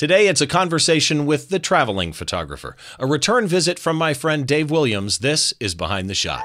Today, 0.00 0.28
it's 0.28 0.40
a 0.40 0.46
conversation 0.46 1.26
with 1.26 1.50
the 1.50 1.58
traveling 1.58 2.14
photographer, 2.14 2.74
a 2.98 3.04
return 3.04 3.46
visit 3.46 3.78
from 3.78 3.96
my 3.96 4.14
friend 4.14 4.48
Dave 4.48 4.70
Williams. 4.70 5.18
This 5.18 5.52
is 5.60 5.74
Behind 5.74 6.08
the 6.08 6.14
Shot. 6.14 6.42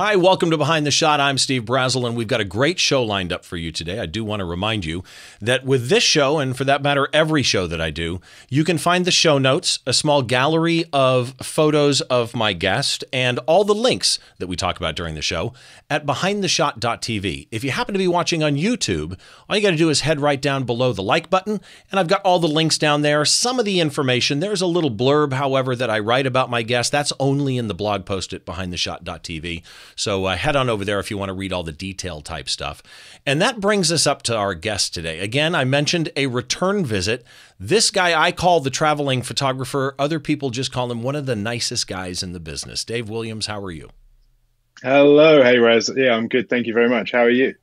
Hi, 0.00 0.14
welcome 0.14 0.52
to 0.52 0.56
Behind 0.56 0.86
the 0.86 0.92
Shot. 0.92 1.18
I'm 1.18 1.38
Steve 1.38 1.64
Brazill, 1.64 2.06
and 2.06 2.16
we've 2.16 2.28
got 2.28 2.40
a 2.40 2.44
great 2.44 2.78
show 2.78 3.02
lined 3.02 3.32
up 3.32 3.44
for 3.44 3.56
you 3.56 3.72
today. 3.72 3.98
I 3.98 4.06
do 4.06 4.24
want 4.24 4.38
to 4.38 4.44
remind 4.44 4.84
you 4.84 5.02
that 5.40 5.64
with 5.64 5.88
this 5.88 6.04
show, 6.04 6.38
and 6.38 6.56
for 6.56 6.62
that 6.62 6.84
matter, 6.84 7.08
every 7.12 7.42
show 7.42 7.66
that 7.66 7.80
I 7.80 7.90
do, 7.90 8.20
you 8.48 8.62
can 8.62 8.78
find 8.78 9.04
the 9.04 9.10
show 9.10 9.38
notes, 9.38 9.80
a 9.88 9.92
small 9.92 10.22
gallery 10.22 10.84
of 10.92 11.34
photos 11.42 12.00
of 12.02 12.36
my 12.36 12.52
guest, 12.52 13.02
and 13.12 13.40
all 13.40 13.64
the 13.64 13.74
links 13.74 14.20
that 14.38 14.46
we 14.46 14.54
talk 14.54 14.76
about 14.76 14.94
during 14.94 15.16
the 15.16 15.20
show 15.20 15.52
at 15.90 16.06
behindtheshot.tv. 16.06 17.48
If 17.50 17.64
you 17.64 17.72
happen 17.72 17.92
to 17.92 17.98
be 17.98 18.06
watching 18.06 18.44
on 18.44 18.54
YouTube, 18.54 19.18
all 19.48 19.56
you 19.56 19.62
got 19.62 19.72
to 19.72 19.76
do 19.76 19.90
is 19.90 20.02
head 20.02 20.20
right 20.20 20.40
down 20.40 20.62
below 20.62 20.92
the 20.92 21.02
like 21.02 21.28
button, 21.28 21.60
and 21.90 21.98
I've 21.98 22.06
got 22.06 22.22
all 22.22 22.38
the 22.38 22.46
links 22.46 22.78
down 22.78 23.02
there. 23.02 23.24
Some 23.24 23.58
of 23.58 23.64
the 23.64 23.80
information, 23.80 24.38
there's 24.38 24.62
a 24.62 24.66
little 24.68 24.92
blurb, 24.92 25.32
however, 25.32 25.74
that 25.74 25.90
I 25.90 25.98
write 25.98 26.28
about 26.28 26.50
my 26.50 26.62
guest. 26.62 26.92
That's 26.92 27.12
only 27.18 27.58
in 27.58 27.66
the 27.66 27.74
blog 27.74 28.06
post 28.06 28.32
at 28.32 28.46
behindtheshot.tv. 28.46 29.64
So 29.96 30.24
uh, 30.26 30.36
head 30.36 30.56
on 30.56 30.68
over 30.68 30.84
there 30.84 30.98
if 31.00 31.10
you 31.10 31.18
want 31.18 31.28
to 31.30 31.34
read 31.34 31.52
all 31.52 31.62
the 31.62 31.72
detail 31.72 32.20
type 32.20 32.48
stuff. 32.48 32.82
And 33.26 33.40
that 33.42 33.60
brings 33.60 33.90
us 33.92 34.06
up 34.06 34.22
to 34.22 34.36
our 34.36 34.54
guest 34.54 34.94
today. 34.94 35.20
Again, 35.20 35.54
I 35.54 35.64
mentioned 35.64 36.10
a 36.16 36.26
return 36.26 36.84
visit. 36.84 37.24
This 37.58 37.90
guy 37.90 38.20
I 38.20 38.32
call 38.32 38.60
the 38.60 38.70
traveling 38.70 39.22
photographer. 39.22 39.94
Other 39.98 40.20
people 40.20 40.50
just 40.50 40.72
call 40.72 40.90
him 40.90 41.02
one 41.02 41.16
of 41.16 41.26
the 41.26 41.36
nicest 41.36 41.86
guys 41.86 42.22
in 42.22 42.32
the 42.32 42.40
business. 42.40 42.84
Dave 42.84 43.08
Williams, 43.08 43.46
how 43.46 43.62
are 43.62 43.70
you? 43.70 43.90
Hello, 44.82 45.42
hey 45.42 45.58
Raz. 45.58 45.90
Yeah, 45.96 46.14
I'm 46.14 46.28
good. 46.28 46.48
Thank 46.48 46.66
you 46.66 46.74
very 46.74 46.88
much. 46.88 47.10
How 47.10 47.20
are 47.20 47.30
you? 47.30 47.54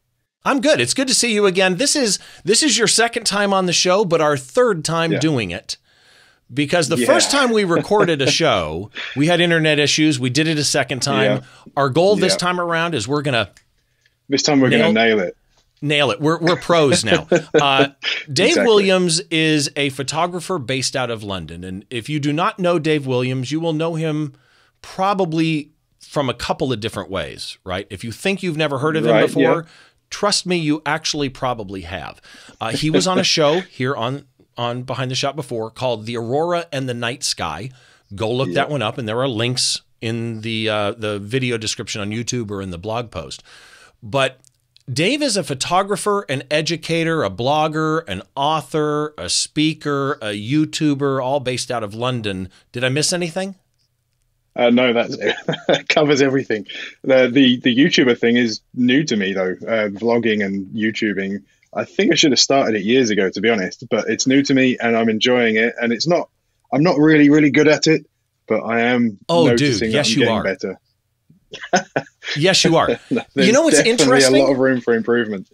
I'm 0.44 0.62
good. 0.62 0.80
It's 0.80 0.94
good 0.94 1.08
to 1.08 1.16
see 1.16 1.34
you 1.34 1.46
again. 1.46 1.78
This 1.78 1.96
is 1.96 2.20
this 2.44 2.62
is 2.62 2.78
your 2.78 2.88
second 2.88 3.24
time 3.24 3.54
on 3.54 3.66
the 3.66 3.74
show, 3.74 4.06
but 4.06 4.22
our 4.22 4.38
third 4.38 4.84
time 4.84 5.14
yeah. 5.14 5.20
doing 5.20 5.52
it 5.52 5.78
because 6.54 6.90
the 6.90 6.98
yeah. 6.98 7.08
first 7.08 7.32
time 7.32 7.52
we 7.52 7.64
recorded 7.64 8.22
a 8.22 8.30
show, 8.32 8.92
we 9.16 9.28
had 9.28 9.42
internet 9.42 9.80
issues. 9.80 10.20
We 10.20 10.30
did 10.30 10.48
it 10.48 10.58
a 10.58 10.64
second 10.64 11.02
time. 11.02 11.42
Yeah. 11.42 11.72
Our 11.76 11.90
goal 11.90 12.16
this 12.16 12.34
yeah. 12.34 12.38
time 12.38 12.60
around 12.60 12.96
is 12.96 13.08
we're 13.08 13.22
gonna. 13.22 13.52
This 14.30 14.44
time 14.44 14.60
we're 14.60 14.70
nail, 14.70 14.94
gonna 14.94 14.94
nail 14.94 15.20
it. 15.20 15.38
Nail 15.82 16.12
it. 16.12 16.22
We're 16.22 16.40
we're 16.40 16.56
pros 16.56 17.04
now. 17.04 17.28
Uh, 17.54 17.90
Dave 18.32 18.50
exactly. 18.50 18.66
Williams 18.66 19.20
is 19.32 19.72
a 19.76 19.90
photographer 19.90 20.60
based 20.60 20.96
out 20.96 21.10
of 21.10 21.24
London, 21.24 21.64
and 21.64 21.86
if 21.90 22.10
you 22.10 22.20
do 22.20 22.32
not 22.32 22.60
know 22.60 22.80
Dave 22.80 23.08
Williams, 23.08 23.52
you 23.52 23.60
will 23.60 23.74
know 23.74 23.96
him 23.96 24.34
probably 24.82 25.72
from 26.00 26.30
a 26.30 26.34
couple 26.34 26.72
of 26.72 26.80
different 26.80 27.10
ways. 27.10 27.58
Right? 27.64 27.88
If 27.90 28.04
you 28.04 28.12
think 28.12 28.44
you've 28.44 28.58
never 28.58 28.80
heard 28.80 28.96
of 28.96 29.06
him 29.06 29.12
right, 29.12 29.28
before. 29.28 29.66
Trust 30.12 30.46
me, 30.46 30.56
you 30.56 30.84
actually 30.86 31.30
probably 31.30 31.82
have. 31.82 32.22
Uh, 32.62 32.72
he 32.72 32.92
was 32.92 33.08
on 33.08 33.18
a 33.18 33.24
show 33.24 33.62
here 33.62 33.96
on 33.96 34.28
on 34.58 34.84
Behind 34.84 35.12
the 35.12 35.16
Shot 35.16 35.36
before 35.36 35.70
called 35.70 36.06
The 36.06 36.18
Aurora 36.18 36.68
and 36.72 36.88
the 36.88 36.94
Night 36.94 37.24
Sky. 37.24 37.72
Go 38.14 38.32
look 38.32 38.54
that 38.54 38.70
one 38.70 38.82
up, 38.82 38.98
and 38.98 39.08
there 39.08 39.20
are 39.20 39.28
links 39.28 39.82
in 40.02 40.42
the 40.42 40.70
uh, 40.70 40.92
the 40.92 41.20
video 41.20 41.58
description 41.58 42.02
on 42.02 42.12
YouTube 42.12 42.52
or 42.52 42.62
in 42.62 42.70
the 42.70 42.78
blog 42.78 43.12
post. 43.12 43.44
But 44.04 44.40
Dave 44.92 45.24
is 45.24 45.36
a 45.36 45.44
photographer, 45.44 46.26
an 46.30 46.44
educator, 46.52 47.24
a 47.24 47.30
blogger, 47.32 48.04
an 48.08 48.22
author, 48.36 49.16
a 49.18 49.30
speaker, 49.30 50.14
a 50.22 50.40
YouTuber, 50.40 51.24
all 51.24 51.40
based 51.40 51.72
out 51.72 51.84
of 51.84 51.96
London. 51.96 52.50
Did 52.72 52.84
I 52.84 52.90
miss 52.90 53.12
anything? 53.12 53.56
Uh, 54.56 54.70
no, 54.70 54.94
that 54.94 55.86
covers 55.90 56.22
everything. 56.22 56.68
The, 57.04 57.30
the 57.30 57.60
the 57.62 57.76
YouTuber 57.76 58.18
thing 58.18 58.38
is 58.38 58.62
new 58.76 59.04
to 59.04 59.16
me 59.16 59.34
though. 59.34 59.56
Uh, 59.68 59.90
vlogging 59.90 60.46
and 60.46 60.68
YouTubing 60.68 61.44
I 61.76 61.84
think 61.84 62.12
I 62.12 62.16
should 62.16 62.32
have 62.32 62.40
started 62.40 62.76
it 62.76 62.84
years 62.84 63.10
ago, 63.10 63.30
to 63.30 63.42
be 63.42 63.50
honest. 63.50 63.88
But 63.90 64.10
it's 64.10 64.26
new 64.26 64.42
to 64.44 64.54
me, 64.54 64.78
and 64.80 64.98
I'm 64.98 65.10
enjoying 65.10 65.56
it. 65.58 65.76
And 65.80 65.92
it's 65.92 66.08
not. 66.08 66.30
I'm 66.74 66.84
not 66.84 66.98
really, 66.98 67.30
really 67.30 67.52
good 67.52 67.68
at 67.68 67.88
it, 67.88 68.06
but 68.48 68.62
I 68.62 68.82
am. 68.82 69.18
Oh, 69.30 69.56
dude! 69.56 69.82
Yes, 69.82 70.16
you 70.16 70.30
are. 70.30 70.44
Better. 70.44 70.80
yes, 72.36 72.64
you 72.64 72.76
are. 72.78 73.00
you 73.36 73.52
know 73.52 73.62
what's 73.64 73.80
interesting? 73.80 74.36
A 74.36 74.44
lot 74.44 74.52
of 74.52 74.58
room 74.58 74.82
for 74.82 74.94
improvement. 74.94 75.50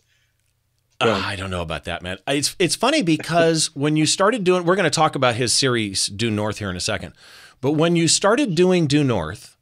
Uh, 1.02 1.22
I 1.26 1.36
don't 1.36 1.50
know 1.50 1.62
about 1.62 1.86
that, 1.86 2.04
man. 2.04 2.18
It's 2.28 2.56
it's 2.60 2.76
funny 2.76 3.02
because 3.02 3.68
when 3.76 3.96
you 3.96 4.06
started 4.06 4.44
doing, 4.44 4.66
we're 4.66 4.76
going 4.76 4.84
to 4.84 4.90
talk 4.90 5.16
about 5.16 5.36
his 5.36 5.54
series 5.54 6.08
Due 6.08 6.32
North 6.32 6.60
here 6.60 6.70
in 6.70 6.76
a 6.76 6.82
second. 6.82 7.14
But 7.60 7.72
when 7.72 7.96
you 7.96 8.08
started 8.08 8.56
doing 8.56 8.88
Due 8.88 9.04
North, 9.04 9.58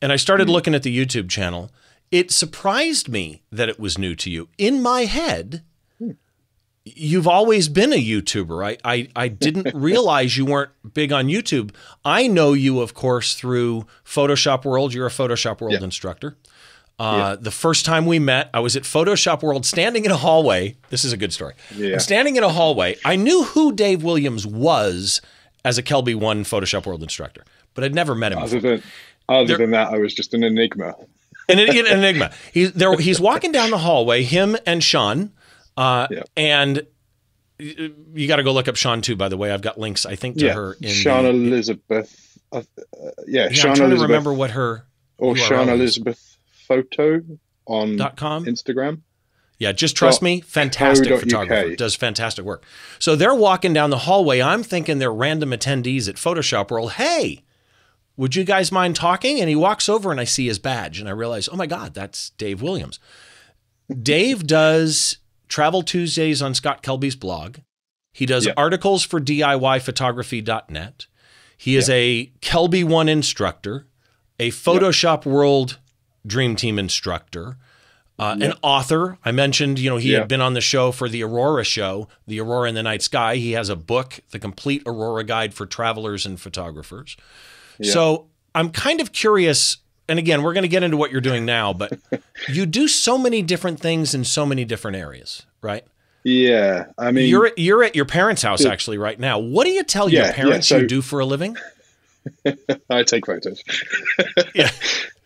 and 0.00 0.12
I 0.12 0.16
started 0.16 0.48
mm. 0.48 0.52
looking 0.52 0.74
at 0.74 0.82
the 0.82 0.96
YouTube 0.96 1.28
channel, 1.30 1.70
it 2.10 2.30
surprised 2.30 3.08
me 3.08 3.42
that 3.50 3.68
it 3.68 3.80
was 3.80 3.98
new 3.98 4.14
to 4.16 4.30
you. 4.30 4.48
In 4.58 4.82
my 4.82 5.02
head, 5.06 5.62
you've 6.84 7.26
always 7.26 7.68
been 7.68 7.92
a 7.92 8.02
YouTuber. 8.02 8.64
I, 8.64 8.76
I, 8.84 9.08
I 9.16 9.28
didn't 9.28 9.74
realize 9.78 10.36
you 10.36 10.44
weren't 10.44 10.70
big 10.92 11.12
on 11.12 11.26
YouTube. 11.26 11.74
I 12.04 12.26
know 12.26 12.52
you, 12.52 12.80
of 12.80 12.94
course, 12.94 13.34
through 13.34 13.86
Photoshop 14.04 14.64
World. 14.64 14.92
You're 14.92 15.06
a 15.06 15.10
Photoshop 15.10 15.60
World 15.60 15.74
yeah. 15.74 15.82
instructor. 15.84 16.36
Uh, 16.98 17.34
yeah. 17.34 17.36
The 17.40 17.50
first 17.50 17.84
time 17.84 18.06
we 18.06 18.18
met, 18.18 18.50
I 18.54 18.60
was 18.60 18.76
at 18.76 18.84
Photoshop 18.84 19.42
World 19.42 19.66
standing 19.66 20.04
in 20.04 20.10
a 20.10 20.16
hallway. 20.16 20.76
This 20.90 21.04
is 21.04 21.12
a 21.12 21.16
good 21.16 21.32
story. 21.32 21.54
Yeah. 21.74 21.94
I'm 21.94 22.00
standing 22.00 22.36
in 22.36 22.44
a 22.44 22.50
hallway. 22.50 22.96
I 23.04 23.16
knew 23.16 23.44
who 23.44 23.72
Dave 23.72 24.04
Williams 24.04 24.46
was 24.46 25.20
as 25.64 25.78
a 25.78 25.82
Kelby 25.82 26.14
One 26.14 26.44
Photoshop 26.44 26.86
World 26.86 27.02
instructor, 27.02 27.44
but 27.72 27.82
I'd 27.82 27.94
never 27.94 28.14
met 28.14 28.32
him. 28.32 28.38
Other, 28.38 28.60
than, 28.60 28.82
other 29.28 29.46
there, 29.46 29.58
than 29.58 29.70
that, 29.70 29.88
I 29.88 29.98
was 29.98 30.14
just 30.14 30.34
an 30.34 30.44
enigma. 30.44 30.94
An, 31.48 31.58
an 31.58 31.68
enigma. 31.68 32.30
He's 32.52 32.72
there. 32.72 32.96
He's 32.96 33.20
walking 33.20 33.52
down 33.52 33.70
the 33.70 33.78
hallway. 33.78 34.22
Him 34.22 34.56
and 34.64 34.82
Sean 34.82 35.32
uh, 35.76 36.06
yeah. 36.10 36.22
And 36.36 36.86
you 37.58 38.26
got 38.26 38.36
to 38.36 38.42
go 38.42 38.52
look 38.52 38.68
up 38.68 38.76
Sean 38.76 39.00
too. 39.00 39.16
By 39.16 39.28
the 39.28 39.36
way, 39.36 39.50
I've 39.50 39.62
got 39.62 39.78
links. 39.78 40.06
I 40.06 40.16
think 40.16 40.38
to 40.38 40.46
yeah. 40.46 40.54
her. 40.54 40.76
In 40.80 40.90
Sean 40.90 41.24
the, 41.24 41.30
Elizabeth. 41.30 42.38
Uh, 42.50 42.62
yeah, 43.26 43.44
yeah, 43.44 43.48
Sean 43.50 43.70
I'm 43.70 43.76
trying 43.76 43.90
Elizabeth, 43.90 43.98
to 43.98 44.02
remember 44.02 44.34
what 44.34 44.50
her 44.52 44.86
or 45.18 45.36
Sean 45.36 45.68
Elizabeth 45.68 46.36
photo 46.66 47.20
on 47.66 47.96
dot 47.96 48.16
com 48.16 48.44
Instagram. 48.44 49.02
Yeah, 49.58 49.72
just 49.72 49.96
trust 49.96 50.20
me. 50.20 50.40
Fantastic 50.40 51.18
photographer. 51.18 51.76
Does 51.76 51.94
fantastic 51.94 52.44
work. 52.44 52.64
So 52.98 53.14
they're 53.14 53.34
walking 53.34 53.72
down 53.72 53.90
the 53.90 53.98
hallway. 53.98 54.42
I'm 54.42 54.62
thinking 54.62 54.98
they're 54.98 55.12
random 55.12 55.50
attendees 55.50 56.08
at 56.08 56.16
Photoshop 56.16 56.70
World. 56.70 56.92
Hey, 56.94 57.44
would 58.16 58.34
you 58.34 58.44
guys 58.44 58.72
mind 58.72 58.96
talking? 58.96 59.40
And 59.40 59.48
he 59.48 59.54
walks 59.54 59.88
over 59.88 60.10
and 60.10 60.20
I 60.20 60.24
see 60.24 60.46
his 60.46 60.58
badge 60.58 60.98
and 60.98 61.08
I 61.08 61.12
realize, 61.12 61.48
oh 61.48 61.56
my 61.56 61.66
God, 61.66 61.94
that's 61.94 62.30
Dave 62.30 62.62
Williams. 62.62 62.98
Dave 64.02 64.46
does 64.46 65.18
Travel 65.48 65.82
Tuesdays 65.82 66.42
on 66.42 66.54
Scott 66.54 66.82
Kelby's 66.82 67.16
blog. 67.16 67.58
He 68.12 68.26
does 68.26 68.46
yep. 68.46 68.54
articles 68.56 69.04
for 69.04 69.20
DIYphotography.net. 69.20 71.06
He 71.56 71.76
is 71.76 71.88
yep. 71.88 71.96
a 71.96 72.32
Kelby 72.40 72.84
One 72.84 73.08
instructor, 73.08 73.86
a 74.38 74.50
Photoshop 74.50 75.24
yep. 75.24 75.26
World 75.26 75.78
Dream 76.26 76.56
Team 76.56 76.78
instructor, 76.78 77.58
uh, 78.18 78.36
an 78.40 78.54
author. 78.62 79.18
I 79.24 79.32
mentioned, 79.32 79.78
you 79.78 79.90
know, 79.90 79.96
he 79.96 80.12
had 80.12 80.28
been 80.28 80.40
on 80.40 80.54
the 80.54 80.60
show 80.60 80.92
for 80.92 81.08
the 81.08 81.24
Aurora 81.24 81.64
show, 81.64 82.08
the 82.26 82.40
Aurora 82.40 82.68
in 82.68 82.74
the 82.74 82.82
Night 82.82 83.02
Sky. 83.02 83.36
He 83.36 83.52
has 83.52 83.68
a 83.68 83.76
book, 83.76 84.20
The 84.30 84.38
Complete 84.38 84.82
Aurora 84.86 85.24
Guide 85.24 85.52
for 85.52 85.66
Travelers 85.66 86.24
and 86.24 86.40
Photographers. 86.40 87.16
So 87.82 88.28
I'm 88.54 88.70
kind 88.70 89.00
of 89.00 89.12
curious 89.12 89.78
and 90.08 90.18
again, 90.18 90.42
we're 90.42 90.52
going 90.52 90.62
to 90.62 90.68
get 90.68 90.82
into 90.82 90.96
what 90.96 91.10
you're 91.10 91.20
doing 91.20 91.44
now, 91.44 91.72
but 91.72 91.98
you 92.48 92.66
do 92.66 92.88
so 92.88 93.18
many 93.18 93.42
different 93.42 93.80
things 93.80 94.14
in 94.14 94.24
so 94.24 94.44
many 94.44 94.64
different 94.64 94.96
areas, 94.96 95.46
right? 95.62 95.84
Yeah, 96.24 96.86
I 96.96 97.12
mean, 97.12 97.28
you're 97.28 97.48
at, 97.48 97.58
you're 97.58 97.84
at 97.84 97.94
your 97.94 98.06
parents' 98.06 98.42
house 98.42 98.64
actually 98.64 98.96
right 98.96 99.20
now. 99.20 99.38
What 99.38 99.64
do 99.64 99.70
you 99.70 99.84
tell 99.84 100.08
yeah, 100.08 100.24
your 100.24 100.32
parents 100.32 100.70
yeah, 100.70 100.76
so, 100.76 100.80
you 100.80 100.86
do 100.86 101.02
for 101.02 101.20
a 101.20 101.26
living? 101.26 101.56
I 102.90 103.02
take 103.02 103.26
photos. 103.26 103.62
yeah, 104.54 104.70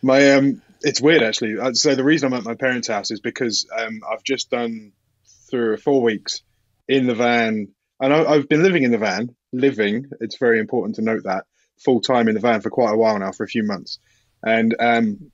my 0.01 0.33
um, 0.33 0.61
it's 0.81 0.99
weird 0.99 1.23
actually. 1.23 1.55
So 1.75 1.95
the 1.95 2.03
reason 2.03 2.33
I'm 2.33 2.39
at 2.39 2.43
my 2.43 2.55
parents' 2.55 2.89
house 2.89 3.11
is 3.11 3.21
because 3.21 3.65
um, 3.77 4.01
I've 4.11 4.23
just 4.23 4.49
done 4.49 4.91
or 5.53 5.77
four 5.77 6.01
weeks 6.01 6.41
in 6.87 7.07
the 7.07 7.15
van, 7.15 7.69
and 7.99 8.13
I, 8.13 8.23
I've 8.23 8.49
been 8.49 8.63
living 8.63 8.83
in 8.83 8.91
the 8.91 8.97
van. 8.97 9.35
Living, 9.51 10.05
it's 10.19 10.37
very 10.37 10.59
important 10.59 10.95
to 10.97 11.01
note 11.01 11.23
that 11.23 11.45
full 11.77 12.01
time 12.01 12.27
in 12.27 12.35
the 12.35 12.41
van 12.41 12.61
for 12.61 12.69
quite 12.69 12.93
a 12.93 12.97
while 12.97 13.17
now, 13.17 13.31
for 13.31 13.43
a 13.43 13.47
few 13.47 13.63
months. 13.63 13.99
And 14.43 14.75
um, 14.79 15.31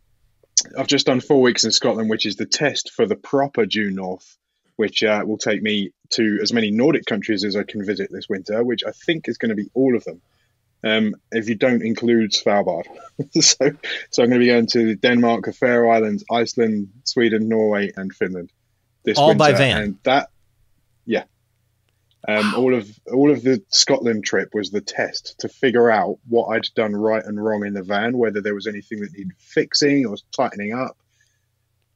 I've 0.77 0.87
just 0.87 1.05
done 1.05 1.21
four 1.21 1.41
weeks 1.41 1.63
in 1.63 1.71
Scotland, 1.71 2.09
which 2.09 2.25
is 2.25 2.35
the 2.35 2.45
test 2.45 2.91
for 2.91 3.05
the 3.05 3.15
proper 3.15 3.65
due 3.65 3.91
north, 3.91 4.37
which 4.75 5.03
uh, 5.03 5.23
will 5.25 5.37
take 5.37 5.61
me 5.61 5.91
to 6.11 6.39
as 6.41 6.53
many 6.53 6.71
Nordic 6.71 7.05
countries 7.05 7.43
as 7.43 7.55
I 7.55 7.63
can 7.63 7.85
visit 7.85 8.09
this 8.11 8.27
winter, 8.29 8.63
which 8.63 8.83
I 8.85 8.91
think 8.91 9.27
is 9.27 9.37
going 9.37 9.49
to 9.49 9.55
be 9.55 9.69
all 9.73 9.95
of 9.95 10.03
them. 10.03 10.21
Um, 10.83 11.15
if 11.31 11.49
you 11.49 11.55
don't 11.55 11.81
include 11.81 12.31
Svalbard, 12.31 12.85
so 13.41 13.71
so 14.11 14.23
I'm 14.23 14.29
going 14.29 14.39
to 14.41 14.45
be 14.45 14.47
going 14.47 14.67
to 14.67 14.95
Denmark, 14.95 15.45
the 15.45 15.53
Faroe 15.53 15.89
Islands, 15.89 16.23
Iceland, 16.29 16.89
Sweden, 17.05 17.49
Norway, 17.49 17.91
and 17.95 18.13
Finland 18.13 18.51
this 19.05 19.17
all 19.17 19.29
winter. 19.29 19.39
by 19.39 19.53
van. 19.53 19.81
And 19.81 19.97
that, 20.03 20.29
yeah, 21.05 21.23
um, 22.27 22.51
wow. 22.51 22.57
All 22.57 22.73
of 22.75 22.99
all 23.13 23.31
of 23.31 23.43
the 23.43 23.63
Scotland 23.69 24.23
trip 24.25 24.49
was 24.53 24.71
the 24.71 24.81
test 24.81 25.35
to 25.39 25.49
figure 25.49 25.91
out 25.91 26.17
what 26.27 26.47
I'd 26.47 26.67
done 26.75 26.95
right 26.95 27.23
and 27.23 27.43
wrong 27.43 27.65
in 27.65 27.73
the 27.73 27.83
van, 27.83 28.17
whether 28.17 28.41
there 28.41 28.55
was 28.55 28.67
anything 28.67 29.01
that 29.01 29.13
needed 29.13 29.33
fixing 29.39 30.05
or 30.05 30.15
tightening 30.35 30.73
up. 30.73 30.97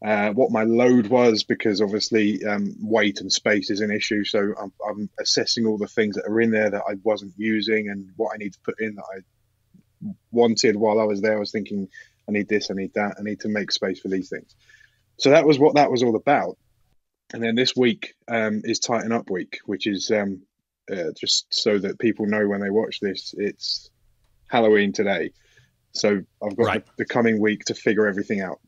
uh, 0.05 0.31
what 0.31 0.51
my 0.51 0.63
load 0.63 1.07
was 1.07 1.43
because 1.43 1.81
obviously 1.81 2.45
um, 2.45 2.73
weight 2.79 3.19
and 3.19 3.31
space 3.31 3.69
is 3.69 3.81
an 3.81 3.91
issue. 3.91 4.23
So 4.23 4.53
I'm, 4.61 4.71
I'm, 4.87 5.09
assessing 5.19 5.65
all 5.65 5.77
the 5.77 5.87
things 5.87 6.15
that 6.15 6.25
are 6.25 6.39
in 6.39 6.51
there 6.51 6.69
that 6.69 6.83
I 6.87 6.95
wasn't 7.03 7.33
using 7.35 7.89
and 7.89 8.09
what 8.15 8.31
I 8.33 8.37
need 8.37 8.53
to 8.53 8.59
put 8.63 8.79
in 8.79 8.95
that 8.95 9.03
I 9.03 10.13
wanted 10.31 10.77
while 10.77 10.99
I 10.99 11.03
was 11.03 11.21
there. 11.21 11.35
I 11.35 11.39
was 11.39 11.51
thinking, 11.51 11.89
I 12.27 12.31
need 12.31 12.47
this, 12.47 12.71
I 12.71 12.75
need 12.75 12.93
that, 12.93 13.15
I 13.19 13.23
need 13.23 13.41
to 13.41 13.49
make 13.49 13.71
space 13.71 13.99
for 13.99 14.07
these 14.07 14.29
things. 14.29 14.55
So 15.17 15.31
that 15.31 15.45
was 15.45 15.59
what 15.59 15.75
that 15.75 15.91
was 15.91 16.01
all 16.01 16.15
about. 16.15 16.57
And 17.33 17.43
then 17.43 17.55
this 17.55 17.75
week 17.75 18.15
um, 18.27 18.61
is 18.63 18.79
Tighten 18.79 19.11
Up 19.11 19.29
Week, 19.29 19.59
which 19.65 19.85
is 19.85 20.09
um, 20.11 20.41
uh, 20.91 21.11
just 21.19 21.53
so 21.53 21.77
that 21.77 21.99
people 21.99 22.25
know 22.25 22.47
when 22.47 22.61
they 22.61 22.69
watch 22.71 22.99
this, 22.99 23.35
it's 23.37 23.89
Halloween 24.47 24.93
today. 24.93 25.31
So 25.91 26.21
I've 26.43 26.55
got 26.55 26.65
right. 26.65 26.85
the, 26.85 26.91
the 26.99 27.05
coming 27.05 27.39
week 27.39 27.65
to 27.65 27.75
figure 27.75 28.07
everything 28.07 28.41
out 28.41 28.59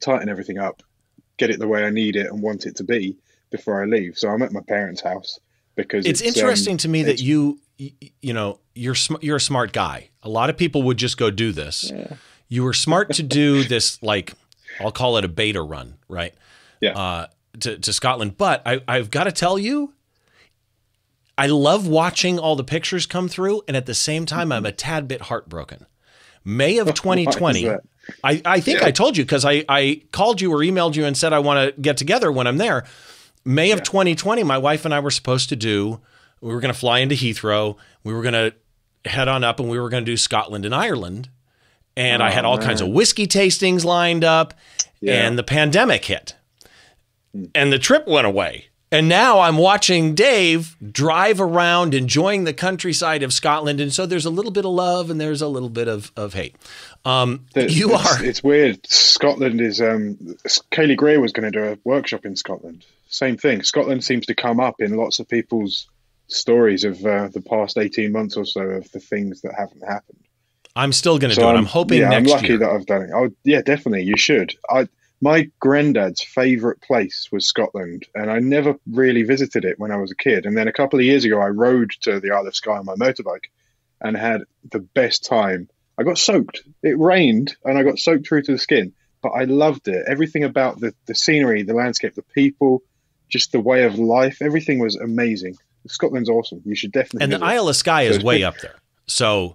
tighten 0.00 0.28
everything 0.28 0.58
up, 0.58 0.82
get 1.36 1.50
it 1.50 1.58
the 1.58 1.68
way 1.68 1.84
I 1.84 1.90
need 1.90 2.16
it 2.16 2.26
and 2.26 2.42
want 2.42 2.66
it 2.66 2.76
to 2.76 2.84
be 2.84 3.16
before 3.50 3.82
I 3.82 3.86
leave. 3.86 4.18
So 4.18 4.28
I'm 4.28 4.42
at 4.42 4.52
my 4.52 4.60
parents' 4.60 5.00
house 5.00 5.38
because 5.74 6.06
it's, 6.06 6.20
it's 6.20 6.36
interesting 6.36 6.74
um, 6.74 6.78
to 6.78 6.88
me 6.88 7.02
that 7.04 7.20
you 7.20 7.58
you 7.78 8.32
know 8.32 8.60
you're 8.74 8.96
you're 9.20 9.36
a 9.36 9.40
smart 9.40 9.72
guy. 9.72 10.10
A 10.22 10.28
lot 10.28 10.50
of 10.50 10.56
people 10.56 10.82
would 10.84 10.96
just 10.96 11.16
go 11.16 11.30
do 11.30 11.52
this. 11.52 11.90
Yeah. 11.90 12.14
You 12.48 12.64
were 12.64 12.74
smart 12.74 13.12
to 13.14 13.22
do 13.22 13.64
this 13.64 14.02
like 14.02 14.34
I'll 14.80 14.92
call 14.92 15.16
it 15.16 15.24
a 15.24 15.28
beta 15.28 15.62
run, 15.62 15.94
right? 16.08 16.34
Yeah. 16.80 16.98
Uh, 16.98 17.26
to 17.60 17.78
to 17.78 17.92
Scotland, 17.92 18.36
but 18.36 18.62
I 18.66 18.80
I've 18.86 19.10
got 19.10 19.24
to 19.24 19.32
tell 19.32 19.58
you. 19.58 19.94
I 21.38 21.46
love 21.46 21.88
watching 21.88 22.38
all 22.38 22.56
the 22.56 22.64
pictures 22.64 23.06
come 23.06 23.26
through, 23.26 23.62
and 23.66 23.74
at 23.74 23.86
the 23.86 23.94
same 23.94 24.26
time, 24.26 24.52
I'm 24.52 24.66
a 24.66 24.70
tad 24.70 25.08
bit 25.08 25.22
heartbroken. 25.22 25.86
May 26.44 26.78
of 26.78 26.92
2020, 26.92 27.68
I, 28.24 28.42
I 28.44 28.60
think 28.60 28.80
yeah. 28.80 28.86
I 28.86 28.90
told 28.90 29.16
you 29.16 29.24
because 29.24 29.44
I, 29.44 29.64
I 29.68 30.02
called 30.12 30.40
you 30.40 30.52
or 30.52 30.58
emailed 30.58 30.96
you 30.96 31.04
and 31.04 31.16
said 31.16 31.32
I 31.32 31.38
want 31.38 31.74
to 31.74 31.80
get 31.80 31.96
together 31.96 32.30
when 32.30 32.46
I'm 32.46 32.58
there. 32.58 32.84
May 33.44 33.68
yeah. 33.68 33.74
of 33.74 33.82
2020, 33.82 34.42
my 34.42 34.58
wife 34.58 34.84
and 34.84 34.92
I 34.92 35.00
were 35.00 35.10
supposed 35.10 35.48
to 35.50 35.56
do, 35.56 36.00
we 36.40 36.52
were 36.52 36.60
going 36.60 36.72
to 36.72 36.78
fly 36.78 36.98
into 36.98 37.14
Heathrow. 37.14 37.76
We 38.04 38.12
were 38.12 38.22
going 38.22 38.34
to 38.34 38.54
head 39.08 39.28
on 39.28 39.44
up 39.44 39.60
and 39.60 39.68
we 39.68 39.78
were 39.78 39.88
going 39.88 40.04
to 40.04 40.10
do 40.10 40.16
Scotland 40.16 40.64
and 40.64 40.74
Ireland. 40.74 41.28
And 41.96 42.22
oh, 42.22 42.26
I 42.26 42.30
had 42.30 42.44
all 42.44 42.56
man. 42.56 42.66
kinds 42.66 42.80
of 42.80 42.88
whiskey 42.88 43.26
tastings 43.26 43.84
lined 43.84 44.24
up. 44.24 44.54
Yeah. 45.00 45.26
And 45.26 45.38
the 45.38 45.42
pandemic 45.42 46.04
hit. 46.04 46.34
And 47.54 47.72
the 47.72 47.78
trip 47.78 48.06
went 48.06 48.26
away. 48.26 48.66
And 48.92 49.08
now 49.08 49.40
I'm 49.40 49.56
watching 49.56 50.14
Dave 50.14 50.76
drive 50.92 51.40
around 51.40 51.94
enjoying 51.94 52.44
the 52.44 52.52
countryside 52.52 53.22
of 53.22 53.32
Scotland. 53.32 53.80
And 53.80 53.90
so 53.90 54.04
there's 54.04 54.26
a 54.26 54.30
little 54.30 54.50
bit 54.50 54.66
of 54.66 54.72
love 54.72 55.08
and 55.08 55.18
there's 55.18 55.40
a 55.40 55.48
little 55.48 55.70
bit 55.70 55.88
of, 55.88 56.12
of 56.14 56.34
hate. 56.34 56.56
Um, 57.06 57.46
you 57.56 57.94
it's, 57.94 58.20
are. 58.20 58.24
It's 58.24 58.44
weird. 58.44 58.86
Scotland 58.86 59.62
is. 59.62 59.80
Um, 59.80 60.16
Kaylee 60.70 60.98
Gray 60.98 61.16
was 61.16 61.32
going 61.32 61.50
to 61.50 61.58
do 61.58 61.64
a 61.64 61.78
workshop 61.84 62.26
in 62.26 62.36
Scotland. 62.36 62.84
Same 63.08 63.38
thing. 63.38 63.62
Scotland 63.62 64.04
seems 64.04 64.26
to 64.26 64.34
come 64.34 64.60
up 64.60 64.74
in 64.78 64.94
lots 64.94 65.20
of 65.20 65.28
people's 65.28 65.88
stories 66.28 66.84
of 66.84 67.04
uh, 67.04 67.28
the 67.28 67.40
past 67.40 67.78
18 67.78 68.12
months 68.12 68.36
or 68.36 68.44
so 68.44 68.60
of 68.60 68.92
the 68.92 69.00
things 69.00 69.40
that 69.40 69.54
haven't 69.56 69.88
happened. 69.88 70.18
I'm 70.76 70.92
still 70.92 71.18
going 71.18 71.30
to 71.30 71.34
so 71.34 71.42
do 71.42 71.48
it. 71.48 71.58
I'm 71.58 71.66
hoping 71.66 72.00
yeah, 72.00 72.10
I'm 72.10 72.24
lucky 72.24 72.48
year. 72.48 72.58
that 72.58 72.70
I've 72.70 72.86
done 72.86 73.02
it. 73.02 73.10
Oh, 73.14 73.30
yeah, 73.44 73.62
definitely. 73.62 74.02
You 74.02 74.18
should. 74.18 74.54
I 74.68 74.86
my 75.22 75.48
granddad's 75.60 76.20
favorite 76.20 76.82
place 76.82 77.28
was 77.30 77.46
Scotland, 77.46 78.06
and 78.12 78.28
I 78.28 78.40
never 78.40 78.74
really 78.90 79.22
visited 79.22 79.64
it 79.64 79.78
when 79.78 79.92
I 79.92 79.96
was 79.96 80.10
a 80.10 80.16
kid. 80.16 80.46
And 80.46 80.56
then 80.58 80.66
a 80.66 80.72
couple 80.72 80.98
of 80.98 81.04
years 81.04 81.24
ago, 81.24 81.40
I 81.40 81.46
rode 81.46 81.92
to 82.02 82.18
the 82.18 82.32
Isle 82.32 82.48
of 82.48 82.56
Skye 82.56 82.76
on 82.76 82.84
my 82.84 82.96
motorbike 82.96 83.44
and 84.00 84.16
had 84.16 84.42
the 84.68 84.80
best 84.80 85.24
time. 85.24 85.68
I 85.96 86.02
got 86.02 86.18
soaked. 86.18 86.62
It 86.82 86.98
rained, 86.98 87.54
and 87.64 87.78
I 87.78 87.84
got 87.84 88.00
soaked 88.00 88.26
through 88.26 88.42
to 88.42 88.52
the 88.52 88.58
skin, 88.58 88.94
but 89.22 89.28
I 89.28 89.44
loved 89.44 89.86
it. 89.86 90.04
Everything 90.08 90.42
about 90.42 90.80
the, 90.80 90.92
the 91.06 91.14
scenery, 91.14 91.62
the 91.62 91.74
landscape, 91.74 92.16
the 92.16 92.22
people, 92.22 92.82
just 93.28 93.52
the 93.52 93.60
way 93.60 93.84
of 93.84 94.00
life, 94.00 94.42
everything 94.42 94.80
was 94.80 94.96
amazing. 94.96 95.56
Scotland's 95.86 96.30
awesome. 96.30 96.62
You 96.64 96.74
should 96.74 96.90
definitely. 96.90 97.22
And 97.22 97.32
the 97.32 97.46
Isle 97.46 97.68
of 97.68 97.76
Skye 97.76 98.02
is 98.02 98.24
way 98.24 98.42
up 98.42 98.58
there. 98.58 98.74
So, 99.06 99.54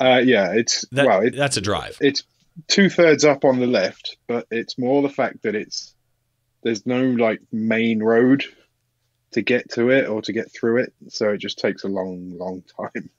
uh, 0.00 0.20
yeah, 0.24 0.52
it's 0.52 0.84
that, 0.90 1.06
well, 1.06 1.20
it, 1.20 1.36
that's 1.36 1.56
a 1.56 1.60
drive. 1.60 1.96
It's 2.00 2.24
two 2.68 2.88
thirds 2.88 3.24
up 3.24 3.44
on 3.44 3.60
the 3.60 3.66
left, 3.66 4.16
but 4.26 4.46
it's 4.50 4.78
more 4.78 5.02
the 5.02 5.08
fact 5.08 5.42
that 5.42 5.54
it's 5.54 5.94
there's 6.62 6.86
no 6.86 7.02
like 7.02 7.40
main 7.52 8.02
road 8.02 8.44
to 9.32 9.42
get 9.42 9.70
to 9.72 9.90
it 9.90 10.08
or 10.08 10.22
to 10.22 10.32
get 10.32 10.52
through 10.52 10.78
it, 10.78 10.92
so 11.08 11.30
it 11.30 11.38
just 11.38 11.58
takes 11.58 11.84
a 11.84 11.88
long, 11.88 12.36
long 12.36 12.62
time. 12.76 13.10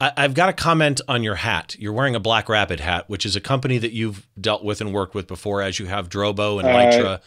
I, 0.00 0.22
have 0.22 0.34
got 0.34 0.48
a 0.48 0.52
comment 0.52 1.00
on 1.08 1.22
your 1.22 1.34
hat. 1.34 1.76
You're 1.78 1.92
wearing 1.92 2.14
a 2.14 2.20
Black 2.20 2.48
Rabbit 2.48 2.80
hat, 2.80 3.08
which 3.08 3.26
is 3.26 3.36
a 3.36 3.40
company 3.40 3.76
that 3.78 3.92
you've 3.92 4.26
dealt 4.40 4.64
with 4.64 4.80
and 4.80 4.94
worked 4.94 5.14
with 5.14 5.26
before, 5.26 5.60
as 5.60 5.78
you 5.78 5.86
have 5.86 6.08
Drobo 6.08 6.58
and 6.58 6.68
Lytro, 6.68 7.04
uh, 7.04 7.18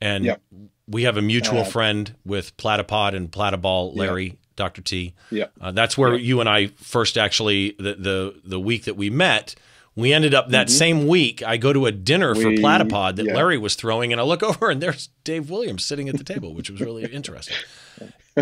and 0.00 0.24
yep. 0.24 0.42
we 0.88 1.04
have 1.04 1.16
a 1.16 1.22
mutual 1.22 1.60
uh, 1.60 1.64
friend 1.64 2.14
with 2.24 2.56
Platypod 2.56 3.14
and 3.14 3.30
Platyball, 3.30 3.96
Larry. 3.96 4.26
Yep. 4.26 4.36
Dr. 4.56 4.82
T. 4.82 5.14
Yeah, 5.30 5.44
uh, 5.60 5.70
that's 5.70 5.96
where 5.96 6.14
yep. 6.14 6.20
you 6.20 6.40
and 6.40 6.48
I 6.48 6.66
first 6.66 7.16
actually 7.16 7.76
the 7.78 7.94
the 7.94 8.40
the 8.44 8.58
week 8.58 8.86
that 8.86 8.96
we 8.96 9.08
met 9.08 9.54
we 9.98 10.12
ended 10.12 10.32
up 10.32 10.50
that 10.50 10.68
mm-hmm. 10.68 10.76
same 10.76 11.06
week. 11.08 11.42
I 11.42 11.56
go 11.56 11.72
to 11.72 11.86
a 11.86 11.92
dinner 11.92 12.32
we, 12.32 12.42
for 12.42 12.50
Platypod 12.50 13.16
that 13.16 13.26
yeah. 13.26 13.34
Larry 13.34 13.58
was 13.58 13.74
throwing, 13.74 14.12
and 14.12 14.20
I 14.20 14.24
look 14.24 14.42
over 14.44 14.70
and 14.70 14.80
there's 14.80 15.08
Dave 15.24 15.50
Williams 15.50 15.84
sitting 15.84 16.08
at 16.08 16.16
the 16.16 16.22
table, 16.22 16.54
which 16.54 16.70
was 16.70 16.80
really 16.80 17.04
interesting. 17.12 17.56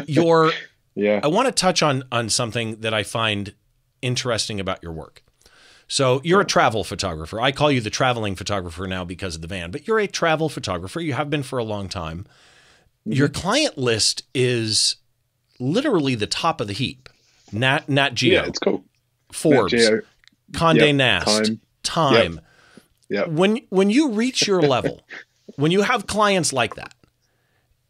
Your, 0.06 0.52
yeah, 0.94 1.20
I 1.22 1.28
want 1.28 1.46
to 1.46 1.52
touch 1.52 1.82
on 1.82 2.04
on 2.12 2.28
something 2.28 2.80
that 2.80 2.92
I 2.92 3.02
find 3.02 3.54
interesting 4.02 4.60
about 4.60 4.82
your 4.82 4.92
work. 4.92 5.22
So 5.88 6.20
you're 6.24 6.42
a 6.42 6.44
travel 6.44 6.84
photographer. 6.84 7.40
I 7.40 7.52
call 7.52 7.72
you 7.72 7.80
the 7.80 7.90
traveling 7.90 8.36
photographer 8.36 8.86
now 8.86 9.06
because 9.06 9.34
of 9.34 9.40
the 9.40 9.48
van, 9.48 9.70
but 9.70 9.86
you're 9.86 10.00
a 10.00 10.06
travel 10.06 10.50
photographer. 10.50 11.00
You 11.00 11.14
have 11.14 11.30
been 11.30 11.42
for 11.42 11.58
a 11.58 11.64
long 11.64 11.88
time. 11.88 12.26
Mm-hmm. 13.06 13.12
Your 13.12 13.28
client 13.28 13.78
list 13.78 14.24
is 14.34 14.96
literally 15.58 16.16
the 16.16 16.26
top 16.26 16.60
of 16.60 16.66
the 16.66 16.74
heap. 16.74 17.08
Nat 17.50 17.88
Nat 17.88 18.12
Geo. 18.12 18.42
Yeah, 18.42 18.48
it's 18.48 18.58
cool. 18.58 18.84
Forbes. 19.32 19.72
Condé 20.56 20.86
yep, 20.86 20.96
Nast, 20.96 21.46
time. 21.46 21.60
time. 21.82 22.34
Yep. 22.34 22.44
Yep. 23.08 23.28
When 23.28 23.60
when 23.68 23.90
you 23.90 24.10
reach 24.10 24.46
your 24.46 24.62
level, 24.74 25.02
when 25.56 25.70
you 25.70 25.82
have 25.82 26.06
clients 26.06 26.52
like 26.52 26.74
that, 26.76 26.94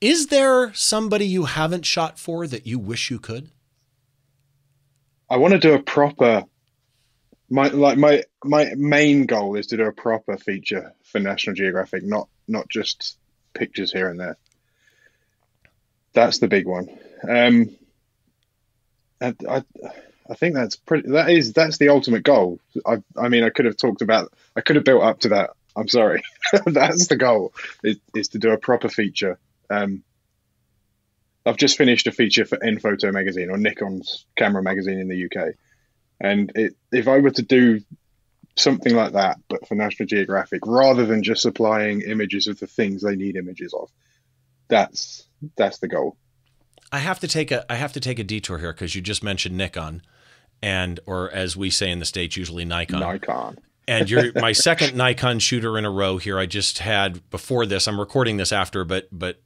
is 0.01 0.27
there 0.27 0.73
somebody 0.75 1.27
you 1.27 1.45
haven't 1.45 1.87
shot 1.87 2.19
for 2.19 2.47
that 2.47 2.67
you 2.67 2.79
wish 2.79 3.11
you 3.11 3.19
could? 3.19 3.51
I 5.29 5.39
want 5.39 5.53
to 5.53 5.59
do 5.59 5.75
a 5.75 5.83
proper 5.83 6.45
my 7.49 7.69
like 7.69 7.97
my 7.97 8.25
my 8.45 8.73
main 8.77 9.27
goal 9.27 9.57
is 9.57 9.69
to 9.69 9.77
do 9.77 9.85
a 9.85 9.93
proper 9.93 10.37
feature 10.37 10.95
for 11.05 11.21
National 11.21 11.55
Geographic, 11.55 12.05
not 12.05 12.29
not 12.49 12.69
just 12.69 13.19
pictures 13.55 13.93
here 13.93 14.09
and 14.09 14.19
there. 14.19 14.37
That's 16.13 16.39
the 16.39 16.49
big 16.49 16.67
one. 16.67 16.89
Um, 17.29 17.77
I, 19.21 19.35
I 19.49 19.63
I 20.31 20.35
think 20.35 20.55
that's 20.55 20.77
pretty. 20.77 21.11
That 21.11 21.31
is 21.31 21.53
that's 21.53 21.79
the 21.79 21.89
ultimate 21.89 22.23
goal. 22.23 22.61
I, 22.85 23.03
I 23.17 23.29
mean, 23.29 23.45
I 23.45 23.51
could 23.51 23.65
have 23.65 23.77
talked 23.77 24.03
about. 24.03 24.33
I 24.55 24.61
could 24.61 24.77
have 24.77 24.85
built 24.85 25.03
up 25.03 25.21
to 25.21 25.31
that. 25.31 25.51
I'm 25.77 25.89
sorry. 25.89 26.23
that's 26.67 27.09
the 27.09 27.17
goal. 27.17 27.53
Is, 27.83 27.99
is 28.15 28.29
to 28.29 28.39
do 28.39 28.51
a 28.51 28.59
proper 28.59 28.89
feature. 28.89 29.39
Um, 29.71 30.03
I've 31.45 31.57
just 31.57 31.79
finished 31.79 32.07
a 32.07 32.13
feature 32.13 32.45
for 32.45 32.63
N-Photo 32.63 33.13
magazine 33.13 33.51
or 33.51 33.57
Nikon's 33.57 34.27
camera 34.37 34.63
magazine 34.63 34.99
in 34.99 35.09
the 35.09 35.27
UK, 35.27 35.55
and 36.21 36.51
it, 36.55 36.75
if 36.91 37.07
I 37.07 37.19
were 37.19 37.31
to 37.31 37.43
do 37.43 37.81
something 38.57 38.95
like 38.95 39.13
that, 39.13 39.39
but 39.49 39.69
for 39.69 39.75
National 39.75 40.07
Geographic, 40.07 40.67
rather 40.67 41.07
than 41.07 41.23
just 41.23 41.43
supplying 41.43 42.01
images 42.01 42.49
of 42.49 42.59
the 42.59 42.67
things 42.67 43.03
they 43.03 43.15
need 43.15 43.37
images 43.37 43.73
of, 43.75 43.91
that's 44.69 45.29
that's 45.57 45.79
the 45.79 45.89
goal. 45.89 46.17
I 46.91 46.99
have 46.99 47.21
to 47.21 47.29
take 47.29 47.51
a 47.51 47.71
I 47.71 47.77
have 47.77 47.93
to 47.93 48.01
take 48.01 48.19
a 48.19 48.25
detour 48.25 48.59
here 48.59 48.73
because 48.73 48.95
you 48.95 49.03
just 49.03 49.23
mentioned 49.23 49.57
Nikon 49.57 50.03
and 50.63 51.01
or 51.07 51.31
as 51.31 51.57
we 51.57 51.71
say 51.71 51.91
in 51.91 51.99
the 51.99 52.05
states 52.05 52.37
usually 52.37 52.65
Nikon. 52.65 53.01
Nikon. 53.01 53.59
and 53.87 54.11
you're 54.11 54.33
my 54.37 54.53
second 54.53 54.97
Nikon 54.97 55.39
shooter 55.39 55.79
in 55.79 55.85
a 55.85 55.91
row 55.91 56.19
here. 56.19 56.39
I 56.39 56.47
just 56.47 56.79
had 56.79 57.29
before 57.31 57.67
this. 57.67 57.87
I'm 57.87 57.99
recording 58.01 58.37
this 58.37 58.53
after, 58.53 58.85
but 58.85 59.09
but 59.13 59.41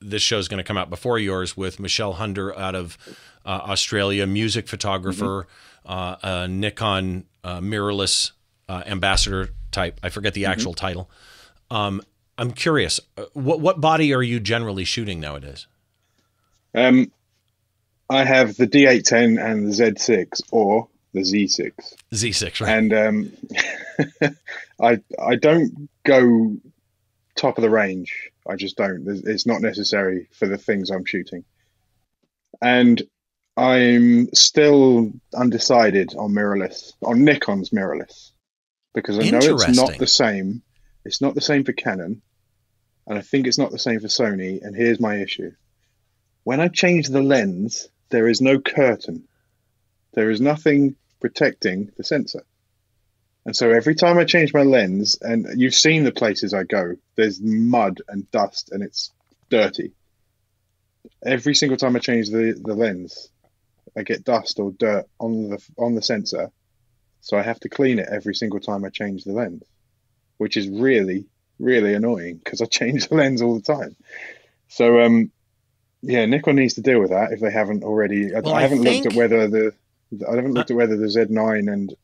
this 0.00 0.22
show 0.22 0.38
is 0.38 0.48
going 0.48 0.58
to 0.58 0.64
come 0.64 0.76
out 0.76 0.90
before 0.90 1.18
yours 1.18 1.56
with 1.56 1.80
Michelle 1.80 2.14
Hunder 2.14 2.56
out 2.58 2.74
of 2.74 2.98
uh, 3.44 3.48
Australia, 3.48 4.26
music 4.26 4.68
photographer, 4.68 5.46
mm-hmm. 5.86 6.26
uh, 6.26 6.46
Nikon 6.46 7.24
uh, 7.42 7.60
mirrorless 7.60 8.32
uh, 8.68 8.82
ambassador 8.86 9.50
type. 9.70 10.00
I 10.02 10.08
forget 10.08 10.34
the 10.34 10.44
mm-hmm. 10.44 10.52
actual 10.52 10.74
title. 10.74 11.10
Um, 11.70 12.02
I'm 12.36 12.52
curious, 12.52 13.00
uh, 13.16 13.24
what 13.32 13.60
what 13.60 13.80
body 13.80 14.12
are 14.12 14.22
you 14.22 14.40
generally 14.40 14.84
shooting 14.84 15.20
nowadays? 15.20 15.66
Um, 16.74 17.12
I 18.10 18.24
have 18.24 18.56
the 18.56 18.66
D810 18.66 19.42
and 19.42 19.66
the 19.66 19.70
Z6 19.70 20.42
or 20.50 20.88
the 21.12 21.20
Z6. 21.20 21.72
Z6, 22.12 22.60
right? 22.60 22.76
And 22.76 22.92
um, 22.92 23.32
I 24.80 25.00
I 25.18 25.36
don't 25.36 25.88
go 26.04 26.56
top 27.36 27.58
of 27.58 27.62
the 27.62 27.70
range. 27.70 28.30
I 28.46 28.56
just 28.56 28.76
don't. 28.76 29.04
It's 29.06 29.46
not 29.46 29.62
necessary 29.62 30.28
for 30.32 30.46
the 30.46 30.58
things 30.58 30.90
I'm 30.90 31.04
shooting. 31.04 31.44
And 32.60 33.02
I'm 33.56 34.34
still 34.34 35.12
undecided 35.34 36.14
on 36.16 36.32
mirrorless, 36.32 36.92
on 37.02 37.24
Nikon's 37.24 37.70
mirrorless, 37.70 38.32
because 38.94 39.18
I 39.18 39.30
know 39.30 39.38
it's 39.38 39.68
not 39.68 39.98
the 39.98 40.06
same. 40.06 40.62
It's 41.04 41.20
not 41.20 41.34
the 41.34 41.40
same 41.40 41.64
for 41.64 41.72
Canon, 41.72 42.22
and 43.06 43.18
I 43.18 43.22
think 43.22 43.46
it's 43.46 43.58
not 43.58 43.70
the 43.70 43.78
same 43.78 44.00
for 44.00 44.08
Sony. 44.08 44.60
And 44.62 44.74
here's 44.74 45.00
my 45.00 45.16
issue: 45.16 45.52
when 46.42 46.60
I 46.60 46.68
change 46.68 47.08
the 47.08 47.22
lens, 47.22 47.88
there 48.10 48.28
is 48.28 48.40
no 48.40 48.58
curtain. 48.58 49.26
There 50.12 50.30
is 50.30 50.40
nothing 50.40 50.96
protecting 51.20 51.90
the 51.96 52.04
sensor. 52.04 52.44
And 53.46 53.54
so 53.54 53.70
every 53.70 53.94
time 53.94 54.18
I 54.18 54.24
change 54.24 54.54
my 54.54 54.62
lens, 54.62 55.18
and 55.20 55.46
you've 55.56 55.74
seen 55.74 56.04
the 56.04 56.12
places 56.12 56.54
I 56.54 56.62
go, 56.64 56.96
there's 57.16 57.40
mud 57.40 58.00
and 58.08 58.30
dust 58.30 58.70
and 58.72 58.82
it's 58.82 59.10
dirty. 59.50 59.92
Every 61.24 61.54
single 61.54 61.76
time 61.76 61.94
I 61.96 61.98
change 61.98 62.30
the, 62.30 62.58
the 62.58 62.74
lens, 62.74 63.30
I 63.96 64.02
get 64.02 64.24
dust 64.24 64.58
or 64.58 64.72
dirt 64.72 65.06
on 65.20 65.50
the 65.50 65.64
on 65.78 65.94
the 65.94 66.02
sensor. 66.02 66.50
So 67.20 67.38
I 67.38 67.42
have 67.42 67.60
to 67.60 67.68
clean 67.68 67.98
it 67.98 68.08
every 68.10 68.34
single 68.34 68.60
time 68.60 68.84
I 68.84 68.90
change 68.90 69.24
the 69.24 69.32
lens, 69.32 69.62
which 70.38 70.56
is 70.56 70.68
really, 70.68 71.26
really 71.58 71.94
annoying 71.94 72.40
because 72.42 72.60
I 72.60 72.66
change 72.66 73.08
the 73.08 73.14
lens 73.14 73.42
all 73.42 73.54
the 73.54 73.62
time. 73.62 73.96
So 74.68 75.00
um 75.00 75.30
yeah, 76.06 76.26
Nikon 76.26 76.56
needs 76.56 76.74
to 76.74 76.80
deal 76.80 77.00
with 77.00 77.10
that 77.10 77.32
if 77.32 77.40
they 77.40 77.50
haven't 77.50 77.82
already. 77.82 78.30
Well, 78.32 78.54
I, 78.54 78.58
I, 78.58 78.62
haven't 78.62 78.82
think... 78.82 79.04
looked 79.04 79.16
at 79.16 79.18
whether 79.18 79.48
the 79.48 79.74
I 80.30 80.36
haven't 80.36 80.52
looked 80.52 80.70
at 80.70 80.76
whether 80.76 80.96
the 80.96 81.06
Z9 81.06 81.72
and 81.72 81.94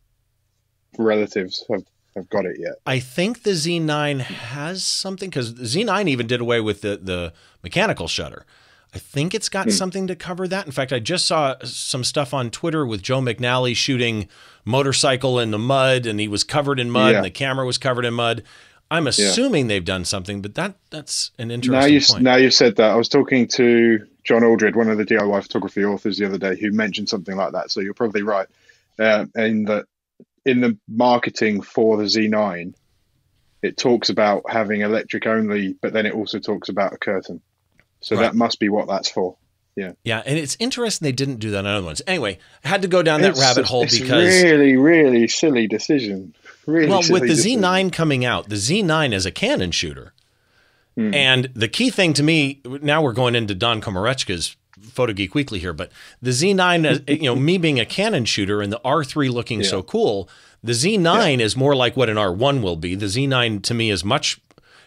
relatives 0.98 1.64
have, 1.70 1.84
have 2.16 2.28
got 2.28 2.46
it 2.46 2.56
yet. 2.58 2.74
I 2.86 2.98
think 2.98 3.42
the 3.42 3.52
Z9 3.52 4.20
has 4.20 4.84
something 4.84 5.30
because 5.30 5.54
the 5.54 5.64
Z9 5.64 6.08
even 6.08 6.26
did 6.26 6.40
away 6.40 6.60
with 6.60 6.80
the, 6.80 6.98
the 7.00 7.32
mechanical 7.62 8.08
shutter. 8.08 8.44
I 8.92 8.98
think 8.98 9.34
it's 9.34 9.48
got 9.48 9.66
hmm. 9.66 9.70
something 9.70 10.06
to 10.08 10.16
cover 10.16 10.48
that. 10.48 10.66
In 10.66 10.72
fact, 10.72 10.92
I 10.92 10.98
just 10.98 11.26
saw 11.26 11.54
some 11.62 12.02
stuff 12.02 12.34
on 12.34 12.50
Twitter 12.50 12.84
with 12.84 13.02
Joe 13.02 13.20
McNally 13.20 13.76
shooting 13.76 14.28
motorcycle 14.64 15.38
in 15.38 15.52
the 15.52 15.58
mud, 15.58 16.06
and 16.06 16.18
he 16.18 16.26
was 16.26 16.42
covered 16.42 16.80
in 16.80 16.90
mud, 16.90 17.12
yeah. 17.12 17.18
and 17.18 17.24
the 17.24 17.30
camera 17.30 17.64
was 17.64 17.78
covered 17.78 18.04
in 18.04 18.14
mud. 18.14 18.42
I'm 18.90 19.06
assuming 19.06 19.66
yeah. 19.66 19.68
they've 19.68 19.84
done 19.84 20.04
something, 20.04 20.42
but 20.42 20.54
that 20.56 20.74
that's 20.90 21.30
an 21.38 21.50
interesting 21.50 21.80
now 21.80 21.86
you, 21.86 22.00
point. 22.00 22.22
Now 22.22 22.36
you 22.36 22.50
said 22.50 22.76
that. 22.76 22.90
I 22.90 22.96
was 22.96 23.08
talking 23.08 23.46
to 23.48 24.06
John 24.24 24.42
Aldred, 24.42 24.74
one 24.74 24.88
of 24.88 24.98
the 24.98 25.04
DIY 25.04 25.42
photography 25.42 25.84
authors, 25.84 26.18
the 26.18 26.26
other 26.26 26.38
day, 26.38 26.58
who 26.58 26.72
mentioned 26.72 27.08
something 27.08 27.36
like 27.36 27.52
that. 27.52 27.70
So 27.70 27.80
you're 27.80 27.94
probably 27.94 28.22
right. 28.22 28.48
Uh, 28.98 29.26
in 29.36 29.64
that 29.64 29.86
in 30.44 30.60
the 30.60 30.76
marketing 30.88 31.62
for 31.62 31.96
the 31.96 32.04
Z9, 32.04 32.74
it 33.62 33.76
talks 33.76 34.08
about 34.08 34.50
having 34.50 34.80
electric 34.80 35.26
only, 35.26 35.74
but 35.80 35.92
then 35.92 36.06
it 36.06 36.14
also 36.14 36.38
talks 36.38 36.68
about 36.68 36.92
a 36.92 36.98
curtain. 36.98 37.40
So 38.00 38.16
right. 38.16 38.22
that 38.22 38.34
must 38.34 38.58
be 38.58 38.68
what 38.68 38.88
that's 38.88 39.10
for. 39.10 39.36
Yeah. 39.76 39.92
Yeah, 40.02 40.22
and 40.26 40.38
it's 40.38 40.56
interesting 40.58 41.06
they 41.06 41.12
didn't 41.12 41.36
do 41.36 41.50
that 41.50 41.60
on 41.60 41.66
other 41.66 41.84
ones. 41.84 42.02
Anyway, 42.06 42.38
I 42.64 42.68
had 42.68 42.82
to 42.82 42.88
go 42.88 43.02
down 43.02 43.20
that 43.22 43.30
it's, 43.30 43.40
rabbit 43.40 43.66
hole 43.66 43.84
it's 43.84 43.98
because 43.98 44.42
really, 44.42 44.76
really 44.76 45.28
silly 45.28 45.68
decision. 45.68 46.34
Really 46.70 46.88
well, 46.88 47.02
with 47.10 47.22
the 47.22 47.28
decision. 47.28 47.62
Z9 47.62 47.92
coming 47.92 48.24
out, 48.24 48.48
the 48.48 48.56
Z9 48.56 49.12
is 49.12 49.26
a 49.26 49.30
Canon 49.30 49.70
shooter, 49.70 50.12
hmm. 50.94 51.14
and 51.14 51.50
the 51.54 51.68
key 51.68 51.90
thing 51.90 52.12
to 52.14 52.22
me 52.22 52.60
now 52.64 53.02
we're 53.02 53.12
going 53.12 53.34
into 53.34 53.54
Don 53.54 53.80
Komarechka's 53.80 54.56
Photo 54.80 55.12
Geek 55.12 55.34
Weekly 55.34 55.58
here, 55.58 55.72
but 55.72 55.90
the 56.22 56.30
Z9, 56.30 57.08
you 57.08 57.24
know, 57.24 57.36
me 57.36 57.58
being 57.58 57.80
a 57.80 57.86
Canon 57.86 58.24
shooter 58.24 58.62
and 58.62 58.72
the 58.72 58.80
R3 58.84 59.30
looking 59.30 59.60
yeah. 59.60 59.68
so 59.68 59.82
cool, 59.82 60.28
the 60.62 60.72
Z9 60.72 61.38
yeah. 61.38 61.44
is 61.44 61.56
more 61.56 61.74
like 61.74 61.96
what 61.96 62.08
an 62.08 62.16
R1 62.16 62.62
will 62.62 62.76
be. 62.76 62.94
The 62.94 63.06
Z9 63.06 63.62
to 63.62 63.74
me 63.74 63.90
is 63.90 64.04
much 64.04 64.40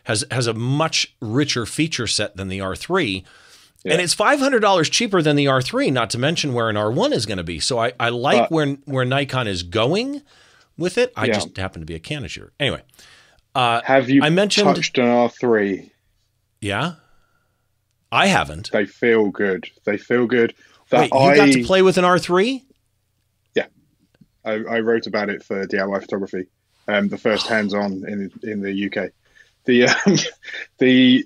has 0.06 0.26
has 0.32 0.48
a 0.48 0.54
much 0.54 1.16
richer 1.22 1.66
feature 1.66 2.08
set 2.08 2.36
than 2.36 2.48
the 2.48 2.60
R3. 2.60 3.24
Yeah. 3.84 3.94
And 3.94 4.02
it's 4.02 4.14
five 4.14 4.40
hundred 4.40 4.60
dollars 4.60 4.90
cheaper 4.90 5.22
than 5.22 5.36
the 5.36 5.46
R3, 5.46 5.92
not 5.92 6.10
to 6.12 6.18
mention 6.18 6.54
where 6.54 6.70
an 6.70 6.76
R1 6.76 7.12
is 7.12 7.26
going 7.26 7.38
to 7.38 7.44
be. 7.44 7.60
So 7.60 7.80
I, 7.80 7.94
I 8.00 8.10
like 8.10 8.44
uh, 8.44 8.48
where 8.50 8.68
where 8.86 9.06
Nikon 9.06 9.48
is 9.48 9.64
going 9.64 10.22
with 10.78 10.98
it. 10.98 11.14
I 11.16 11.26
yeah. 11.26 11.34
just 11.34 11.56
happen 11.58 11.82
to 11.82 11.86
be 11.86 11.96
a 11.96 12.00
Canon 12.00 12.28
shooter. 12.28 12.54
Anyway, 12.60 12.82
uh, 13.56 13.82
have 13.84 14.10
you 14.10 14.24
I 14.24 14.30
mentioned, 14.30 14.76
touched 14.76 14.98
an 14.98 15.06
R3? 15.06 15.92
Yeah. 16.62 16.96
I 18.12 18.28
haven't. 18.28 18.72
They 18.72 18.86
feel 18.86 19.30
good. 19.30 19.70
They 19.86 19.98
feel 19.98 20.28
good. 20.28 20.54
That 20.90 21.02
Wait, 21.02 21.14
you 21.14 21.20
I, 21.20 21.36
got 21.36 21.52
to 21.52 21.64
play 21.64 21.82
with 21.82 21.98
an 21.98 22.06
R3? 22.06 22.64
Yeah, 23.56 23.66
I, 24.46 24.52
I 24.52 24.80
wrote 24.82 25.08
about 25.08 25.30
it 25.30 25.44
for 25.44 25.66
DIY 25.66 26.02
photography. 26.02 26.46
Um, 26.88 27.10
the 27.10 27.18
first 27.18 27.48
hands-on 27.50 28.04
in 28.08 28.32
in 28.44 28.62
the 28.62 28.86
UK. 28.86 29.12
The 29.66 29.86
um, 29.86 30.18
the 30.78 31.26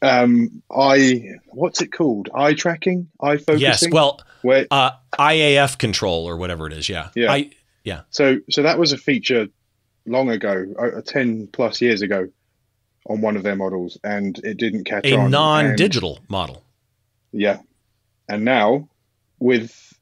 um, 0.00 0.62
eye 0.70 1.38
what's 1.48 1.80
it 1.80 1.88
called? 1.88 2.28
Eye 2.32 2.54
tracking, 2.54 3.08
eye 3.20 3.38
focusing. 3.38 3.60
Yes, 3.60 3.84
well, 3.90 4.20
Where, 4.42 4.66
uh, 4.70 4.92
IAF 5.18 5.78
control 5.78 6.28
or 6.28 6.36
whatever 6.36 6.68
it 6.68 6.72
is. 6.72 6.88
Yeah, 6.88 7.08
yeah, 7.16 7.32
I, 7.32 7.50
yeah. 7.84 8.02
So 8.10 8.38
so 8.50 8.62
that 8.62 8.78
was 8.78 8.92
a 8.92 8.98
feature 8.98 9.48
long 10.06 10.30
ago, 10.30 10.66
uh, 10.78 11.00
ten 11.02 11.46
plus 11.46 11.80
years 11.80 12.02
ago, 12.02 12.28
on 13.06 13.20
one 13.20 13.36
of 13.36 13.42
their 13.42 13.56
models, 13.56 13.98
and 14.04 14.38
it 14.44 14.56
didn't 14.56 14.84
catch 14.84 15.06
a 15.06 15.16
on. 15.16 15.26
A 15.26 15.28
non-digital 15.28 16.16
and, 16.16 16.30
model. 16.30 16.64
Yeah, 17.32 17.60
and 18.28 18.44
now 18.44 18.88
with 19.38 19.98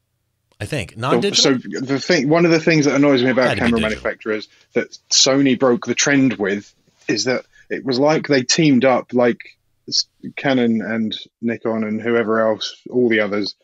I 0.59 0.65
think 0.65 0.97
non-digital. 0.97 1.59
So 1.59 1.79
the 1.81 1.99
thing, 1.99 2.29
one 2.29 2.45
of 2.45 2.51
the 2.51 2.59
things 2.59 2.85
that 2.85 2.95
annoys 2.95 3.23
me 3.23 3.29
about 3.29 3.57
camera 3.57 3.79
manufacturers 3.79 4.47
that 4.73 4.97
Sony 5.11 5.57
broke 5.57 5.85
the 5.85 5.95
trend 5.95 6.33
with 6.33 6.73
is 7.07 7.25
that 7.25 7.45
it 7.69 7.85
was 7.85 7.99
like 7.99 8.27
they 8.27 8.43
teamed 8.43 8.85
up, 8.85 9.13
like 9.13 9.39
Canon 10.35 10.81
and 10.81 11.15
Nikon 11.41 11.83
and 11.83 12.01
whoever 12.01 12.39
else, 12.39 12.81
all 12.89 13.09
the 13.09 13.19
others, 13.19 13.55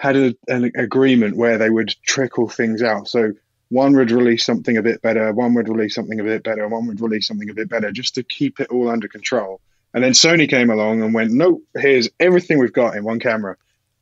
had 0.00 0.16
a, 0.16 0.34
an 0.48 0.72
agreement 0.76 1.36
where 1.36 1.58
they 1.58 1.68
would 1.68 1.94
trickle 2.02 2.48
things 2.48 2.82
out. 2.82 3.06
So 3.06 3.32
one 3.68 3.94
would 3.96 4.10
release 4.10 4.46
something 4.46 4.78
a 4.78 4.82
bit 4.82 5.02
better, 5.02 5.30
one 5.30 5.52
would 5.52 5.68
release 5.68 5.94
something 5.94 6.18
a 6.18 6.24
bit 6.24 6.42
better, 6.42 6.66
one 6.66 6.86
would 6.86 7.02
release 7.02 7.28
something 7.28 7.50
a 7.50 7.54
bit 7.54 7.68
better, 7.68 7.92
just 7.92 8.14
to 8.14 8.22
keep 8.22 8.60
it 8.60 8.70
all 8.70 8.88
under 8.88 9.08
control. 9.08 9.60
And 9.92 10.02
then 10.02 10.12
Sony 10.12 10.48
came 10.48 10.70
along 10.70 11.02
and 11.02 11.12
went, 11.12 11.32
nope, 11.32 11.62
here's 11.76 12.08
everything 12.18 12.58
we've 12.58 12.72
got 12.72 12.96
in 12.96 13.04
one 13.04 13.20
camera. 13.20 13.58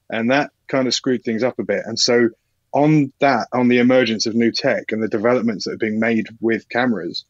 And 0.09 0.31
that 0.31 0.53
kind 0.69 0.87
of 0.87 0.95
screwed 0.95 1.25
things 1.25 1.43
up 1.43 1.59
a 1.59 1.65
bit. 1.65 1.83
And 1.85 1.99
so, 1.99 2.29
on 2.71 3.13
that, 3.19 3.49
on 3.53 3.67
the 3.67 3.79
emergence 3.79 4.27
of 4.27 4.37
new 4.37 4.53
tech 4.53 4.93
and 4.93 5.03
the 5.03 5.09
developments 5.09 5.65
that 5.65 5.73
are 5.73 5.79
being 5.79 5.99
made 5.99 6.29
with 6.41 6.69
cameras, 6.69 7.25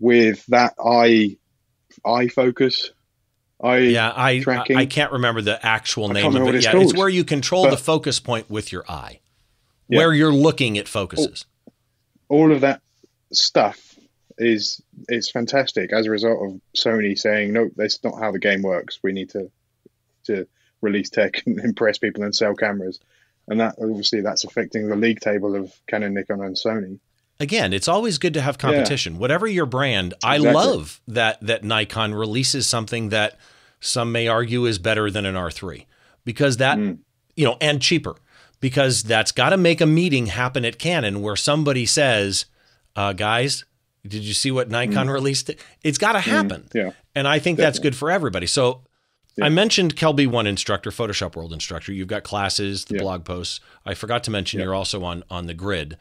with 0.00 0.44
that 0.46 0.74
eye, 0.84 1.36
eye 2.04 2.26
focus, 2.26 2.90
eye 3.62 3.78
yeah, 3.78 4.12
I, 4.14 4.40
tracking. 4.40 4.76
I, 4.76 4.80
I 4.80 4.86
can't 4.86 5.12
remember 5.12 5.42
the 5.42 5.64
actual 5.64 6.08
name 6.08 6.34
of 6.34 6.48
it. 6.48 6.54
It's 6.54 6.64
yeah, 6.64 6.72
called. 6.72 6.84
it's 6.84 6.96
where 6.96 7.08
you 7.08 7.24
control 7.24 7.64
but, 7.64 7.70
the 7.70 7.76
focus 7.76 8.20
point 8.20 8.50
with 8.50 8.72
your 8.72 8.84
eye 8.90 9.20
yeah. 9.90 9.98
where 9.98 10.14
you're 10.14 10.32
looking 10.32 10.78
at 10.78 10.88
focuses. 10.88 11.44
All, 12.28 12.42
all 12.42 12.52
of 12.52 12.62
that 12.62 12.80
stuff 13.32 13.98
is 14.38 14.80
is 15.08 15.30
fantastic 15.30 15.92
as 15.92 16.06
a 16.06 16.10
result 16.10 16.38
of 16.42 16.60
Sony 16.74 17.18
saying, 17.18 17.52
no, 17.52 17.68
that's 17.76 18.02
not 18.02 18.18
how 18.18 18.32
the 18.32 18.38
game 18.38 18.62
works. 18.62 18.98
We 19.02 19.12
need 19.12 19.30
to 19.30 19.50
to 20.24 20.46
release 20.80 21.10
tech 21.10 21.42
and 21.46 21.58
impress 21.64 21.98
people 21.98 22.22
and 22.22 22.34
sell 22.34 22.54
cameras. 22.54 23.00
And 23.48 23.60
that 23.60 23.76
obviously 23.80 24.20
that's 24.20 24.44
affecting 24.44 24.88
the 24.88 24.96
league 24.96 25.20
table 25.20 25.56
of 25.56 25.72
Canon, 25.86 26.14
Nikon, 26.14 26.40
and 26.40 26.56
Sony. 26.56 27.00
Again, 27.40 27.72
it's 27.72 27.88
always 27.88 28.18
good 28.18 28.34
to 28.34 28.42
have 28.42 28.58
competition. 28.58 29.14
Yeah. 29.14 29.20
Whatever 29.20 29.46
your 29.46 29.66
brand, 29.66 30.12
exactly. 30.12 30.48
I 30.48 30.52
love 30.52 31.00
that 31.08 31.40
that 31.40 31.64
Nikon 31.64 32.14
releases 32.14 32.66
something 32.66 33.08
that 33.08 33.38
some 33.80 34.12
may 34.12 34.28
argue 34.28 34.66
is 34.66 34.78
better 34.78 35.10
than 35.10 35.24
an 35.24 35.34
R3 35.34 35.86
because 36.24 36.58
that 36.58 36.78
mm. 36.78 36.98
you 37.34 37.46
know 37.46 37.56
and 37.60 37.80
cheaper 37.80 38.14
because 38.60 39.02
that's 39.02 39.32
got 39.32 39.50
to 39.50 39.56
make 39.56 39.80
a 39.80 39.86
meeting 39.86 40.26
happen 40.26 40.64
at 40.64 40.78
Canon 40.78 41.22
where 41.22 41.36
somebody 41.36 41.86
says, 41.86 42.44
uh, 42.94 43.14
guys, 43.14 43.64
did 44.06 44.22
you 44.22 44.34
see 44.34 44.50
what 44.50 44.70
Nikon 44.70 45.06
mm. 45.06 45.12
released? 45.12 45.50
It's 45.82 45.98
got 45.98 46.12
to 46.12 46.18
mm, 46.18 46.22
happen. 46.22 46.62
Mm, 46.62 46.74
yeah. 46.74 46.90
And 47.14 47.26
I 47.26 47.38
think 47.38 47.56
Definitely. 47.56 47.64
that's 47.64 47.78
good 47.78 47.96
for 47.96 48.10
everybody. 48.10 48.46
So 48.46 48.82
yeah. 49.36 49.46
I 49.46 49.48
mentioned 49.48 49.96
Kelby 49.96 50.26
One 50.26 50.46
instructor, 50.46 50.90
Photoshop 50.90 51.36
World 51.36 51.52
instructor. 51.52 51.92
You've 51.92 52.08
got 52.08 52.22
classes, 52.22 52.84
the 52.84 52.96
yeah. 52.96 53.02
blog 53.02 53.24
posts. 53.24 53.60
I 53.86 53.94
forgot 53.94 54.24
to 54.24 54.30
mention 54.30 54.60
you're 54.60 54.74
also 54.74 55.02
on 55.04 55.24
on 55.30 55.46
the 55.46 55.54
grid. 55.54 55.96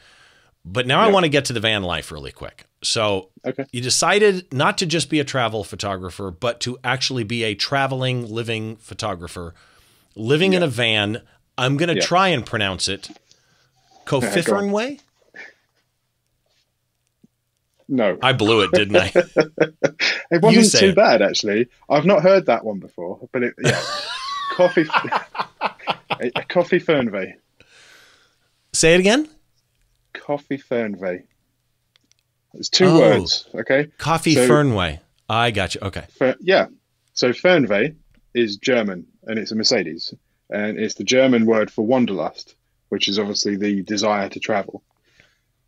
But 0.65 0.85
now 0.85 0.99
I 0.99 1.09
want 1.09 1.23
to 1.23 1.29
get 1.29 1.45
to 1.45 1.53
the 1.53 1.59
van 1.59 1.83
life 1.83 2.11
really 2.11 2.31
quick. 2.31 2.65
So 2.83 3.29
okay. 3.45 3.65
you 3.71 3.81
decided 3.81 4.53
not 4.53 4.77
to 4.79 4.85
just 4.85 5.09
be 5.09 5.19
a 5.19 5.23
travel 5.23 5.63
photographer, 5.63 6.31
but 6.31 6.59
to 6.61 6.77
actually 6.83 7.23
be 7.23 7.43
a 7.43 7.55
traveling, 7.55 8.29
living 8.29 8.75
photographer, 8.77 9.55
living 10.15 10.53
in 10.53 10.61
a 10.61 10.67
van 10.67 11.21
I'm 11.59 11.75
going 11.75 11.89
to 11.89 11.95
yeah. 11.95 12.01
try 12.01 12.29
and 12.29 12.45
pronounce 12.45 12.87
it. 12.87 13.09
Cophiferin 14.05 14.71
way? 14.71 14.99
No. 17.89 18.17
I 18.21 18.31
blew 18.31 18.61
it, 18.61 18.71
didn't 18.71 18.95
I? 18.95 19.11
it 20.31 20.41
wasn't 20.41 20.71
too 20.71 20.89
it. 20.89 20.95
bad, 20.95 21.21
actually. 21.21 21.67
I've 21.89 22.05
not 22.05 22.23
heard 22.23 22.45
that 22.45 22.63
one 22.63 22.79
before, 22.79 23.27
but 23.33 23.43
it, 23.43 23.55
yeah. 23.61 23.83
coffee, 24.51 24.85
a, 25.01 26.31
a 26.35 26.43
coffee 26.45 26.79
Fernweh. 26.79 27.33
Say 28.71 28.93
it 28.93 29.01
again. 29.01 29.27
Coffee 30.13 30.57
Fernweh. 30.57 31.23
It's 32.53 32.69
two 32.69 32.85
oh, 32.85 32.99
words, 32.99 33.47
okay? 33.53 33.87
Coffee 33.97 34.35
so, 34.35 34.47
Fernweh. 34.47 34.99
I 35.29 35.51
got 35.51 35.75
you. 35.75 35.81
Okay. 35.81 36.05
Fer, 36.17 36.35
yeah. 36.39 36.67
So 37.13 37.29
Fernweh 37.29 37.95
is 38.33 38.57
German 38.57 39.05
and 39.23 39.37
it's 39.37 39.51
a 39.51 39.55
Mercedes 39.55 40.13
and 40.49 40.79
it's 40.79 40.95
the 40.95 41.03
German 41.03 41.45
word 41.45 41.71
for 41.71 41.85
wanderlust, 41.85 42.55
which 42.89 43.07
is 43.07 43.19
obviously 43.19 43.55
the 43.55 43.83
desire 43.83 44.29
to 44.29 44.39
travel. 44.39 44.83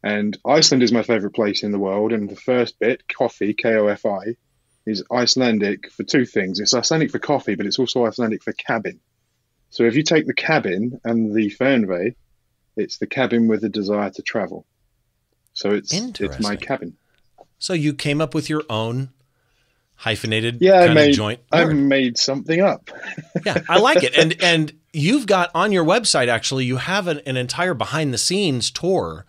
And 0.04 0.36
Iceland 0.44 0.82
is 0.82 0.92
my 0.92 1.04
favorite 1.04 1.36
place 1.36 1.62
in 1.62 1.72
the 1.72 1.78
world. 1.78 2.12
And 2.12 2.28
the 2.28 2.36
first 2.36 2.80
bit, 2.80 3.08
coffee, 3.08 3.54
K 3.54 3.76
O 3.76 3.86
F 3.86 4.04
I, 4.06 4.36
is 4.88 5.04
Icelandic 5.12 5.92
for 5.92 6.04
two 6.04 6.26
things. 6.26 6.60
It's 6.60 6.74
Icelandic 6.74 7.12
for 7.12 7.20
coffee, 7.20 7.54
but 7.54 7.68
it's 7.68 7.78
also 7.78 8.08
Icelandic 8.08 8.42
for 8.42 8.54
cabin. 8.54 9.00
So 9.70 9.84
if 9.84 9.96
you 9.96 10.02
take 10.02 10.26
the 10.26 10.34
cabin 10.34 11.00
and 11.04 11.36
the 11.36 11.52
Fernweh, 11.52 12.16
it's 12.76 12.98
the 12.98 13.08
cabin 13.08 13.48
with 13.48 13.64
a 13.64 13.70
desire 13.70 14.10
to 14.12 14.22
travel. 14.22 14.66
So 15.54 15.72
it's 15.72 15.92
it's 15.94 16.40
my 16.40 16.56
cabin. 16.56 16.96
So 17.60 17.74
you 17.74 17.94
came 17.94 18.22
up 18.22 18.34
with 18.34 18.50
your 18.50 18.64
own 18.70 19.10
hyphenated 19.96 20.58
yeah, 20.62 20.80
I 20.80 20.94
made, 20.94 21.14
joint. 21.14 21.40
Word. 21.54 21.60
I 21.60 21.74
made 21.74 22.18
something 22.18 22.60
up. 22.60 22.90
yeah, 23.46 23.62
I 23.70 23.78
like 23.78 24.04
it. 24.04 24.18
And 24.18 24.36
and 24.42 24.74
you've 24.94 25.28
got 25.28 25.52
on 25.54 25.72
your 25.72 25.86
website 25.86 26.28
actually, 26.28 26.66
you 26.66 26.78
have 26.78 27.08
an, 27.08 27.20
an 27.26 27.38
entire 27.38 27.74
behind 27.74 28.14
the 28.14 28.18
scenes 28.18 28.72
tour 28.72 29.26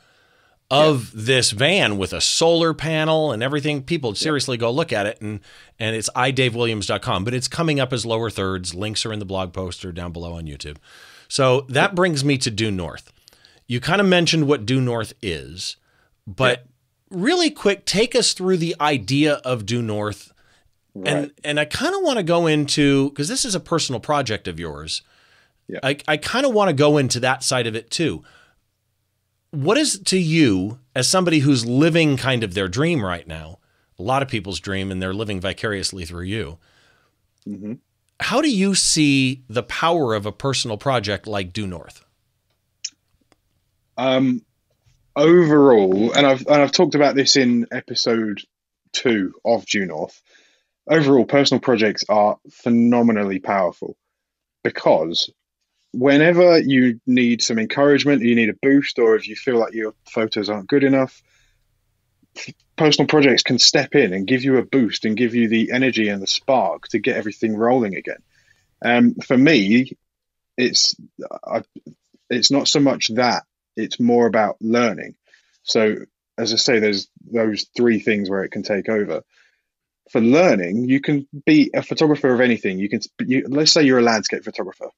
of 0.70 1.12
yeah. 1.12 1.20
this 1.26 1.50
van 1.50 1.98
with 1.98 2.14
a 2.14 2.20
solar 2.22 2.72
panel 2.72 3.32
and 3.32 3.42
everything. 3.42 3.82
People 3.82 4.14
seriously 4.14 4.56
go 4.56 4.70
look 4.70 4.92
at 4.92 5.04
it 5.04 5.20
and 5.20 5.40
and 5.78 5.94
it's 5.94 6.08
idavewilliams.com, 6.16 7.24
but 7.24 7.34
it's 7.34 7.48
coming 7.48 7.78
up 7.78 7.92
as 7.92 8.06
lower 8.06 8.30
thirds. 8.30 8.74
Links 8.74 9.04
are 9.04 9.12
in 9.12 9.18
the 9.18 9.26
blog 9.26 9.52
post 9.52 9.84
or 9.84 9.92
down 9.92 10.12
below 10.12 10.34
on 10.34 10.46
YouTube. 10.46 10.78
So 11.28 11.62
that 11.68 11.94
brings 11.94 12.24
me 12.24 12.38
to 12.38 12.50
Due 12.50 12.70
North. 12.70 13.12
You 13.72 13.80
kind 13.80 14.02
of 14.02 14.06
mentioned 14.06 14.46
what 14.46 14.66
Due 14.66 14.82
North 14.82 15.14
is, 15.22 15.78
but 16.26 16.66
really 17.08 17.48
quick, 17.48 17.86
take 17.86 18.14
us 18.14 18.34
through 18.34 18.58
the 18.58 18.76
idea 18.78 19.36
of 19.46 19.64
Due 19.64 19.80
North. 19.80 20.30
Right. 20.94 21.08
And 21.08 21.32
and 21.42 21.58
I 21.58 21.64
kind 21.64 21.94
of 21.94 22.02
want 22.02 22.18
to 22.18 22.22
go 22.22 22.46
into 22.46 23.08
because 23.08 23.28
this 23.28 23.46
is 23.46 23.54
a 23.54 23.60
personal 23.60 23.98
project 23.98 24.46
of 24.46 24.60
yours. 24.60 25.00
Yeah. 25.68 25.78
I, 25.82 25.96
I 26.06 26.18
kind 26.18 26.44
of 26.44 26.52
want 26.52 26.68
to 26.68 26.74
go 26.74 26.98
into 26.98 27.18
that 27.20 27.42
side 27.42 27.66
of 27.66 27.74
it 27.74 27.90
too 27.90 28.22
what 29.52 29.78
is 29.78 29.98
to 30.00 30.18
you 30.18 30.78
as 30.96 31.06
somebody 31.06 31.38
who's 31.38 31.64
living 31.64 32.16
kind 32.16 32.42
of 32.42 32.54
their 32.54 32.68
dream 32.68 33.04
right 33.04 33.28
now 33.28 33.58
a 33.98 34.02
lot 34.02 34.22
of 34.22 34.28
people's 34.28 34.58
dream 34.58 34.90
and 34.90 35.00
they're 35.00 35.14
living 35.14 35.40
vicariously 35.40 36.04
through 36.04 36.24
you 36.24 36.58
mm-hmm. 37.46 37.74
how 38.20 38.42
do 38.42 38.50
you 38.50 38.74
see 38.74 39.44
the 39.48 39.62
power 39.62 40.14
of 40.14 40.26
a 40.26 40.32
personal 40.32 40.76
project 40.76 41.26
like 41.26 41.52
due 41.52 41.66
north 41.66 42.04
um, 43.96 44.42
overall 45.14 46.12
and 46.12 46.26
i've 46.26 46.46
and 46.46 46.62
i've 46.62 46.72
talked 46.72 46.94
about 46.94 47.14
this 47.14 47.36
in 47.36 47.66
episode 47.70 48.40
two 48.92 49.34
of 49.44 49.66
due 49.66 49.84
north 49.84 50.22
overall 50.88 51.24
personal 51.24 51.60
projects 51.60 52.04
are 52.08 52.38
phenomenally 52.50 53.38
powerful 53.38 53.96
because 54.64 55.30
whenever 55.92 56.58
you 56.58 57.00
need 57.06 57.42
some 57.42 57.58
encouragement, 57.58 58.22
you 58.22 58.34
need 58.34 58.48
a 58.48 58.56
boost, 58.62 58.98
or 58.98 59.14
if 59.14 59.28
you 59.28 59.36
feel 59.36 59.58
like 59.58 59.74
your 59.74 59.94
photos 60.10 60.48
aren't 60.48 60.68
good 60.68 60.84
enough, 60.84 61.22
personal 62.76 63.06
projects 63.06 63.42
can 63.42 63.58
step 63.58 63.94
in 63.94 64.12
and 64.12 64.26
give 64.26 64.42
you 64.42 64.56
a 64.56 64.64
boost 64.64 65.04
and 65.04 65.16
give 65.16 65.34
you 65.34 65.48
the 65.48 65.70
energy 65.72 66.08
and 66.08 66.22
the 66.22 66.26
spark 66.26 66.88
to 66.88 66.98
get 66.98 67.16
everything 67.16 67.56
rolling 67.56 67.94
again. 67.94 68.22
Um, 68.84 69.14
for 69.16 69.36
me, 69.36 69.92
it's 70.56 70.96
I, 71.44 71.62
it's 72.30 72.50
not 72.50 72.68
so 72.68 72.80
much 72.80 73.08
that; 73.14 73.44
it's 73.76 74.00
more 74.00 74.26
about 74.26 74.56
learning. 74.60 75.14
So, 75.62 75.96
as 76.38 76.52
I 76.52 76.56
say, 76.56 76.78
there's 76.78 77.08
those 77.30 77.66
three 77.76 78.00
things 78.00 78.30
where 78.30 78.42
it 78.44 78.50
can 78.50 78.62
take 78.62 78.88
over. 78.88 79.22
For 80.10 80.20
learning, 80.20 80.88
you 80.88 81.00
can 81.00 81.26
be 81.46 81.70
a 81.74 81.82
photographer 81.82 82.32
of 82.32 82.40
anything. 82.40 82.78
You 82.78 82.88
can, 82.88 83.00
you, 83.20 83.46
let's 83.48 83.72
say 83.72 83.82
you're 83.82 83.98
a 83.98 84.02
landscape 84.02 84.44
photographer 84.44 84.90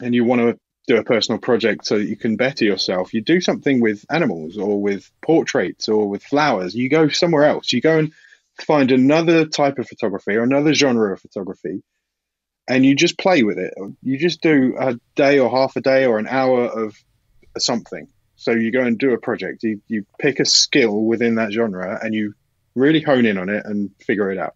and 0.00 0.14
you 0.14 0.24
want 0.24 0.40
to 0.40 0.58
do 0.86 0.96
a 0.96 1.04
personal 1.04 1.38
project 1.38 1.86
so 1.86 1.98
that 1.98 2.04
you 2.04 2.16
can 2.16 2.36
better 2.36 2.64
yourself, 2.64 3.14
you 3.14 3.22
do 3.22 3.40
something 3.40 3.80
with 3.80 4.04
animals 4.10 4.58
or 4.58 4.80
with 4.80 5.10
portraits 5.22 5.88
or 5.88 6.08
with 6.08 6.22
flowers. 6.22 6.74
You 6.74 6.88
go 6.88 7.08
somewhere 7.08 7.44
else. 7.44 7.72
You 7.72 7.80
go 7.80 7.98
and 7.98 8.12
find 8.60 8.90
another 8.90 9.46
type 9.46 9.78
of 9.78 9.88
photography 9.88 10.34
or 10.34 10.42
another 10.42 10.74
genre 10.74 11.12
of 11.12 11.20
photography 11.20 11.82
and 12.68 12.84
you 12.84 12.94
just 12.94 13.18
play 13.18 13.42
with 13.42 13.58
it. 13.58 13.74
You 14.02 14.18
just 14.18 14.40
do 14.40 14.74
a 14.78 14.98
day 15.16 15.38
or 15.38 15.50
half 15.50 15.76
a 15.76 15.80
day 15.80 16.06
or 16.06 16.18
an 16.18 16.26
hour 16.26 16.64
of 16.64 16.96
something. 17.60 18.08
So 18.36 18.52
you 18.52 18.72
go 18.72 18.80
and 18.80 18.98
do 18.98 19.12
a 19.12 19.18
project. 19.18 19.62
You, 19.62 19.80
you 19.86 20.06
pick 20.18 20.40
a 20.40 20.44
skill 20.44 21.04
within 21.04 21.36
that 21.36 21.52
genre 21.52 21.98
and 22.02 22.14
you 22.14 22.34
really 22.74 23.00
hone 23.00 23.26
in 23.26 23.38
on 23.38 23.48
it 23.48 23.64
and 23.64 23.90
figure 24.00 24.30
it 24.30 24.38
out. 24.38 24.54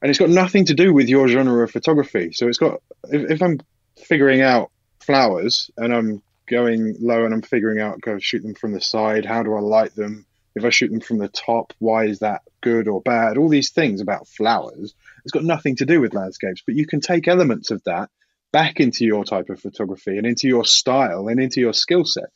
And 0.00 0.10
it's 0.10 0.18
got 0.18 0.30
nothing 0.30 0.66
to 0.66 0.74
do 0.74 0.92
with 0.92 1.08
your 1.08 1.28
genre 1.28 1.64
of 1.64 1.70
photography. 1.70 2.32
So 2.32 2.48
it's 2.48 2.58
got, 2.58 2.82
if, 3.04 3.30
if 3.30 3.42
I'm 3.42 3.60
figuring 3.98 4.42
out 4.42 4.70
flowers 5.00 5.70
and 5.76 5.94
I'm 5.94 6.22
going 6.46 6.96
low 7.00 7.24
and 7.24 7.32
I'm 7.32 7.42
figuring 7.42 7.80
out 7.80 8.00
go 8.00 8.18
shoot 8.18 8.42
them 8.42 8.54
from 8.54 8.72
the 8.72 8.80
side. 8.80 9.24
How 9.24 9.42
do 9.42 9.54
I 9.54 9.60
light 9.60 9.94
them? 9.94 10.26
If 10.54 10.64
I 10.64 10.70
shoot 10.70 10.90
them 10.90 11.00
from 11.00 11.18
the 11.18 11.28
top, 11.28 11.72
why 11.78 12.06
is 12.06 12.20
that 12.20 12.42
good 12.60 12.86
or 12.86 13.00
bad? 13.00 13.38
All 13.38 13.48
these 13.48 13.70
things 13.70 14.00
about 14.00 14.28
flowers. 14.28 14.94
It's 15.24 15.32
got 15.32 15.44
nothing 15.44 15.76
to 15.76 15.86
do 15.86 16.00
with 16.00 16.14
landscapes, 16.14 16.62
but 16.64 16.76
you 16.76 16.86
can 16.86 17.00
take 17.00 17.26
elements 17.26 17.70
of 17.70 17.82
that 17.84 18.10
back 18.54 18.78
into 18.78 19.04
your 19.04 19.24
type 19.24 19.50
of 19.50 19.58
photography 19.58 20.16
and 20.16 20.24
into 20.24 20.46
your 20.46 20.64
style 20.64 21.26
and 21.26 21.40
into 21.40 21.60
your 21.60 21.72
skill 21.72 22.04
set. 22.04 22.30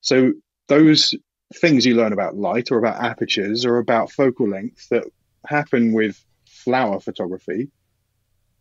So 0.00 0.32
those 0.68 1.14
things 1.54 1.84
you 1.84 1.96
learn 1.96 2.14
about 2.14 2.34
light 2.34 2.72
or 2.72 2.78
about 2.78 3.04
apertures 3.04 3.66
or 3.66 3.76
about 3.76 4.10
focal 4.10 4.48
length 4.48 4.88
that 4.88 5.04
happen 5.46 5.92
with 5.92 6.18
flower 6.46 6.98
photography 6.98 7.68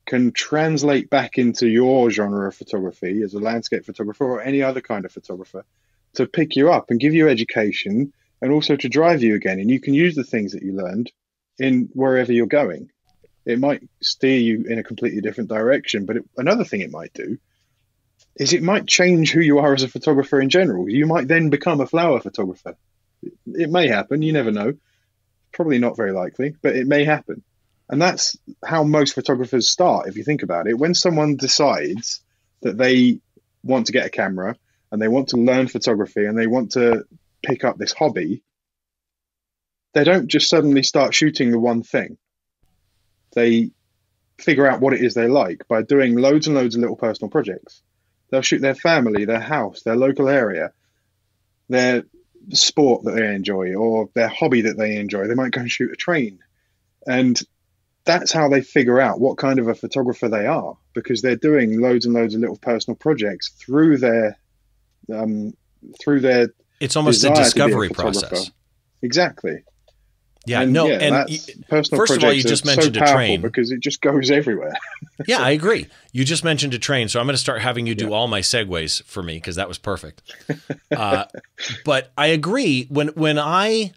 can 0.06 0.34
translate 0.34 1.10
back 1.10 1.38
into 1.38 1.70
your 1.70 2.12
genre 2.12 2.50
of 2.50 2.56
photography 2.56 3.22
as 3.22 3.34
a 3.34 3.40
landscape 3.40 3.86
photographer 3.86 4.26
or 4.26 4.42
any 4.42 4.62
other 4.62 4.82
kind 4.82 5.06
of 5.06 5.12
photographer 5.14 5.64
to 6.16 6.28
pick 6.28 6.58
you 6.58 6.70
up 6.70 6.92
and 6.92 7.00
give 7.00 7.14
you 7.14 7.30
education 7.30 8.12
and 8.42 8.52
also 8.52 8.76
to 8.76 8.90
drive 8.90 9.24
you 9.24 9.36
again. 9.36 9.62
And 9.62 9.72
you 9.72 9.80
can 9.80 9.94
use 9.94 10.16
the 10.16 10.26
things 10.26 10.52
that 10.52 10.64
you 10.64 10.74
learned 10.74 11.10
in 11.58 11.88
wherever 11.94 12.34
you're 12.34 12.46
going. 12.46 12.90
It 13.46 13.60
might 13.60 13.84
steer 14.02 14.38
you 14.38 14.66
in 14.68 14.80
a 14.80 14.84
completely 14.84 15.22
different 15.22 15.50
direction, 15.50 16.06
but 16.06 16.18
it, 16.18 16.26
another 16.38 16.64
thing 16.64 16.82
it 16.82 16.92
might 16.92 17.14
do 17.14 17.38
is 18.36 18.54
it 18.54 18.64
might 18.64 18.88
change 18.88 19.32
who 19.32 19.42
you 19.42 19.60
are 19.60 19.74
as 19.74 19.84
a 19.84 19.88
photographer 19.88 20.42
in 20.42 20.50
general. 20.50 20.90
You 20.90 21.06
might 21.06 21.28
then 21.28 21.50
become 21.50 21.82
a 21.82 21.86
flower 21.86 22.20
photographer. 22.20 22.76
It, 23.22 23.34
it 23.46 23.70
may 23.70 23.88
happen, 23.88 24.22
you 24.22 24.34
never 24.34 24.52
know. 24.52 24.74
Probably 25.52 25.78
not 25.78 25.98
very 25.98 26.12
likely, 26.12 26.56
but 26.62 26.76
it 26.76 26.88
may 26.88 27.04
happen. 27.04 27.44
And 27.90 28.02
that's 28.02 28.38
how 28.66 28.84
most 28.84 29.14
photographers 29.14 29.70
start, 29.70 30.08
if 30.08 30.18
you 30.18 30.24
think 30.24 30.42
about 30.42 30.68
it. 30.68 30.78
When 30.78 30.96
someone 30.96 31.36
decides 31.36 32.22
that 32.62 32.78
they 32.78 33.20
want 33.62 33.88
to 33.88 33.92
get 33.92 34.06
a 34.06 34.10
camera 34.10 34.56
and 34.92 35.02
they 35.02 35.08
want 35.08 35.30
to 35.30 35.38
learn 35.38 35.68
photography 35.68 36.26
and 36.26 36.38
they 36.38 36.48
want 36.48 36.72
to 36.72 37.04
pick 37.44 37.64
up 37.64 37.78
this 37.78 37.94
hobby, 37.94 38.42
they 39.94 40.04
don't 40.04 40.28
just 40.28 40.50
suddenly 40.50 40.82
start 40.82 41.14
shooting 41.14 41.52
the 41.52 41.60
one 41.60 41.84
thing. 41.84 42.18
They 43.36 43.72
figure 44.38 44.68
out 44.68 44.82
what 44.82 44.94
it 44.94 45.02
is 45.02 45.14
they 45.14 45.28
like 45.28 45.68
by 45.68 45.82
doing 45.82 46.16
loads 46.16 46.48
and 46.48 46.56
loads 46.56 46.76
of 46.76 46.82
little 46.82 46.96
personal 46.96 47.30
projects. 47.30 47.82
They'll 48.30 48.42
shoot 48.42 48.62
their 48.62 48.76
family, 48.76 49.26
their 49.26 49.40
house, 49.40 49.84
their 49.84 49.96
local 49.96 50.28
area, 50.28 50.72
their 51.70 52.04
sport 52.52 53.04
that 53.04 53.12
they 53.12 53.34
enjoy, 53.34 53.76
or 53.76 54.10
their 54.16 54.28
hobby 54.28 54.62
that 54.62 54.78
they 54.78 54.98
enjoy. 54.98 55.28
They 55.28 55.36
might 55.36 55.52
go 55.52 55.62
and 55.62 55.72
shoot 55.72 55.92
a 55.92 55.96
train. 55.96 56.40
And 57.06 57.40
that's 58.06 58.32
how 58.32 58.50
they 58.50 58.62
figure 58.62 59.00
out 59.00 59.20
what 59.20 59.38
kind 59.38 59.60
of 59.60 59.68
a 59.68 59.76
photographer 59.76 60.28
they 60.28 60.46
are 60.46 60.78
because 60.94 61.22
they're 61.22 61.36
doing 61.36 61.80
loads 61.80 62.06
and 62.06 62.14
loads 62.14 62.36
of 62.36 62.42
little 62.42 62.58
personal 62.58 62.96
projects 62.96 63.50
through 63.50 63.98
their 63.98 64.38
um, 65.14 65.54
through 66.02 66.20
their 66.20 66.50
it's 66.80 66.96
almost 66.96 67.24
a 67.24 67.30
discovery 67.30 67.88
a 67.88 67.94
process 67.94 68.52
exactly 69.02 69.64
yeah 70.46 70.62
and 70.62 70.74
no 70.74 70.88
yeah, 70.88 70.98
and 71.00 71.66
personal 71.70 72.00
first 72.00 72.18
of 72.18 72.24
all 72.24 72.34
you 72.34 72.44
just 72.44 72.66
mentioned 72.66 72.96
so 72.96 73.04
a 73.04 73.08
train 73.08 73.42
because 73.42 73.72
it 73.72 73.80
just 73.80 74.02
goes 74.02 74.30
everywhere 74.40 74.74
yeah 75.28 75.40
i 75.40 75.52
agree 75.52 75.88
you 76.12 76.26
just 76.26 76.44
mentioned 76.44 76.74
a 76.74 76.80
train 76.80 77.08
so 77.08 77.20
i'm 77.20 77.26
going 77.26 77.34
to 77.34 77.38
start 77.38 77.62
having 77.62 77.88
you 77.88 77.96
do 77.96 78.10
yeah. 78.10 78.16
all 78.16 78.28
my 78.28 78.42
segues 78.42 79.02
for 79.04 79.24
me 79.24 79.36
because 79.36 79.56
that 79.56 79.68
was 79.68 79.78
perfect 79.78 80.22
uh, 80.92 81.26
but 81.86 82.12
i 82.18 82.28
agree 82.28 82.86
when 82.90 83.08
when 83.10 83.40
i 83.40 83.92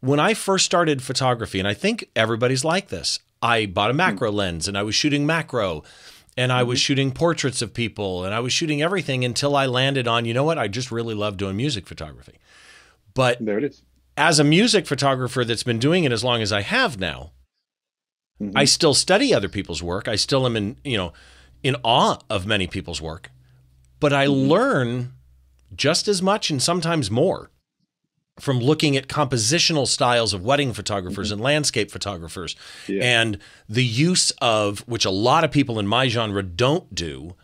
when 0.00 0.20
i 0.20 0.34
first 0.34 0.64
started 0.64 1.02
photography 1.02 1.58
and 1.58 1.66
i 1.66 1.74
think 1.74 2.08
everybody's 2.14 2.64
like 2.64 2.88
this 2.88 3.18
I 3.42 3.66
bought 3.66 3.90
a 3.90 3.92
hmm. 3.92 3.98
macro 3.98 4.30
lens 4.30 4.68
and 4.68 4.76
I 4.76 4.82
was 4.82 4.94
shooting 4.94 5.26
macro 5.26 5.84
and 6.36 6.52
I 6.52 6.62
was 6.62 6.78
mm-hmm. 6.78 6.84
shooting 6.84 7.12
portraits 7.12 7.62
of 7.62 7.74
people 7.74 8.24
and 8.24 8.34
I 8.34 8.40
was 8.40 8.52
shooting 8.52 8.82
everything 8.82 9.24
until 9.24 9.56
I 9.56 9.66
landed 9.66 10.06
on, 10.06 10.24
you 10.24 10.34
know 10.34 10.44
what? 10.44 10.58
I 10.58 10.68
just 10.68 10.90
really 10.90 11.14
love 11.14 11.36
doing 11.36 11.56
music 11.56 11.86
photography. 11.86 12.38
But 13.14 13.44
there 13.44 13.58
it 13.58 13.64
is. 13.64 13.82
As 14.18 14.38
a 14.38 14.44
music 14.44 14.86
photographer 14.86 15.44
that's 15.44 15.62
been 15.62 15.78
doing 15.78 16.04
it 16.04 16.12
as 16.12 16.24
long 16.24 16.42
as 16.42 16.52
I 16.52 16.62
have 16.62 16.98
now, 16.98 17.30
mm-hmm. 18.42 18.56
I 18.56 18.64
still 18.64 18.94
study 18.94 19.32
other 19.32 19.48
people's 19.48 19.82
work. 19.82 20.08
I 20.08 20.16
still 20.16 20.44
am 20.44 20.56
in, 20.56 20.76
you 20.84 20.96
know, 20.96 21.12
in 21.62 21.76
awe 21.84 22.18
of 22.28 22.46
many 22.46 22.66
people's 22.66 23.00
work. 23.00 23.30
But 24.00 24.12
I 24.12 24.26
mm-hmm. 24.26 24.50
learn 24.50 25.12
just 25.74 26.08
as 26.08 26.20
much 26.20 26.50
and 26.50 26.62
sometimes 26.62 27.10
more 27.10 27.50
from 28.40 28.60
looking 28.60 28.96
at 28.96 29.08
compositional 29.08 29.86
styles 29.86 30.32
of 30.32 30.44
wedding 30.44 30.72
photographers 30.72 31.28
mm-hmm. 31.28 31.34
and 31.34 31.42
landscape 31.42 31.90
photographers 31.90 32.56
yeah. 32.86 33.02
and 33.02 33.38
the 33.68 33.84
use 33.84 34.30
of 34.40 34.80
which 34.80 35.04
a 35.04 35.10
lot 35.10 35.44
of 35.44 35.50
people 35.50 35.78
in 35.78 35.86
my 35.86 36.08
genre 36.08 36.42
don't 36.42 36.94
do 36.94 37.34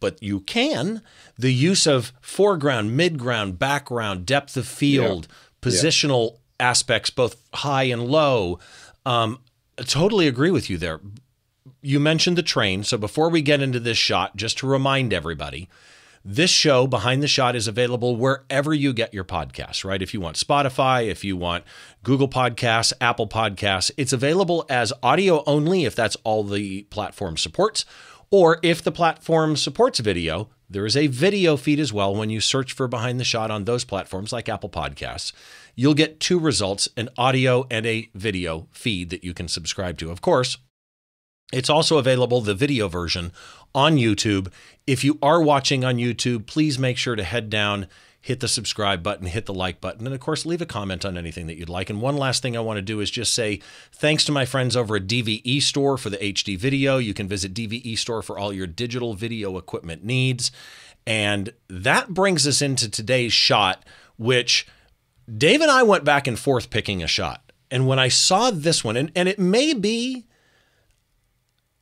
but 0.00 0.20
you 0.22 0.40
can 0.40 1.02
the 1.38 1.52
use 1.52 1.86
of 1.86 2.12
foreground 2.20 2.98
midground 2.98 3.58
background 3.58 4.26
depth 4.26 4.56
of 4.56 4.66
field 4.66 5.28
yeah. 5.28 5.36
Positional 5.60 6.32
yeah. 6.32 6.68
aspects 6.68 7.10
both 7.10 7.36
high 7.52 7.84
and 7.84 8.06
low 8.06 8.58
um, 9.06 9.40
I 9.78 9.82
totally 9.82 10.28
agree 10.28 10.50
with 10.50 10.68
you 10.68 10.76
there. 10.76 11.00
You 11.82 12.00
mentioned 12.00 12.36
the 12.36 12.42
train. 12.42 12.84
So 12.84 12.98
before 12.98 13.30
we 13.30 13.40
get 13.42 13.62
into 13.62 13.80
this 13.80 13.96
shot, 13.96 14.36
just 14.36 14.58
to 14.58 14.66
remind 14.66 15.12
everybody, 15.12 15.68
this 16.22 16.50
show, 16.50 16.86
Behind 16.86 17.22
the 17.22 17.28
Shot, 17.28 17.56
is 17.56 17.66
available 17.66 18.14
wherever 18.14 18.74
you 18.74 18.92
get 18.92 19.14
your 19.14 19.24
podcasts, 19.24 19.82
right? 19.82 20.02
If 20.02 20.12
you 20.12 20.20
want 20.20 20.36
Spotify, 20.36 21.08
if 21.08 21.24
you 21.24 21.34
want 21.34 21.64
Google 22.02 22.28
Podcasts, 22.28 22.92
Apple 23.00 23.26
Podcasts, 23.26 23.90
it's 23.96 24.12
available 24.12 24.66
as 24.68 24.92
audio 25.02 25.42
only 25.46 25.86
if 25.86 25.94
that's 25.94 26.16
all 26.22 26.44
the 26.44 26.82
platform 26.84 27.38
supports. 27.38 27.86
Or 28.30 28.60
if 28.62 28.82
the 28.82 28.92
platform 28.92 29.56
supports 29.56 29.98
video, 29.98 30.50
there 30.70 30.86
is 30.86 30.96
a 30.96 31.08
video 31.08 31.56
feed 31.56 31.80
as 31.80 31.92
well 31.92 32.14
when 32.14 32.30
you 32.30 32.40
search 32.40 32.72
for 32.72 32.86
Behind 32.86 33.18
the 33.18 33.24
Shot 33.24 33.50
on 33.50 33.64
those 33.64 33.84
platforms 33.84 34.32
like 34.32 34.48
Apple 34.48 34.70
Podcasts. 34.70 35.32
You'll 35.74 35.94
get 35.94 36.20
two 36.20 36.38
results 36.38 36.88
an 36.96 37.08
audio 37.18 37.66
and 37.70 37.84
a 37.86 38.08
video 38.14 38.68
feed 38.70 39.10
that 39.10 39.24
you 39.24 39.34
can 39.34 39.48
subscribe 39.48 39.98
to. 39.98 40.12
Of 40.12 40.20
course, 40.20 40.58
it's 41.52 41.68
also 41.68 41.98
available, 41.98 42.40
the 42.40 42.54
video 42.54 42.86
version, 42.86 43.32
on 43.74 43.96
YouTube. 43.96 44.52
If 44.86 45.02
you 45.02 45.18
are 45.20 45.42
watching 45.42 45.84
on 45.84 45.96
YouTube, 45.96 46.46
please 46.46 46.78
make 46.78 46.96
sure 46.96 47.16
to 47.16 47.24
head 47.24 47.50
down, 47.50 47.88
hit 48.20 48.40
the 48.40 48.48
subscribe 48.48 49.02
button, 49.02 49.26
hit 49.26 49.46
the 49.46 49.54
like 49.54 49.80
button, 49.80 50.06
and 50.06 50.14
of 50.14 50.20
course, 50.20 50.44
leave 50.44 50.60
a 50.60 50.66
comment 50.66 51.04
on 51.04 51.16
anything 51.16 51.46
that 51.46 51.56
you'd 51.56 51.68
like. 51.68 51.88
And 51.88 52.02
one 52.02 52.16
last 52.16 52.42
thing 52.42 52.56
I 52.56 52.60
want 52.60 52.76
to 52.76 52.82
do 52.82 53.00
is 53.00 53.10
just 53.10 53.34
say 53.34 53.60
thanks 53.92 54.24
to 54.26 54.32
my 54.32 54.44
friends 54.44 54.76
over 54.76 54.96
at 54.96 55.06
DVE 55.06 55.62
Store 55.62 55.96
for 55.96 56.10
the 56.10 56.18
HD 56.18 56.58
video. 56.58 56.98
You 56.98 57.14
can 57.14 57.28
visit 57.28 57.54
DVE 57.54 57.96
Store 57.96 58.22
for 58.22 58.38
all 58.38 58.52
your 58.52 58.66
digital 58.66 59.14
video 59.14 59.56
equipment 59.56 60.04
needs. 60.04 60.50
And 61.06 61.52
that 61.68 62.12
brings 62.12 62.46
us 62.46 62.60
into 62.60 62.90
today's 62.90 63.32
shot, 63.32 63.84
which 64.18 64.66
Dave 65.34 65.62
and 65.62 65.70
I 65.70 65.82
went 65.82 66.04
back 66.04 66.26
and 66.26 66.38
forth 66.38 66.68
picking 66.68 67.02
a 67.02 67.06
shot. 67.06 67.52
And 67.70 67.86
when 67.86 67.98
I 67.98 68.08
saw 68.08 68.50
this 68.50 68.84
one, 68.84 68.96
and, 68.96 69.10
and 69.16 69.28
it 69.28 69.38
may 69.38 69.72
be 69.72 70.26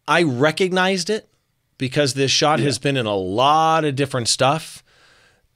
I 0.08 0.22
recognized 0.22 1.10
it 1.10 1.28
because 1.76 2.14
this 2.14 2.30
shot 2.30 2.58
yeah. 2.58 2.64
has 2.64 2.78
been 2.78 2.96
in 2.96 3.04
a 3.04 3.14
lot 3.14 3.84
of 3.84 3.94
different 3.94 4.28
stuff. 4.28 4.82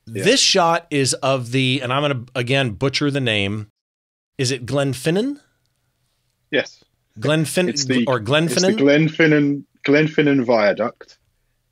Yeah. 0.06 0.24
This 0.24 0.40
shot 0.40 0.86
is 0.90 1.14
of 1.14 1.52
the, 1.52 1.80
and 1.82 1.92
I'm 1.92 2.02
going 2.02 2.26
to 2.26 2.32
again 2.34 2.70
butcher 2.70 3.10
the 3.10 3.20
name. 3.20 3.68
Is 4.38 4.50
it 4.50 4.66
Glenfinnan? 4.66 5.40
Yes. 6.50 6.82
Glenfinnan 7.18 7.68
it's 7.68 7.84
the, 7.84 8.06
or 8.06 8.20
Glenfinnan? 8.20 8.46
It's 8.46 8.56
the 8.56 8.72
Glenfinnan, 8.72 9.64
Glenfinnan 9.84 10.44
Viaduct, 10.44 11.18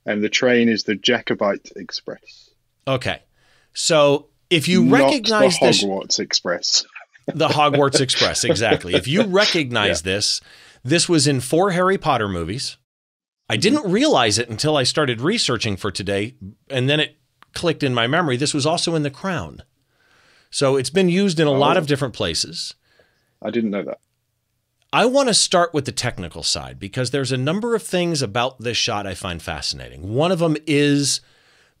and 0.05 0.23
the 0.23 0.29
train 0.29 0.69
is 0.69 0.83
the 0.83 0.95
Jacobite 0.95 1.71
Express. 1.75 2.49
Okay. 2.87 3.21
So 3.73 4.27
if 4.49 4.67
you 4.67 4.83
Not 4.83 4.99
recognize 4.99 5.57
the 5.59 5.67
Hogwarts 5.67 6.07
this, 6.07 6.19
Express. 6.19 6.85
the 7.33 7.47
Hogwarts 7.47 8.01
Express, 8.01 8.43
exactly. 8.43 8.93
If 8.93 9.07
you 9.07 9.23
recognize 9.27 10.01
yeah. 10.01 10.13
this, 10.13 10.41
this 10.83 11.09
was 11.09 11.27
in 11.27 11.39
four 11.39 11.71
Harry 11.71 11.97
Potter 11.97 12.27
movies. 12.27 12.77
I 13.49 13.57
didn't 13.57 13.91
realize 13.91 14.37
it 14.37 14.49
until 14.49 14.77
I 14.77 14.83
started 14.83 15.19
researching 15.19 15.75
for 15.75 15.91
today, 15.91 16.35
and 16.69 16.89
then 16.89 17.01
it 17.01 17.17
clicked 17.53 17.83
in 17.83 17.93
my 17.93 18.07
memory. 18.07 18.37
This 18.37 18.53
was 18.53 18.65
also 18.65 18.95
in 18.95 19.03
The 19.03 19.09
Crown. 19.09 19.63
So 20.49 20.75
it's 20.75 20.89
been 20.89 21.09
used 21.09 21.39
in 21.39 21.47
a 21.47 21.51
oh. 21.51 21.57
lot 21.57 21.77
of 21.77 21.87
different 21.87 22.13
places. 22.13 22.75
I 23.41 23.49
didn't 23.49 23.71
know 23.71 23.83
that. 23.83 23.99
I 24.93 25.05
want 25.05 25.29
to 25.29 25.33
start 25.33 25.73
with 25.73 25.85
the 25.85 25.93
technical 25.93 26.43
side 26.43 26.77
because 26.77 27.11
there's 27.11 27.31
a 27.31 27.37
number 27.37 27.75
of 27.75 27.83
things 27.83 28.21
about 28.21 28.59
this 28.59 28.75
shot 28.75 29.07
I 29.07 29.13
find 29.13 29.41
fascinating. 29.41 30.13
One 30.13 30.31
of 30.31 30.39
them 30.39 30.57
is 30.67 31.21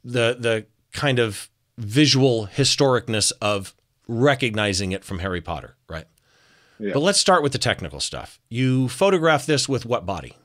the 0.03 0.35
the 0.39 0.65
kind 0.93 1.19
of 1.19 1.49
visual 1.77 2.47
historicness 2.47 3.33
of 3.41 3.75
recognizing 4.07 4.93
it 4.93 5.03
from 5.03 5.19
Harry 5.19 5.41
Potter, 5.41 5.75
right? 5.89 6.05
Yeah. 6.79 6.93
But 6.93 7.01
let's 7.01 7.19
start 7.19 7.43
with 7.43 7.51
the 7.51 7.57
technical 7.57 7.99
stuff. 7.99 8.39
You 8.49 8.87
photographed 8.87 9.45
this 9.45 9.67
with 9.67 9.85
what 9.85 10.05
body? 10.05 10.37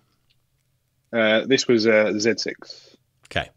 Uh, 1.13 1.47
this 1.47 1.67
was 1.69 1.87
a 1.87 2.13
Z6. 2.13 2.97
Okay. 3.27 3.49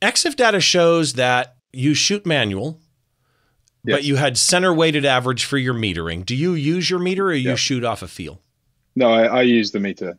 EXIF 0.00 0.36
data 0.36 0.60
shows 0.60 1.14
that 1.14 1.56
you 1.72 1.94
shoot 1.94 2.24
manual, 2.24 2.80
yes. 3.84 3.96
but 3.96 4.04
you 4.04 4.16
had 4.16 4.38
center 4.38 4.72
weighted 4.72 5.04
average 5.04 5.44
for 5.44 5.58
your 5.58 5.74
metering. 5.74 6.24
Do 6.24 6.34
you 6.34 6.54
use 6.54 6.88
your 6.88 6.98
meter 6.98 7.26
or 7.26 7.34
you 7.34 7.50
yep. 7.50 7.58
shoot 7.58 7.84
off 7.84 8.02
a 8.02 8.08
feel? 8.08 8.40
No, 8.94 9.10
I, 9.10 9.24
I 9.24 9.42
use 9.42 9.70
the 9.70 9.80
meter. 9.80 10.18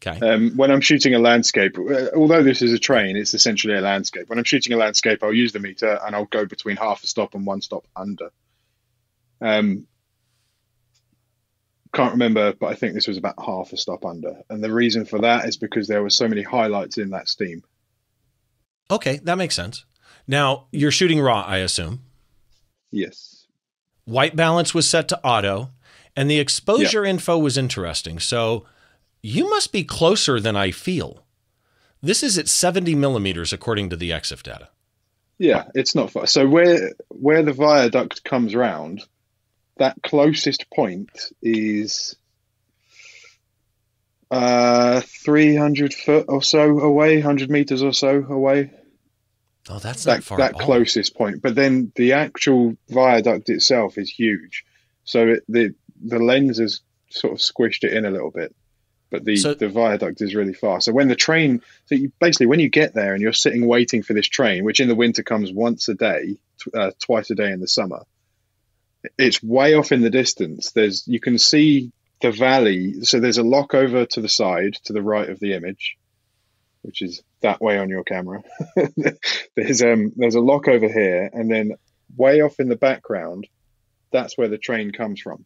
Okay. 0.00 0.24
Um, 0.24 0.56
when 0.56 0.70
I'm 0.70 0.80
shooting 0.80 1.14
a 1.14 1.18
landscape, 1.18 1.76
uh, 1.76 2.16
although 2.16 2.42
this 2.42 2.62
is 2.62 2.72
a 2.72 2.78
train, 2.78 3.16
it's 3.16 3.34
essentially 3.34 3.74
a 3.74 3.80
landscape. 3.80 4.28
When 4.28 4.38
I'm 4.38 4.44
shooting 4.44 4.72
a 4.72 4.76
landscape, 4.76 5.24
I'll 5.24 5.32
use 5.32 5.52
the 5.52 5.58
meter 5.58 5.98
and 6.04 6.14
I'll 6.14 6.26
go 6.26 6.46
between 6.46 6.76
half 6.76 7.02
a 7.02 7.06
stop 7.08 7.34
and 7.34 7.44
one 7.44 7.60
stop 7.60 7.84
under. 7.96 8.30
Um, 9.40 9.86
can't 11.92 12.12
remember, 12.12 12.52
but 12.52 12.66
I 12.66 12.74
think 12.74 12.94
this 12.94 13.08
was 13.08 13.16
about 13.16 13.42
half 13.44 13.72
a 13.72 13.76
stop 13.76 14.04
under. 14.04 14.42
And 14.48 14.62
the 14.62 14.72
reason 14.72 15.04
for 15.04 15.20
that 15.20 15.46
is 15.46 15.56
because 15.56 15.88
there 15.88 16.02
were 16.02 16.10
so 16.10 16.28
many 16.28 16.42
highlights 16.42 16.98
in 16.98 17.10
that 17.10 17.28
steam. 17.28 17.62
Okay, 18.90 19.18
that 19.24 19.38
makes 19.38 19.54
sense. 19.54 19.84
Now, 20.26 20.66
you're 20.72 20.90
shooting 20.90 21.20
raw, 21.20 21.42
I 21.42 21.58
assume. 21.58 22.00
Yes. 22.90 23.46
White 24.04 24.36
balance 24.36 24.74
was 24.74 24.88
set 24.88 25.08
to 25.08 25.20
auto, 25.24 25.70
and 26.16 26.30
the 26.30 26.38
exposure 26.38 27.04
yeah. 27.04 27.10
info 27.10 27.38
was 27.38 27.58
interesting. 27.58 28.18
So 28.18 28.64
you 29.22 29.48
must 29.50 29.72
be 29.72 29.84
closer 29.84 30.40
than 30.40 30.56
I 30.56 30.70
feel. 30.70 31.24
This 32.02 32.22
is 32.22 32.38
at 32.38 32.48
70 32.48 32.94
millimeters, 32.94 33.52
according 33.52 33.90
to 33.90 33.96
the 33.96 34.10
EXIF 34.10 34.42
data. 34.42 34.68
Yeah, 35.38 35.64
it's 35.74 35.94
not 35.94 36.10
far. 36.10 36.26
So 36.26 36.48
where 36.48 36.92
where 37.08 37.42
the 37.42 37.52
viaduct 37.52 38.24
comes 38.24 38.54
round, 38.54 39.04
that 39.76 40.02
closest 40.02 40.68
point 40.70 41.10
is 41.40 42.16
uh, 44.30 45.00
300 45.00 45.94
foot 45.94 46.26
or 46.28 46.42
so 46.42 46.80
away, 46.80 47.16
100 47.16 47.50
meters 47.50 47.82
or 47.82 47.92
so 47.92 48.24
away. 48.28 48.70
Oh, 49.68 49.78
that's 49.78 50.04
that, 50.04 50.24
far. 50.24 50.38
That 50.38 50.54
closest 50.54 51.14
point. 51.14 51.42
But 51.42 51.54
then 51.54 51.92
the 51.94 52.14
actual 52.14 52.76
viaduct 52.88 53.50
itself 53.50 53.98
is 53.98 54.10
huge. 54.10 54.64
So 55.04 55.28
it, 55.28 55.44
the 55.48 55.74
the 56.02 56.18
lens 56.18 56.58
has 56.58 56.80
sort 57.10 57.32
of 57.32 57.38
squished 57.38 57.84
it 57.84 57.92
in 57.92 58.04
a 58.04 58.10
little 58.10 58.30
bit. 58.30 58.54
But 59.10 59.24
the, 59.24 59.36
so, 59.36 59.54
the 59.54 59.68
viaduct 59.68 60.20
is 60.20 60.34
really 60.34 60.52
far. 60.52 60.82
So 60.82 60.92
when 60.92 61.08
the 61.08 61.16
train, 61.16 61.62
so 61.86 61.94
you, 61.94 62.12
basically 62.20 62.46
when 62.46 62.60
you 62.60 62.68
get 62.68 62.92
there 62.92 63.14
and 63.14 63.22
you're 63.22 63.32
sitting 63.32 63.66
waiting 63.66 64.02
for 64.02 64.12
this 64.12 64.28
train, 64.28 64.64
which 64.64 64.80
in 64.80 64.88
the 64.88 64.94
winter 64.94 65.22
comes 65.22 65.50
once 65.50 65.88
a 65.88 65.94
day, 65.94 66.36
uh, 66.74 66.90
twice 67.02 67.30
a 67.30 67.34
day 67.34 67.50
in 67.50 67.60
the 67.60 67.68
summer, 67.68 68.02
it's 69.16 69.42
way 69.42 69.74
off 69.74 69.92
in 69.92 70.02
the 70.02 70.10
distance. 70.10 70.72
There's 70.72 71.06
you 71.08 71.20
can 71.20 71.38
see 71.38 71.92
the 72.20 72.30
valley. 72.30 73.02
So 73.02 73.20
there's 73.20 73.38
a 73.38 73.42
lock 73.42 73.74
over 73.74 74.04
to 74.04 74.20
the 74.20 74.28
side, 74.28 74.74
to 74.84 74.92
the 74.92 75.02
right 75.02 75.30
of 75.30 75.40
the 75.40 75.54
image, 75.54 75.96
which 76.82 77.02
is 77.02 77.22
that 77.40 77.60
way 77.60 77.78
on 77.78 77.88
your 77.88 78.04
camera. 78.04 78.42
there's 79.56 79.82
um 79.82 80.12
there's 80.16 80.34
a 80.34 80.40
lock 80.40 80.68
over 80.68 80.88
here, 80.88 81.30
and 81.32 81.50
then 81.50 81.72
way 82.16 82.40
off 82.40 82.60
in 82.60 82.68
the 82.68 82.76
background, 82.76 83.46
that's 84.10 84.36
where 84.38 84.48
the 84.48 84.58
train 84.58 84.92
comes 84.92 85.20
from. 85.20 85.44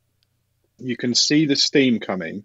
You 0.79 0.97
can 0.97 1.15
see 1.15 1.47
the 1.47 1.57
steam 1.57 2.01
coming 2.01 2.45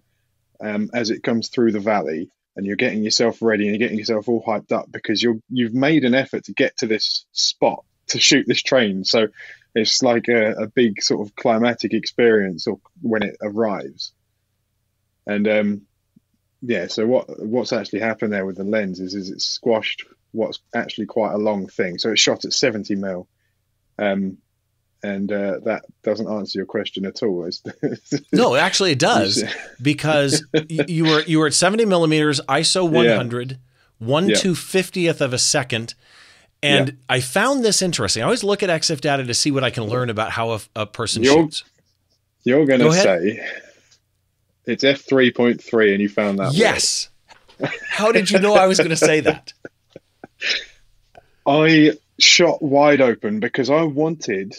um, 0.60 0.90
as 0.94 1.10
it 1.10 1.24
comes 1.24 1.50
through 1.50 1.72
the 1.72 1.80
valley, 1.80 2.30
and 2.56 2.66
you're 2.66 2.76
getting 2.76 3.04
yourself 3.04 3.42
ready 3.42 3.68
and 3.68 3.76
you're 3.76 3.88
getting 3.88 4.00
yourself 4.00 4.28
all 4.28 4.44
hyped 4.44 4.72
up 4.72 4.92
because 4.92 5.22
you're 5.22 5.40
you've 5.50 5.74
made 5.74 6.04
an 6.04 6.16
effort 6.16 6.46
to 6.46 6.54
get 6.54 6.78
to 6.78 6.88
this 6.88 7.26
spot 7.32 7.84
to 8.08 8.20
shoot 8.20 8.46
this 8.48 8.62
train. 8.62 9.04
So 9.04 9.28
it's 9.76 10.02
like 10.02 10.28
a, 10.28 10.54
a 10.54 10.68
big 10.68 11.02
sort 11.02 11.28
of 11.28 11.36
climatic 11.36 11.94
experience 11.94 12.68
or 12.68 12.80
when 13.02 13.24
it 13.24 13.38
arrives. 13.42 14.14
And 15.26 15.48
um, 15.48 15.82
yeah, 16.68 16.88
so 16.88 17.08
what 17.08 17.40
what's 17.40 17.72
actually 17.72 18.02
happened 18.02 18.34
there 18.34 18.46
with 18.46 18.58
the 18.58 18.66
lens 18.66 19.00
is, 19.00 19.16
is 19.16 19.30
it's 19.30 19.48
squashed 19.48 20.04
what's 20.34 20.60
actually 20.76 21.06
quite 21.06 21.32
a 21.32 21.38
long 21.38 21.68
thing. 21.68 21.98
So 21.98 22.12
it's 22.12 22.20
shot 22.20 22.44
at 22.44 22.52
70 22.52 22.96
mil. 22.96 23.28
Um, 23.98 24.38
and 25.02 25.32
uh, 25.32 25.60
that 25.64 25.86
doesn't 26.04 26.28
answer 26.28 26.60
your 26.60 26.66
question 26.66 27.06
at 27.06 27.24
all. 27.24 27.50
no, 28.34 28.56
actually, 28.56 28.92
it 28.92 29.00
does 29.00 29.44
because 29.82 30.44
you 30.70 31.06
were 31.06 31.22
you 31.22 31.40
were 31.40 31.48
at 31.48 31.54
seventy 31.54 31.86
millimeters, 31.86 32.42
ISO 32.50 32.90
one 32.90 33.08
hundred, 33.08 33.52
yeah. 33.52 33.58
one 34.00 34.34
two 34.34 34.56
fiftieth 34.56 35.22
of 35.22 35.34
a 35.34 35.38
second, 35.38 35.94
and 36.64 36.90
yeah. 36.90 36.96
I 37.08 37.20
found 37.20 37.64
this 37.64 37.84
interesting. 37.84 38.24
I 38.24 38.26
always 38.26 38.44
look 38.44 38.64
at 38.64 38.72
EXIF 38.72 39.00
data 39.00 39.24
to 39.24 39.34
see 39.36 39.52
what 39.52 39.64
I 39.64 39.70
can 39.70 39.84
learn 39.84 40.10
about 40.10 40.32
how 40.32 40.54
a, 40.54 40.60
a 40.76 40.86
person 40.88 41.22
you're, 41.22 41.34
shoots. 41.36 41.64
You're 42.44 42.66
going 42.66 42.80
to 42.80 42.86
Go 42.86 42.92
say 42.92 43.48
it's 44.68 44.84
f 44.84 45.02
three 45.02 45.32
point 45.32 45.64
three, 45.64 45.94
and 45.94 46.02
you 46.02 46.10
found 46.10 46.40
that. 46.40 46.54
Yes. 46.54 47.10
how 47.90 48.12
did 48.12 48.30
you 48.30 48.40
know 48.40 48.54
I 48.54 48.68
was 48.68 48.78
going 48.78 48.92
to 48.92 48.96
say 48.96 49.22
that? 49.22 49.54
I 51.48 51.94
shot 52.20 52.62
wide 52.62 53.02
open 53.02 53.40
because 53.40 53.70
I 53.70 53.84
wanted. 53.84 54.54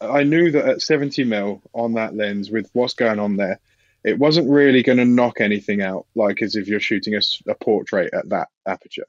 I 0.00 0.24
knew 0.24 0.50
that 0.50 0.66
at 0.66 0.82
70 0.82 1.22
mil 1.24 1.62
on 1.72 1.92
that 1.92 2.16
lens, 2.16 2.50
with 2.50 2.68
what's 2.72 2.94
going 2.94 3.20
on 3.20 3.36
there, 3.36 3.60
it 4.02 4.18
wasn't 4.18 4.50
really 4.50 4.82
going 4.82 4.98
to 4.98 5.04
knock 5.04 5.40
anything 5.40 5.80
out, 5.80 6.06
like 6.16 6.42
as 6.42 6.56
if 6.56 6.66
you're 6.66 6.80
shooting 6.80 7.14
a, 7.14 7.20
a 7.48 7.54
portrait 7.54 8.12
at 8.12 8.28
that 8.30 8.48
aperture 8.66 9.06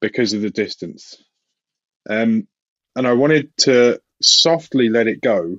because 0.00 0.32
of 0.32 0.42
the 0.42 0.50
distance. 0.50 1.16
Um, 2.08 2.46
and 2.94 3.06
I 3.06 3.14
wanted 3.14 3.56
to 3.58 4.00
softly 4.20 4.90
let 4.90 5.08
it 5.08 5.20
go, 5.20 5.58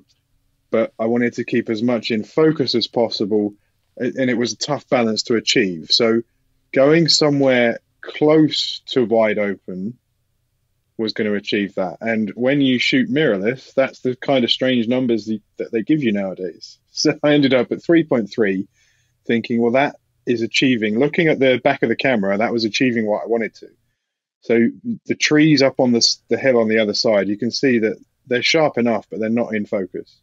but 0.76 0.92
I 0.98 1.06
wanted 1.06 1.32
to 1.34 1.44
keep 1.44 1.70
as 1.70 1.82
much 1.82 2.10
in 2.10 2.22
focus 2.22 2.74
as 2.74 2.86
possible, 2.86 3.54
and 3.96 4.28
it 4.28 4.36
was 4.36 4.52
a 4.52 4.58
tough 4.58 4.86
balance 4.90 5.22
to 5.22 5.36
achieve. 5.36 5.90
So, 5.90 6.20
going 6.74 7.08
somewhere 7.08 7.78
close 8.02 8.82
to 8.88 9.06
wide 9.06 9.38
open 9.38 9.96
was 10.98 11.14
going 11.14 11.30
to 11.30 11.36
achieve 11.36 11.76
that. 11.76 11.96
And 12.02 12.30
when 12.34 12.60
you 12.60 12.78
shoot 12.78 13.08
mirrorless, 13.08 13.72
that's 13.72 14.00
the 14.00 14.16
kind 14.16 14.44
of 14.44 14.50
strange 14.50 14.86
numbers 14.86 15.30
that 15.56 15.72
they 15.72 15.82
give 15.82 16.02
you 16.02 16.12
nowadays. 16.12 16.78
So 16.98 17.12
I 17.22 17.34
ended 17.34 17.52
up 17.52 17.72
at 17.72 17.78
3.3, 17.78 18.66
thinking, 19.26 19.60
well, 19.60 19.72
that 19.72 19.96
is 20.26 20.40
achieving. 20.40 20.98
Looking 20.98 21.28
at 21.28 21.38
the 21.38 21.58
back 21.62 21.82
of 21.82 21.90
the 21.90 21.96
camera, 21.96 22.38
that 22.38 22.54
was 22.54 22.64
achieving 22.64 23.06
what 23.06 23.22
I 23.22 23.26
wanted 23.26 23.54
to. 23.56 23.68
So 24.40 24.68
the 25.04 25.14
trees 25.14 25.60
up 25.60 25.78
on 25.78 25.92
the, 25.92 26.16
the 26.28 26.38
hill 26.38 26.58
on 26.58 26.68
the 26.68 26.78
other 26.78 26.94
side, 26.94 27.28
you 27.28 27.36
can 27.36 27.50
see 27.50 27.80
that 27.80 27.98
they're 28.26 28.42
sharp 28.42 28.78
enough, 28.78 29.06
but 29.10 29.20
they're 29.20 29.28
not 29.28 29.54
in 29.54 29.66
focus. 29.66 30.18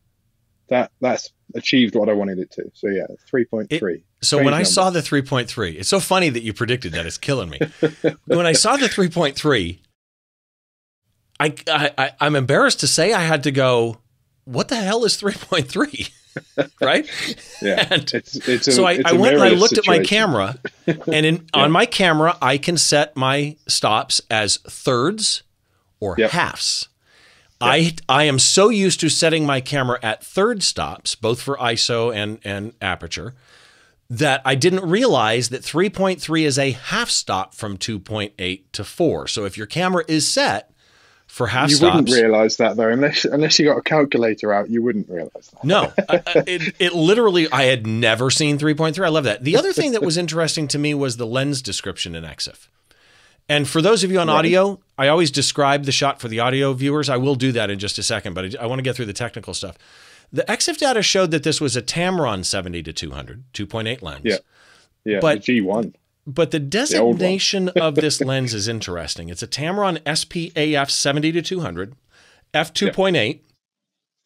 That 0.73 0.91
that's 1.01 1.31
achieved 1.53 1.93
what 1.93 2.09
I 2.09 2.13
wanted 2.13 2.39
it 2.39 2.49
to. 2.53 2.63
So 2.73 2.87
yeah, 2.87 3.05
three 3.29 3.45
point 3.45 3.69
three. 3.69 4.03
So 4.23 4.37
when 4.37 4.45
number. 4.45 4.57
I 4.57 4.63
saw 4.63 4.89
the 4.89 5.03
three 5.03 5.21
point 5.21 5.47
three, 5.47 5.73
it's 5.73 5.87
so 5.87 5.99
funny 5.99 6.29
that 6.29 6.41
you 6.41 6.51
predicted 6.51 6.93
that. 6.93 7.05
It's 7.05 7.19
killing 7.19 7.51
me. 7.51 7.59
when 8.25 8.47
I 8.47 8.53
saw 8.53 8.75
the 8.75 8.89
three 8.89 9.07
point 9.07 9.35
three, 9.35 9.83
I, 11.39 11.53
I 11.67 12.13
I'm 12.19 12.35
embarrassed 12.35 12.79
to 12.79 12.87
say 12.87 13.13
I 13.13 13.21
had 13.21 13.43
to 13.43 13.51
go. 13.51 13.99
What 14.45 14.69
the 14.69 14.77
hell 14.77 15.05
is 15.05 15.15
three 15.15 15.33
point 15.33 15.67
three? 15.67 16.07
right? 16.81 17.07
Yeah. 17.61 17.87
It's, 17.91 18.35
it's 18.47 18.67
a, 18.67 18.71
so 18.71 18.85
I, 18.85 18.99
I 19.05 19.13
went 19.13 19.35
and 19.35 19.43
I 19.43 19.49
looked 19.49 19.75
situation. 19.75 19.93
at 19.93 19.99
my 19.99 20.03
camera, 20.03 20.55
and 20.87 21.23
in, 21.23 21.35
yeah. 21.35 21.41
on 21.53 21.71
my 21.71 21.85
camera, 21.85 22.35
I 22.41 22.57
can 22.57 22.77
set 22.77 23.15
my 23.15 23.57
stops 23.67 24.21
as 24.31 24.57
thirds 24.57 25.43
or 25.99 26.15
yep. 26.17 26.31
halves. 26.31 26.89
I 27.63 27.93
I 28.09 28.23
am 28.23 28.39
so 28.39 28.69
used 28.69 28.99
to 29.01 29.09
setting 29.09 29.45
my 29.45 29.61
camera 29.61 29.99
at 30.03 30.23
third 30.23 30.63
stops, 30.63 31.15
both 31.15 31.41
for 31.41 31.57
ISO 31.57 32.13
and 32.15 32.39
and 32.43 32.73
aperture, 32.81 33.33
that 34.09 34.41
I 34.45 34.55
didn't 34.55 34.87
realize 34.87 35.49
that 35.49 35.61
3.3 35.61 36.43
is 36.43 36.59
a 36.59 36.71
half 36.71 37.09
stop 37.09 37.55
from 37.55 37.77
2.8 37.77 38.63
to 38.73 38.83
4. 38.83 39.27
So 39.27 39.45
if 39.45 39.57
your 39.57 39.67
camera 39.67 40.03
is 40.07 40.27
set 40.29 40.71
for 41.27 41.47
half 41.47 41.69
you 41.69 41.77
stops. 41.77 41.95
wouldn't 41.95 42.21
realize 42.21 42.57
that 42.57 42.75
though. 42.75 42.89
Unless 42.89 43.25
unless 43.25 43.57
you 43.57 43.65
got 43.65 43.77
a 43.77 43.81
calculator 43.81 44.53
out 44.53 44.69
you 44.69 44.83
wouldn't 44.83 45.09
realize 45.09 45.49
that. 45.51 45.63
No. 45.63 45.91
It, 46.45 46.75
it 46.79 46.93
literally 46.93 47.49
i 47.51 47.63
had 47.63 47.87
never 47.87 48.29
seen 48.29 48.57
3.3 48.59 49.03
i 49.03 49.09
love 49.09 49.23
that. 49.23 49.43
The 49.43 49.55
other 49.55 49.73
thing 49.73 49.93
that 49.93 50.01
was 50.01 50.17
interesting 50.17 50.67
to 50.69 50.77
me 50.77 50.93
was 50.93 51.17
the 51.17 51.25
lens 51.25 51.61
description 51.61 52.15
in 52.15 52.23
exif 52.23 52.67
and 53.49 53.67
for 53.67 53.81
those 53.81 54.03
of 54.03 54.11
you 54.11 54.19
on 54.19 54.27
right. 54.27 54.35
audio 54.35 54.79
i 54.97 55.07
always 55.07 55.31
describe 55.31 55.83
the 55.83 55.91
shot 55.91 56.19
for 56.19 56.27
the 56.27 56.39
audio 56.39 56.73
viewers 56.73 57.09
i 57.09 57.17
will 57.17 57.35
do 57.35 57.51
that 57.51 57.69
in 57.69 57.79
just 57.79 57.97
a 57.97 58.03
second 58.03 58.33
but 58.33 58.45
i, 58.45 58.63
I 58.63 58.65
want 58.65 58.79
to 58.79 58.83
get 58.83 58.95
through 58.95 59.05
the 59.05 59.13
technical 59.13 59.53
stuff 59.53 59.77
the 60.31 60.43
exif 60.43 60.77
data 60.77 61.01
showed 61.01 61.31
that 61.31 61.43
this 61.43 61.61
was 61.61 61.75
a 61.75 61.81
tamron 61.81 62.45
70 62.45 62.83
to 62.83 62.93
200 62.93 63.43
2.8 63.53 64.01
lens 64.01 64.21
yeah 64.23 64.37
yeah 65.05 65.19
but 65.19 65.39
g1 65.41 65.93
but 66.25 66.51
the 66.51 66.59
designation 66.59 67.65
the 67.65 67.83
of 67.83 67.95
this 67.95 68.21
lens 68.21 68.53
is 68.53 68.67
interesting. 68.67 69.29
It's 69.29 69.43
a 69.43 69.47
Tamron 69.47 69.99
SPAF 70.03 70.89
70 70.89 71.31
to 71.33 71.41
200, 71.41 71.95
f2.8, 72.53 73.39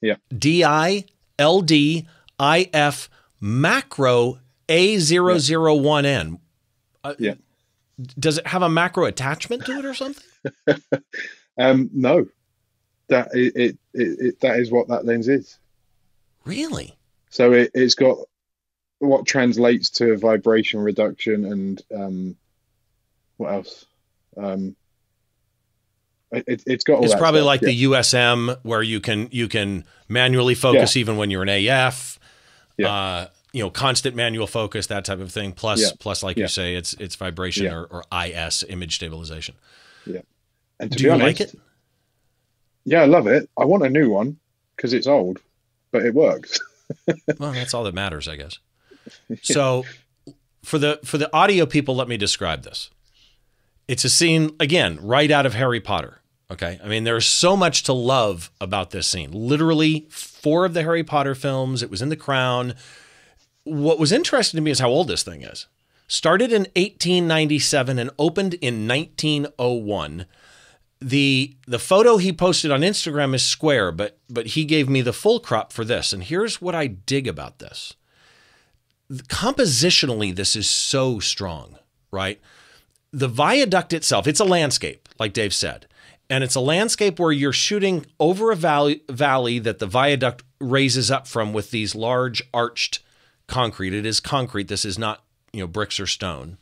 yeah. 0.01 0.15
DI 0.37 1.05
LD 1.41 2.05
IF 2.39 3.09
macro 3.39 4.39
A001N. 4.67 6.39
Uh, 7.03 7.13
yeah. 7.17 7.33
Does 8.19 8.37
it 8.37 8.47
have 8.47 8.61
a 8.61 8.69
macro 8.69 9.05
attachment 9.05 9.65
to 9.65 9.79
it 9.79 9.85
or 9.85 9.93
something? 9.93 10.23
um, 11.57 11.89
no. 11.93 12.27
That 13.09 13.29
it, 13.33 13.55
it, 13.55 13.77
it, 13.93 14.39
that 14.41 14.59
is 14.59 14.69
what 14.69 14.89
that 14.89 15.05
lens 15.05 15.27
is. 15.27 15.57
Really? 16.45 16.97
So 17.29 17.53
it, 17.53 17.71
it's 17.73 17.95
got 17.95 18.17
what 18.99 19.25
translates 19.25 19.89
to 19.91 20.17
vibration 20.17 20.79
reduction 20.79 21.45
and 21.45 21.81
um, 21.95 22.35
what 23.37 23.53
else? 23.53 23.85
Um, 24.35 24.75
it, 26.31 26.63
has 26.67 26.83
got. 26.83 27.03
it's 27.03 27.15
probably 27.15 27.39
stuff, 27.39 27.47
like 27.47 27.61
yeah. 27.61 27.67
the 27.67 27.83
USM 27.83 28.59
where 28.63 28.81
you 28.83 28.99
can 28.99 29.29
you 29.31 29.47
can 29.47 29.85
manually 30.09 30.55
focus 30.55 30.95
yeah. 30.95 30.99
even 30.99 31.17
when 31.17 31.31
you're 31.31 31.43
an 31.43 31.49
AF. 31.49 32.19
Yeah. 32.77 32.91
Uh, 32.91 33.27
you 33.57 33.63
know, 33.63 33.71
constant 33.71 34.15
manual 34.15 34.45
focus, 34.45 34.85
that 34.85 35.03
type 35.03 35.19
of 35.19 35.31
thing. 35.31 35.51
Plus, 35.51 35.81
yeah. 35.81 35.89
plus, 35.97 36.21
like 36.21 36.37
you 36.37 36.47
say, 36.47 36.75
it's 36.75 36.93
it's 36.93 37.15
vibration 37.15 37.73
or, 37.73 37.85
or 37.85 38.03
IS, 38.23 38.63
image 38.69 38.97
stabilization. 38.97 39.55
Yeah. 40.05 40.21
And 40.79 40.91
do 40.91 41.03
you 41.03 41.11
honest, 41.11 41.25
like 41.25 41.41
it? 41.41 41.59
Yeah, 42.85 43.01
I 43.01 43.05
love 43.05 43.25
it. 43.25 43.49
I 43.57 43.65
want 43.65 43.83
a 43.83 43.89
new 43.89 44.11
one 44.11 44.37
because 44.75 44.93
it's 44.93 45.07
old, 45.07 45.39
but 45.91 46.05
it 46.05 46.13
works. 46.13 46.59
well, 47.39 47.51
that's 47.51 47.73
all 47.73 47.83
that 47.85 47.95
matters, 47.95 48.27
I 48.27 48.35
guess. 48.35 48.59
So 49.41 49.85
for 50.63 50.77
the 50.77 50.99
for 51.03 51.17
the 51.17 51.33
audio 51.33 51.65
people, 51.65 51.95
let 51.95 52.07
me 52.07 52.17
describe 52.17 52.63
this. 52.63 52.91
It's 53.87 54.05
a 54.05 54.09
scene 54.09 54.51
again 54.59 54.99
right 55.01 55.31
out 55.31 55.47
of 55.47 55.55
Harry 55.55 55.79
Potter. 55.79 56.19
Okay, 56.51 56.79
I 56.83 56.87
mean 56.87 57.05
there's 57.05 57.25
so 57.25 57.57
much 57.57 57.83
to 57.83 57.93
love 57.93 58.51
about 58.61 58.91
this 58.91 59.07
scene. 59.07 59.31
Literally 59.31 60.05
four 60.09 60.65
of 60.65 60.73
the 60.73 60.83
Harry 60.83 61.03
Potter 61.03 61.33
films. 61.33 61.81
It 61.81 61.89
was 61.89 62.01
in 62.01 62.09
The 62.09 62.15
Crown. 62.15 62.75
What 63.67 63.99
was 63.99 64.11
interesting 64.11 64.57
to 64.57 64.61
me 64.61 64.71
is 64.71 64.79
how 64.79 64.89
old 64.89 65.07
this 65.07 65.23
thing 65.23 65.43
is. 65.43 65.67
Started 66.07 66.51
in 66.51 66.61
1897 66.75 67.99
and 67.99 68.09
opened 68.17 68.53
in 68.55 68.87
1901 68.87 70.25
the 70.99 71.55
the 71.67 71.77
photo 71.77 72.17
he 72.17 72.33
posted 72.33 72.71
on 72.71 72.81
Instagram 72.81 73.35
is 73.35 73.43
square, 73.43 73.91
but 73.91 74.17
but 74.29 74.47
he 74.47 74.65
gave 74.65 74.89
me 74.89 75.01
the 75.01 75.13
full 75.13 75.39
crop 75.39 75.71
for 75.71 75.85
this. 75.85 76.11
And 76.11 76.23
here's 76.23 76.59
what 76.59 76.73
I 76.73 76.87
dig 76.87 77.27
about 77.27 77.59
this 77.59 77.93
compositionally, 79.09 80.35
this 80.35 80.55
is 80.55 80.69
so 80.69 81.19
strong, 81.19 81.77
right? 82.11 82.39
The 83.11 83.27
viaduct 83.27 83.93
itself, 83.93 84.27
it's 84.27 84.39
a 84.39 84.45
landscape, 84.45 85.07
like 85.19 85.33
Dave 85.33 85.53
said. 85.53 85.87
And 86.29 86.43
it's 86.43 86.55
a 86.55 86.61
landscape 86.61 87.19
where 87.19 87.31
you're 87.31 87.53
shooting 87.53 88.05
over 88.19 88.51
a 88.51 88.55
valley, 88.55 89.01
valley 89.09 89.59
that 89.59 89.79
the 89.79 89.87
viaduct 89.87 90.43
raises 90.59 91.09
up 91.09 91.25
from 91.25 91.53
with 91.53 91.71
these 91.71 91.95
large 91.95 92.43
arched 92.53 92.99
concrete. 93.47 93.93
It 93.93 94.05
is 94.05 94.19
concrete. 94.19 94.67
This 94.67 94.85
is 94.85 94.97
not, 94.97 95.23
you 95.53 95.61
know, 95.61 95.67
bricks 95.67 95.99
or 95.99 96.07
stone. 96.07 96.57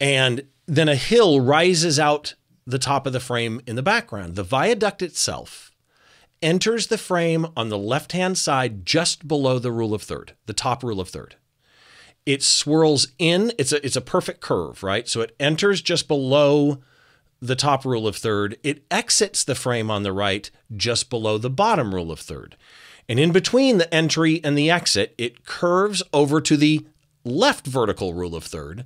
And 0.00 0.46
then 0.66 0.88
a 0.88 0.96
hill 0.96 1.40
rises 1.40 1.98
out 1.98 2.34
the 2.66 2.78
top 2.78 3.06
of 3.06 3.12
the 3.12 3.20
frame 3.20 3.60
in 3.66 3.76
the 3.76 3.82
background. 3.82 4.36
The 4.36 4.42
viaduct 4.42 5.02
itself 5.02 5.72
enters 6.40 6.88
the 6.88 6.98
frame 6.98 7.46
on 7.56 7.68
the 7.68 7.78
left 7.78 8.12
hand 8.12 8.38
side 8.38 8.84
just 8.84 9.26
below 9.26 9.58
the 9.58 9.72
rule 9.72 9.94
of 9.94 10.02
third, 10.02 10.34
the 10.46 10.52
top 10.52 10.82
rule 10.82 11.00
of 11.00 11.08
third 11.08 11.36
it 12.26 12.42
swirls 12.42 13.08
in. 13.18 13.52
It's 13.58 13.72
a 13.72 13.84
it's 13.84 13.96
a 13.96 14.00
perfect 14.00 14.40
curve, 14.40 14.82
right? 14.82 15.08
So 15.08 15.20
it 15.20 15.34
enters 15.40 15.82
just 15.82 16.08
below 16.08 16.82
the 17.40 17.56
top 17.56 17.84
rule 17.84 18.06
of 18.06 18.16
third. 18.16 18.56
It 18.62 18.84
exits 18.90 19.42
the 19.42 19.54
frame 19.54 19.90
on 19.90 20.02
the 20.02 20.12
right 20.12 20.50
just 20.76 21.10
below 21.10 21.38
the 21.38 21.50
bottom 21.50 21.94
rule 21.94 22.12
of 22.12 22.20
third. 22.20 22.56
And 23.08 23.18
in 23.18 23.32
between 23.32 23.78
the 23.78 23.92
entry 23.92 24.40
and 24.42 24.56
the 24.56 24.70
exit, 24.70 25.14
it 25.18 25.44
curves 25.44 26.02
over 26.12 26.40
to 26.40 26.56
the 26.56 26.86
left 27.24 27.66
vertical 27.66 28.14
rule 28.14 28.34
of 28.34 28.44
third. 28.44 28.84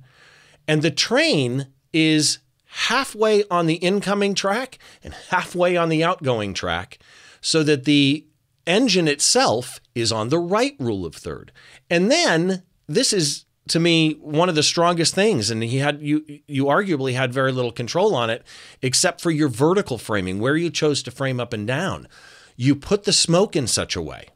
And 0.67 0.81
the 0.81 0.91
train 0.91 1.67
is 1.93 2.39
halfway 2.65 3.43
on 3.49 3.65
the 3.65 3.75
incoming 3.75 4.35
track 4.35 4.77
and 5.03 5.13
halfway 5.29 5.77
on 5.77 5.89
the 5.89 6.03
outgoing 6.03 6.53
track 6.53 6.99
so 7.41 7.63
that 7.63 7.85
the 7.85 8.25
engine 8.65 9.07
itself 9.07 9.79
is 9.95 10.11
on 10.11 10.29
the 10.29 10.39
right 10.39 10.75
rule 10.77 11.05
of 11.05 11.15
third. 11.15 11.51
And 11.89 12.11
then 12.11 12.63
this 12.87 13.13
is 13.13 13.45
to 13.69 13.79
me 13.79 14.13
one 14.21 14.49
of 14.49 14.55
the 14.55 14.63
strongest 14.63 15.13
things 15.13 15.49
and 15.49 15.61
he 15.61 15.77
had 15.77 16.01
you 16.01 16.23
you 16.47 16.65
arguably 16.65 17.13
had 17.13 17.33
very 17.33 17.51
little 17.51 17.71
control 17.71 18.15
on 18.15 18.29
it 18.29 18.43
except 18.81 19.19
for 19.19 19.29
your 19.29 19.49
vertical 19.49 19.97
framing 19.97 20.39
where 20.39 20.55
you 20.55 20.69
chose 20.69 21.03
to 21.03 21.11
frame 21.11 21.37
up 21.37 21.51
and 21.51 21.67
down 21.67 22.07
you 22.57 22.75
put 22.75 23.05
the 23.05 23.13
smoke 23.13 23.55
in 23.55 23.67
such 23.67 23.95
a 23.95 24.01
way 24.01 24.27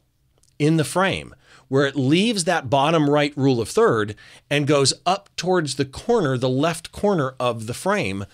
in 0.58 0.78
the 0.78 0.84
frame 0.84 1.34
where 1.68 1.86
it 1.86 1.96
leaves 1.96 2.44
that 2.44 2.70
bottom 2.70 3.10
right 3.10 3.36
rule 3.36 3.60
of 3.60 3.68
third 3.68 4.14
and 4.48 4.66
goes 4.66 4.94
up 5.04 5.28
towards 5.36 5.74
the 5.74 5.84
corner 5.84 6.38
the 6.38 6.48
left 6.48 6.92
corner 6.92 7.34
of 7.38 7.66
the 7.66 7.74
frame 7.74 8.24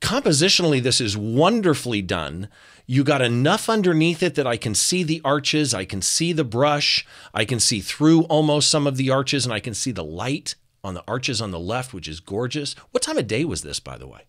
compositionally 0.00 0.82
this 0.82 1.00
is 1.00 1.16
wonderfully 1.16 2.02
done 2.02 2.48
you 2.86 3.02
got 3.02 3.22
enough 3.22 3.68
underneath 3.68 4.22
it 4.22 4.34
that 4.34 4.46
I 4.46 4.56
can 4.56 4.74
see 4.74 5.02
the 5.02 5.22
arches, 5.24 5.72
I 5.72 5.84
can 5.84 6.02
see 6.02 6.32
the 6.32 6.44
brush, 6.44 7.06
I 7.32 7.44
can 7.44 7.58
see 7.58 7.80
through 7.80 8.24
almost 8.24 8.70
some 8.70 8.86
of 8.86 8.96
the 8.96 9.10
arches, 9.10 9.46
and 9.46 9.54
I 9.54 9.60
can 9.60 9.74
see 9.74 9.90
the 9.90 10.04
light 10.04 10.54
on 10.82 10.92
the 10.92 11.04
arches 11.08 11.40
on 11.40 11.50
the 11.50 11.58
left, 11.58 11.94
which 11.94 12.08
is 12.08 12.20
gorgeous. 12.20 12.74
What 12.90 13.02
time 13.02 13.16
of 13.16 13.26
day 13.26 13.44
was 13.44 13.62
this, 13.62 13.80
by 13.80 13.96
the 13.96 14.06
way? 14.06 14.22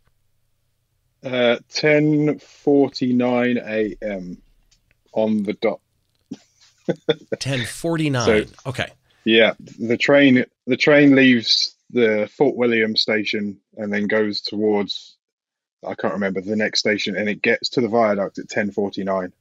Uh, 1.23 1.57
10:49 1.71 3.57
a.m. 3.57 4.41
on 5.13 5.43
the 5.43 5.53
dot. 5.53 5.79
10:49. 6.87 8.25
So, 8.25 8.45
okay. 8.69 8.89
Yeah, 9.23 9.53
the 9.79 9.97
train 9.97 10.45
the 10.67 10.77
train 10.77 11.15
leaves 11.15 11.75
the 11.89 12.29
Fort 12.35 12.55
William 12.55 12.95
station 12.95 13.59
and 13.77 13.91
then 13.91 14.07
goes 14.07 14.41
towards 14.41 15.15
I 15.85 15.95
can't 15.95 16.13
remember 16.13 16.41
the 16.41 16.55
next 16.55 16.79
station, 16.79 17.15
and 17.15 17.29
it 17.29 17.41
gets 17.41 17.69
to 17.69 17.81
the 17.81 17.87
viaduct 17.87 18.37
at 18.39 18.49
ten 18.49 18.71
forty 18.71 19.03
nine. 19.03 19.33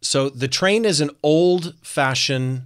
So 0.00 0.28
the 0.28 0.48
train 0.48 0.84
is 0.84 1.00
an 1.00 1.10
old 1.22 1.74
fashioned 1.82 2.62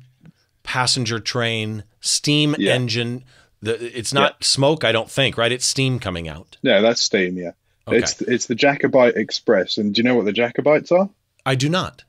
passenger 0.63 1.21
train, 1.21 1.85
steam 2.01 2.55
yeah. 2.59 2.75
engine. 2.75 3.25
The, 3.63 3.99
it's 3.99 4.13
not 4.13 4.33
yeah. 4.33 4.45
smoke, 4.45 4.85
I 4.85 4.93
don't 4.93 5.11
think, 5.11 5.37
right? 5.37 5.53
It's 5.53 5.67
steam 5.67 5.99
coming 5.99 6.29
out. 6.29 6.57
Yeah, 6.63 6.81
that's 6.81 7.03
steam. 7.03 7.37
Yeah, 7.37 7.53
okay. 7.91 7.99
it's 7.99 8.21
it's 8.23 8.47
the 8.47 8.55
Jacobite 8.55 9.17
Express. 9.17 9.79
And 9.79 9.95
do 9.95 10.01
you 10.01 10.05
know 10.05 10.15
what 10.15 10.25
the 10.25 10.33
Jacobites 10.33 10.93
are? 10.93 11.11
I 11.45 11.55
do 11.55 11.69
not. 11.69 12.05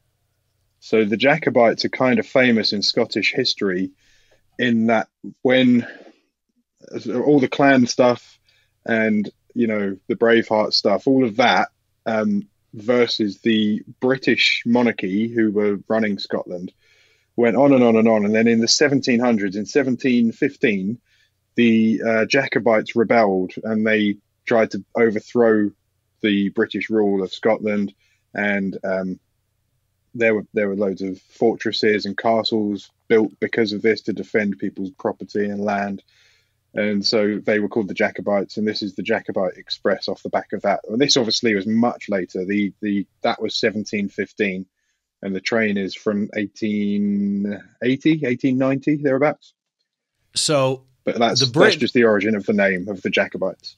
So 0.80 1.06
the 1.06 1.17
Jacobites 1.17 1.86
are 1.86 1.89
kind 1.89 2.20
of 2.20 2.26
famous 2.26 2.74
in 2.74 2.82
Scottish 2.82 3.34
history, 3.34 3.91
in 4.58 4.88
that 4.88 5.08
when 5.41 5.88
all 7.08 7.39
the 7.39 7.48
clan 7.48 7.86
stuff 7.88 8.39
and 8.86 9.30
you 9.54 9.67
know 9.67 9.98
the 10.08 10.15
Braveheart 10.15 10.74
stuff, 10.74 11.08
all 11.08 11.26
of 11.26 11.38
that 11.38 11.70
um, 12.06 12.48
versus 12.74 13.39
the 13.41 13.84
British 14.00 14.63
monarchy 14.65 15.28
who 15.28 15.52
were 15.52 15.80
running 15.88 16.20
Scotland 16.20 16.72
went 17.36 17.56
on 17.56 17.74
and 17.74 17.84
on 17.84 17.96
and 17.96 18.08
on. 18.08 18.26
And 18.26 18.36
then 18.36 18.48
in 18.48 18.60
the 18.60 18.67
1700s, 18.67 19.20
in 19.20 19.65
1715, 19.65 21.00
the 21.56 22.02
uh, 22.06 22.26
Jacobites 22.26 22.96
rebelled 22.96 23.54
and 23.63 23.86
they 23.86 24.17
tried 24.45 24.71
to 24.71 24.84
overthrow 24.95 25.71
the 26.21 26.49
British 26.49 26.89
rule 26.89 27.23
of 27.23 27.34
Scotland. 27.34 27.93
And 28.34 28.77
um, 28.84 29.19
there 30.13 30.36
were 30.36 30.45
there 30.54 30.67
were 30.67 30.75
loads 30.75 31.01
of 31.01 31.19
fortresses 31.21 32.06
and 32.06 32.17
castles 32.17 32.91
built 33.08 33.32
because 33.39 33.73
of 33.73 33.82
this 33.82 34.01
to 34.01 34.13
defend 34.13 34.60
people's 34.60 34.91
property 34.91 35.45
and 35.45 35.62
land 35.62 36.04
and 36.73 37.06
so 37.06 37.39
they 37.39 37.60
were 37.60 37.67
called 37.67 37.89
the 37.89 37.93
Jacobites, 37.93 38.56
and 38.58 38.65
this 38.65 38.82
is 38.82 38.95
the 38.95 39.04
Jacobite 39.04 39.58
Express 39.58 40.08
off 40.08 40.23
the 40.23 40.30
back 40.30 40.54
of 40.54 40.62
that. 40.62 40.80
And 40.88 41.01
this 41.01 41.17
obviously 41.17 41.54
was 41.54 41.67
much 41.67 42.08
later. 42.08 42.45
The 42.45 42.73
the 42.82 43.06
that 43.23 43.41
was 43.41 43.62
1715, 43.62 44.65
and 45.21 45.36
the 45.36 45.41
train 45.41 45.77
is 45.77 45.93
from 45.93 46.30
1880, 46.34 48.10
1890 48.12 48.95
thereabouts. 48.97 49.54
So, 50.34 50.86
but 51.04 51.19
that's 51.19 51.41
the 51.41 51.60
that's 51.60 51.75
just 51.75 51.93
the 51.93 52.06
origin 52.06 52.36
of 52.36 52.45
the 52.45 52.54
name 52.54 52.88
of 52.88 53.01
the 53.01 53.10
Jacobites. 53.10 53.75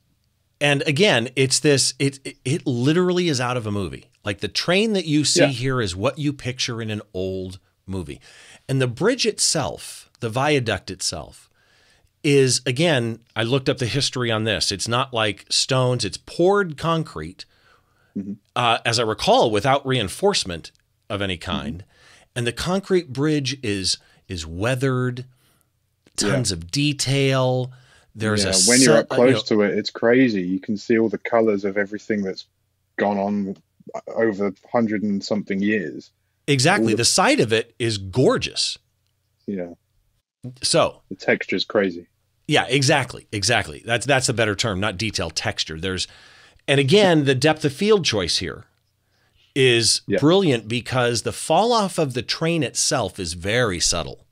And 0.63 0.81
again, 0.87 1.27
it's 1.35 1.59
this. 1.59 1.93
It 1.99 2.37
it 2.45 2.65
literally 2.65 3.27
is 3.27 3.41
out 3.41 3.57
of 3.57 3.67
a 3.67 3.71
movie. 3.71 4.09
Like 4.23 4.39
the 4.39 4.47
train 4.47 4.93
that 4.93 5.05
you 5.05 5.25
see 5.25 5.41
yeah. 5.41 5.47
here 5.47 5.81
is 5.81 5.93
what 5.93 6.17
you 6.17 6.31
picture 6.31 6.81
in 6.81 6.89
an 6.89 7.01
old 7.13 7.59
movie, 7.85 8.21
and 8.69 8.81
the 8.81 8.87
bridge 8.87 9.25
itself, 9.25 10.09
the 10.21 10.29
viaduct 10.29 10.89
itself 10.89 11.49
is 12.23 12.61
again, 12.65 13.19
I 13.35 13.43
looked 13.43 13.67
up 13.67 13.79
the 13.79 13.85
history 13.85 14.31
on 14.31 14.45
this. 14.45 14.71
It's 14.71 14.87
not 14.87 15.13
like 15.13 15.45
stones, 15.49 16.05
it's 16.05 16.15
poured 16.15 16.77
concrete, 16.77 17.43
mm-hmm. 18.17 18.33
uh, 18.55 18.77
as 18.85 18.99
I 18.99 19.03
recall, 19.03 19.51
without 19.51 19.85
reinforcement 19.85 20.71
of 21.09 21.21
any 21.21 21.37
mm-hmm. 21.37 21.51
kind. 21.51 21.77
Mm-hmm. 21.79 22.37
And 22.37 22.47
the 22.47 22.53
concrete 22.53 23.11
bridge 23.11 23.57
is 23.61 23.97
is 24.29 24.47
weathered, 24.47 25.25
tons 26.15 26.51
yeah. 26.51 26.55
of 26.55 26.71
detail. 26.71 27.73
There's 28.15 28.43
yeah, 28.43 28.51
a 28.51 28.69
when 28.69 28.81
you're 28.81 28.97
up 28.97 29.09
close 29.09 29.49
you 29.49 29.57
know, 29.57 29.63
to 29.65 29.71
it, 29.73 29.77
it's 29.77 29.89
crazy. 29.89 30.43
You 30.43 30.59
can 30.59 30.77
see 30.77 30.97
all 30.97 31.09
the 31.09 31.17
colors 31.17 31.65
of 31.65 31.77
everything 31.77 32.21
that's 32.21 32.45
gone 32.97 33.17
on 33.17 33.57
over 34.07 34.53
hundred 34.71 35.03
and 35.03 35.23
something 35.23 35.61
years. 35.61 36.11
Exactly. 36.47 36.93
The, 36.93 36.97
the 36.97 37.05
side 37.05 37.39
of 37.39 37.51
it 37.51 37.73
is 37.79 37.97
gorgeous. 37.97 38.77
Yeah. 39.47 39.73
So 40.61 41.01
the 41.09 41.15
texture 41.15 41.55
is 41.55 41.65
crazy. 41.65 42.07
Yeah, 42.47 42.65
exactly, 42.67 43.27
exactly. 43.31 43.81
That's 43.85 44.05
that's 44.05 44.29
a 44.29 44.33
better 44.33 44.55
term, 44.55 44.79
not 44.79 44.97
detail 44.97 45.29
texture. 45.29 45.79
There's, 45.79 46.07
and 46.67 46.79
again, 46.79 47.25
the 47.25 47.35
depth 47.35 47.63
of 47.63 47.73
field 47.73 48.03
choice 48.03 48.37
here 48.39 48.65
is 49.55 50.01
yeah. 50.07 50.19
brilliant 50.19 50.67
because 50.67 51.21
the 51.21 51.31
fall 51.31 51.71
off 51.71 51.97
of 51.97 52.13
the 52.13 52.21
train 52.21 52.63
itself 52.63 53.19
is 53.19 53.33
very 53.33 53.79
subtle, 53.79 54.25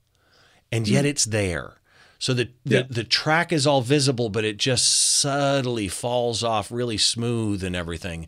and 0.72 0.88
yet 0.88 1.06
mm. 1.06 1.10
it's 1.10 1.26
there. 1.26 1.76
So 2.22 2.36
the, 2.36 2.50
the, 2.64 2.76
yeah. 2.76 2.84
the 2.88 3.04
track 3.04 3.52
is 3.52 3.66
all 3.66 3.82
visible, 3.82 4.30
but 4.30 4.46
it 4.46 4.58
just 4.58 4.88
subtly 4.88 5.88
falls 5.88 6.44
off 6.44 6.72
really 6.72 7.00
smooth 7.00 7.64
and 7.64 7.76
everything. 7.76 8.28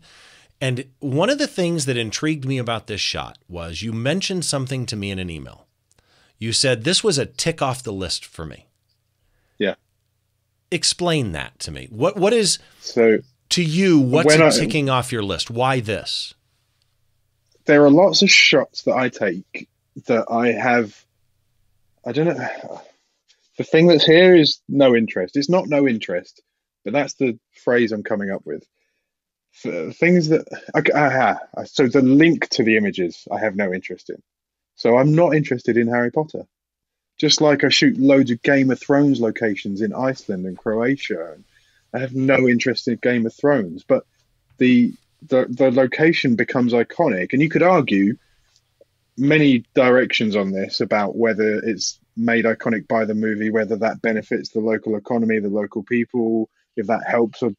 And 0.60 0.86
one 0.98 1.30
of 1.30 1.38
the 1.38 1.46
things 1.46 1.86
that 1.86 1.96
intrigued 1.96 2.44
me 2.44 2.58
about 2.58 2.88
this 2.88 3.00
shot 3.00 3.38
was 3.48 3.82
you 3.82 3.92
mentioned 3.92 4.44
something 4.44 4.84
to 4.86 4.96
me 4.96 5.12
in 5.12 5.20
an 5.20 5.30
email. 5.30 5.68
You 6.38 6.52
said 6.52 6.82
this 6.82 7.04
was 7.04 7.18
a 7.18 7.26
tick 7.26 7.62
off 7.62 7.84
the 7.84 7.92
list 7.92 8.24
for 8.24 8.44
me 8.44 8.66
Yeah. 9.58 9.76
explain 10.72 11.30
that 11.30 11.60
to 11.60 11.70
me. 11.70 11.86
What 11.88 12.16
what 12.16 12.32
is 12.32 12.58
so 12.80 13.18
to 13.50 13.62
you? 13.62 14.00
What's 14.00 14.34
I, 14.34 14.50
ticking 14.50 14.90
off 14.90 15.12
your 15.12 15.22
list? 15.22 15.52
Why 15.52 15.78
this? 15.78 16.34
There 17.66 17.84
are 17.84 17.90
lots 17.90 18.22
of 18.22 18.28
shots 18.28 18.82
that 18.82 18.96
I 18.96 19.08
take 19.08 19.68
that 20.06 20.24
I 20.28 20.48
have. 20.48 21.04
I 22.04 22.10
don't 22.10 22.26
know. 22.36 22.82
The 23.56 23.64
thing 23.64 23.86
that's 23.86 24.04
here 24.04 24.34
is 24.34 24.60
no 24.68 24.96
interest. 24.96 25.36
It's 25.36 25.48
not 25.48 25.68
no 25.68 25.86
interest, 25.86 26.42
but 26.84 26.92
that's 26.92 27.14
the 27.14 27.38
phrase 27.64 27.92
I'm 27.92 28.02
coming 28.02 28.30
up 28.30 28.42
with. 28.44 28.64
Things 29.62 30.28
that 30.28 30.46
uh, 30.74 31.64
so 31.64 31.86
the 31.86 32.02
link 32.02 32.48
to 32.50 32.64
the 32.64 32.76
images 32.76 33.28
I 33.30 33.38
have 33.38 33.54
no 33.54 33.72
interest 33.72 34.10
in. 34.10 34.20
So 34.74 34.98
I'm 34.98 35.14
not 35.14 35.36
interested 35.36 35.76
in 35.76 35.86
Harry 35.86 36.10
Potter. 36.10 36.46
Just 37.16 37.40
like 37.40 37.62
I 37.62 37.68
shoot 37.68 37.96
loads 37.96 38.32
of 38.32 38.42
Game 38.42 38.72
of 38.72 38.80
Thrones 38.80 39.20
locations 39.20 39.80
in 39.80 39.94
Iceland 39.94 40.46
and 40.46 40.58
Croatia, 40.58 41.34
and 41.34 41.44
I 41.94 42.00
have 42.00 42.14
no 42.14 42.48
interest 42.48 42.88
in 42.88 42.96
Game 42.96 43.24
of 43.26 43.34
Thrones, 43.34 43.84
but 43.84 44.04
the 44.58 44.92
the 45.22 45.46
the 45.48 45.70
location 45.70 46.34
becomes 46.34 46.72
iconic, 46.72 47.32
and 47.32 47.40
you 47.40 47.48
could 47.48 47.62
argue 47.62 48.16
many 49.16 49.64
directions 49.74 50.34
on 50.34 50.50
this 50.50 50.80
about 50.80 51.14
whether 51.14 51.60
it's 51.60 52.00
made 52.16 52.44
iconic 52.44 52.86
by 52.88 53.04
the 53.04 53.14
movie, 53.14 53.50
whether 53.50 53.76
that 53.76 54.02
benefits 54.02 54.50
the 54.50 54.60
local 54.60 54.96
economy, 54.96 55.38
the 55.38 55.48
local 55.48 55.82
people, 55.82 56.48
if 56.76 56.86
that 56.86 57.06
helps 57.06 57.42
or 57.42 57.52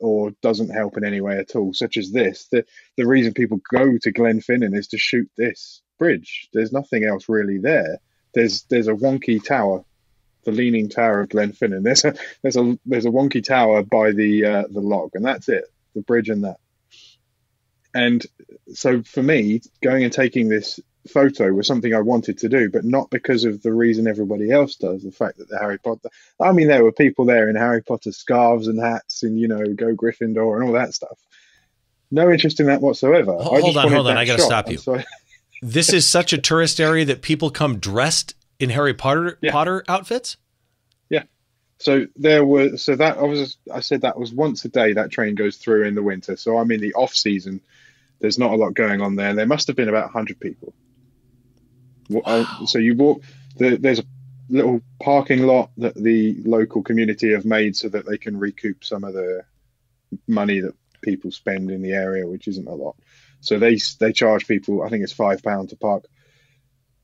or 0.00 0.30
doesn't 0.42 0.68
help 0.68 0.96
in 0.96 1.04
any 1.04 1.20
way 1.20 1.38
at 1.38 1.56
all, 1.56 1.72
such 1.72 1.96
as 1.96 2.12
this. 2.12 2.46
The 2.52 2.64
the 2.96 3.06
reason 3.06 3.34
people 3.34 3.60
go 3.72 3.98
to 3.98 4.12
Glenfinnan 4.12 4.76
is 4.76 4.88
to 4.88 4.98
shoot 4.98 5.28
this 5.36 5.82
bridge. 5.98 6.48
There's 6.52 6.72
nothing 6.72 7.04
else 7.04 7.28
really 7.28 7.58
there 7.58 7.98
there's 8.34 8.62
there's 8.64 8.88
a 8.88 8.94
wonky 8.94 9.42
tower, 9.42 9.84
the 10.44 10.52
Leaning 10.52 10.88
Tower 10.88 11.20
of 11.20 11.28
Glenfinnan. 11.28 11.82
There's 11.82 12.04
a 12.04 12.14
there's 12.42 12.56
a 12.56 12.78
there's 12.86 13.06
a 13.06 13.10
wonky 13.10 13.42
tower 13.42 13.82
by 13.82 14.12
the 14.12 14.44
uh, 14.44 14.64
the 14.70 14.80
log, 14.80 15.10
and 15.14 15.24
that's 15.24 15.48
it. 15.48 15.64
The 15.94 16.02
bridge 16.02 16.28
and 16.28 16.44
that. 16.44 16.58
And 17.94 18.24
so 18.74 19.02
for 19.02 19.22
me, 19.22 19.62
going 19.82 20.04
and 20.04 20.12
taking 20.12 20.48
this 20.48 20.78
photo 21.06 21.52
was 21.52 21.66
something 21.66 21.94
I 21.94 22.00
wanted 22.00 22.38
to 22.38 22.48
do, 22.48 22.70
but 22.70 22.84
not 22.84 23.10
because 23.10 23.44
of 23.44 23.62
the 23.62 23.72
reason 23.72 24.06
everybody 24.06 24.50
else 24.50 24.76
does. 24.76 25.02
The 25.02 25.12
fact 25.12 25.38
that 25.38 25.48
the 25.48 25.58
Harry 25.58 25.78
Potter. 25.78 26.08
I 26.40 26.52
mean, 26.52 26.68
there 26.68 26.84
were 26.84 26.92
people 26.92 27.24
there 27.24 27.48
in 27.48 27.56
Harry 27.56 27.82
Potter 27.82 28.12
scarves 28.12 28.68
and 28.68 28.80
hats, 28.80 29.22
and 29.22 29.38
you 29.38 29.48
know, 29.48 29.72
go 29.74 29.94
Gryffindor 29.94 30.56
and 30.56 30.64
all 30.64 30.72
that 30.72 30.94
stuff. 30.94 31.18
No 32.10 32.30
interest 32.30 32.60
in 32.60 32.66
that 32.66 32.80
whatsoever. 32.80 33.32
Hold 33.32 33.76
on, 33.76 33.92
hold 33.92 34.06
on. 34.06 34.16
I 34.16 34.24
got 34.24 34.36
to 34.36 34.42
stop 34.42 34.70
you. 34.70 34.78
This 35.60 35.92
is 35.92 36.06
such 36.06 36.32
a 36.32 36.38
tourist 36.38 36.80
area 36.80 37.04
that 37.06 37.20
people 37.20 37.50
come 37.50 37.78
dressed 37.78 38.34
in 38.60 38.70
Harry 38.70 38.94
Potter 38.94 39.38
yeah. 39.40 39.50
Potter 39.50 39.84
outfits. 39.88 40.36
Yeah. 41.10 41.24
So 41.78 42.06
there 42.16 42.44
were, 42.44 42.76
so 42.76 42.96
that 42.96 43.18
I 43.18 43.22
was 43.22 43.56
I 43.72 43.80
said 43.80 44.02
that 44.02 44.18
was 44.18 44.32
once 44.32 44.64
a 44.64 44.68
day 44.68 44.92
that 44.92 45.10
train 45.10 45.34
goes 45.34 45.56
through 45.56 45.84
in 45.84 45.94
the 45.94 46.02
winter. 46.02 46.36
So 46.36 46.58
I'm 46.58 46.70
in 46.70 46.80
the 46.80 46.94
off 46.94 47.14
season. 47.14 47.60
There's 48.20 48.38
not 48.38 48.52
a 48.52 48.56
lot 48.56 48.74
going 48.74 49.00
on 49.00 49.16
there. 49.16 49.34
There 49.34 49.46
must 49.46 49.66
have 49.68 49.76
been 49.76 49.88
about 49.88 50.04
100 50.04 50.40
people. 50.40 50.74
Uh, 52.14 52.20
wow. 52.24 52.64
So 52.66 52.78
you 52.78 52.94
walk. 52.94 53.22
The, 53.56 53.76
there's 53.76 53.98
a 54.00 54.04
little 54.48 54.80
parking 55.02 55.42
lot 55.42 55.70
that 55.78 55.94
the 55.94 56.36
local 56.44 56.82
community 56.82 57.32
have 57.32 57.44
made 57.44 57.76
so 57.76 57.88
that 57.88 58.06
they 58.06 58.18
can 58.18 58.38
recoup 58.38 58.84
some 58.84 59.04
of 59.04 59.14
the 59.14 59.44
money 60.26 60.60
that 60.60 60.74
people 61.02 61.30
spend 61.30 61.70
in 61.70 61.82
the 61.82 61.92
area, 61.92 62.26
which 62.26 62.48
isn't 62.48 62.68
a 62.68 62.74
lot. 62.74 62.96
So 63.40 63.58
they 63.58 63.78
they 64.00 64.12
charge 64.12 64.46
people. 64.46 64.82
I 64.82 64.88
think 64.88 65.04
it's 65.04 65.12
five 65.12 65.42
pound 65.42 65.70
to 65.70 65.76
park. 65.76 66.04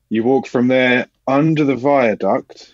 You 0.09 0.23
walk 0.23 0.47
from 0.47 0.67
there 0.67 1.07
under 1.27 1.63
the 1.63 1.75
viaduct, 1.75 2.73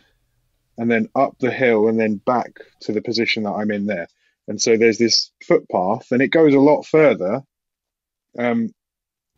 and 0.77 0.89
then 0.89 1.09
up 1.15 1.37
the 1.39 1.51
hill, 1.51 1.87
and 1.87 1.99
then 1.99 2.15
back 2.15 2.59
to 2.81 2.91
the 2.91 3.01
position 3.01 3.43
that 3.43 3.53
I'm 3.53 3.71
in 3.71 3.85
there. 3.85 4.07
And 4.47 4.61
so 4.61 4.77
there's 4.77 4.97
this 4.97 5.31
footpath, 5.45 6.11
and 6.11 6.21
it 6.21 6.29
goes 6.29 6.53
a 6.53 6.59
lot 6.59 6.83
further. 6.83 7.43
Um, 8.37 8.73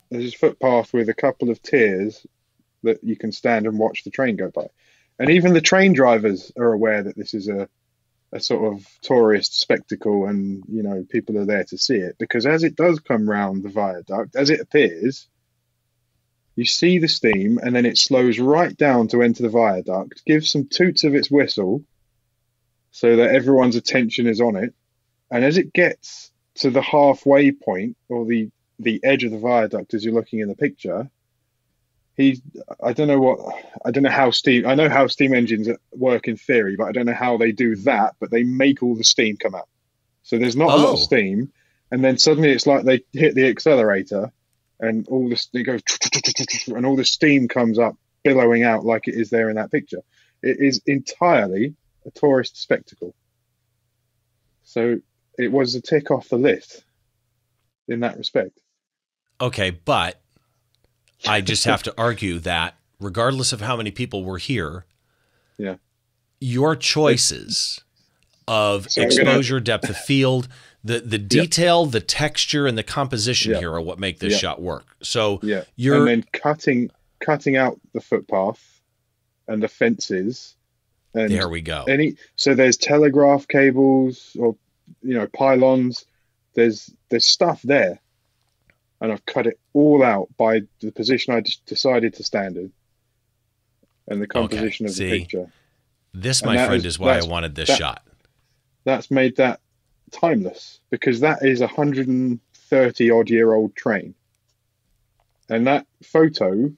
there's 0.09 0.25
this 0.25 0.33
footpath 0.33 0.93
with 0.93 1.09
a 1.09 1.13
couple 1.13 1.49
of 1.49 1.61
tiers 1.61 2.25
that 2.83 3.03
you 3.03 3.15
can 3.15 3.31
stand 3.31 3.65
and 3.65 3.79
watch 3.79 4.03
the 4.03 4.11
train 4.11 4.35
go 4.35 4.49
by. 4.49 4.67
And 5.19 5.29
even 5.29 5.53
the 5.53 5.61
train 5.61 5.93
drivers 5.93 6.51
are 6.57 6.73
aware 6.73 7.03
that 7.03 7.15
this 7.15 7.33
is 7.33 7.47
a 7.47 7.69
a 8.33 8.39
sort 8.39 8.73
of 8.73 8.85
tourist 9.01 9.59
spectacle 9.59 10.25
and 10.25 10.63
you 10.67 10.81
know 10.81 11.05
people 11.07 11.37
are 11.37 11.45
there 11.45 11.63
to 11.63 11.77
see 11.77 11.95
it 11.95 12.15
because 12.17 12.47
as 12.47 12.63
it 12.63 12.75
does 12.75 12.99
come 12.99 13.29
round 13.29 13.61
the 13.61 13.69
viaduct 13.69 14.35
as 14.35 14.49
it 14.49 14.59
appears 14.59 15.27
you 16.55 16.65
see 16.65 16.97
the 16.97 17.07
steam 17.07 17.59
and 17.61 17.75
then 17.75 17.85
it 17.85 17.97
slows 17.97 18.39
right 18.39 18.75
down 18.75 19.07
to 19.07 19.21
enter 19.21 19.43
the 19.43 19.49
viaduct 19.49 20.25
gives 20.25 20.49
some 20.49 20.67
toots 20.67 21.03
of 21.03 21.13
its 21.13 21.29
whistle 21.29 21.83
so 22.89 23.17
that 23.17 23.35
everyone's 23.35 23.75
attention 23.75 24.25
is 24.25 24.41
on 24.41 24.55
it 24.55 24.73
and 25.29 25.45
as 25.45 25.59
it 25.59 25.71
gets 25.71 26.31
to 26.55 26.71
the 26.71 26.81
halfway 26.81 27.51
point 27.51 27.95
or 28.09 28.25
the 28.25 28.49
the 28.79 28.99
edge 29.03 29.23
of 29.23 29.31
the 29.31 29.37
viaduct 29.37 29.93
as 29.93 30.03
you're 30.03 30.13
looking 30.13 30.39
in 30.39 30.47
the 30.47 30.55
picture 30.55 31.07
he 32.15 32.41
I 32.83 32.93
don't 32.93 33.07
know 33.07 33.19
what 33.19 33.39
I 33.85 33.91
don't 33.91 34.03
know 34.03 34.09
how 34.09 34.31
steam 34.31 34.67
I 34.67 34.75
know 34.75 34.89
how 34.89 35.07
steam 35.07 35.33
engines 35.33 35.67
work 35.91 36.27
in 36.27 36.37
theory, 36.37 36.75
but 36.75 36.85
I 36.85 36.91
don't 36.91 37.05
know 37.05 37.13
how 37.13 37.37
they 37.37 37.51
do 37.51 37.75
that. 37.77 38.15
But 38.19 38.31
they 38.31 38.43
make 38.43 38.83
all 38.83 38.95
the 38.95 39.03
steam 39.03 39.37
come 39.37 39.55
out, 39.55 39.69
so 40.21 40.37
there's 40.37 40.55
not 40.55 40.69
oh. 40.69 40.75
a 40.75 40.77
lot 40.77 40.93
of 40.93 40.99
oh. 40.99 41.03
steam, 41.03 41.51
and 41.91 42.03
then 42.03 42.17
suddenly 42.17 42.51
it's 42.51 42.67
like 42.67 42.83
they 42.83 43.03
hit 43.13 43.35
the 43.35 43.47
accelerator, 43.47 44.31
and 44.79 45.07
all 45.07 45.27
this 45.27 45.47
they 45.47 45.63
go 45.63 45.77
and 46.67 46.85
all 46.85 46.95
the 46.95 47.05
steam 47.05 47.47
comes 47.47 47.79
up 47.79 47.95
billowing 48.23 48.63
out 48.63 48.85
like 48.85 49.07
it 49.07 49.15
is 49.15 49.29
there 49.29 49.49
in 49.49 49.55
that 49.55 49.71
picture. 49.71 50.01
It 50.41 50.57
is 50.59 50.81
entirely 50.85 51.75
a 52.05 52.11
tourist 52.11 52.61
spectacle. 52.61 53.15
So 54.63 54.99
it 55.37 55.51
was 55.51 55.75
a 55.75 55.81
tick 55.81 56.11
off 56.11 56.29
the 56.29 56.37
list 56.37 56.83
in 57.87 58.01
that 58.01 58.17
respect. 58.17 58.59
Okay, 59.41 59.71
but 59.71 60.21
I 61.27 61.41
just 61.41 61.65
have 61.65 61.83
to 61.83 61.93
argue 61.97 62.39
that 62.39 62.75
regardless 62.99 63.53
of 63.53 63.61
how 63.61 63.77
many 63.77 63.91
people 63.91 64.23
were 64.23 64.37
here, 64.37 64.85
yeah, 65.57 65.75
your 66.39 66.75
choices 66.75 67.81
of 68.47 68.89
so 68.91 69.01
exposure, 69.01 69.55
gonna... 69.55 69.63
depth 69.63 69.89
of 69.89 69.97
field, 69.97 70.47
the 70.83 70.99
the 70.99 71.17
detail, 71.17 71.83
yep. 71.83 71.91
the 71.93 71.99
texture, 72.01 72.67
and 72.67 72.77
the 72.77 72.83
composition 72.83 73.51
yep. 73.51 73.61
here 73.61 73.73
are 73.73 73.81
what 73.81 73.99
make 73.99 74.19
this 74.19 74.33
yep. 74.33 74.41
shot 74.41 74.61
work. 74.61 74.85
So 75.01 75.39
yeah, 75.43 75.63
you're 75.75 75.99
and 75.99 76.07
then 76.07 76.25
cutting 76.33 76.91
cutting 77.19 77.55
out 77.55 77.79
the 77.93 78.01
footpath 78.01 78.81
and 79.47 79.61
the 79.61 79.67
fences. 79.67 80.55
And 81.13 81.29
there 81.29 81.47
we 81.47 81.61
go. 81.61 81.83
Any 81.83 82.15
so 82.35 82.55
there's 82.55 82.77
telegraph 82.77 83.47
cables 83.47 84.35
or 84.39 84.55
you 85.01 85.13
know 85.13 85.27
pylons. 85.27 86.05
There's 86.55 86.91
there's 87.09 87.25
stuff 87.25 87.61
there 87.63 87.99
and 89.01 89.11
I've 89.11 89.25
cut 89.25 89.47
it 89.47 89.59
all 89.73 90.03
out 90.03 90.29
by 90.37 90.61
the 90.79 90.91
position 90.91 91.33
I 91.33 91.43
decided 91.65 92.15
to 92.15 92.23
stand 92.23 92.57
in 92.57 92.71
and 94.07 94.21
the 94.21 94.27
composition 94.27 94.85
okay. 94.85 94.91
of 94.91 94.97
the 94.97 95.09
See, 95.09 95.19
picture. 95.19 95.51
This, 96.13 96.43
my 96.43 96.65
friend, 96.65 96.85
is, 96.85 96.95
is 96.95 96.99
why 96.99 97.17
I 97.17 97.23
wanted 97.23 97.55
this 97.55 97.69
that, 97.69 97.77
shot. 97.77 98.03
That's 98.83 99.09
made 99.09 99.37
that 99.37 99.59
timeless 100.11 100.79
because 100.89 101.21
that 101.21 101.43
is 101.43 101.61
a 101.61 101.65
130 101.65 103.11
odd 103.11 103.29
year 103.29 103.53
old 103.53 103.75
train. 103.75 104.13
And 105.49 105.67
that 105.67 105.87
photo, 106.03 106.71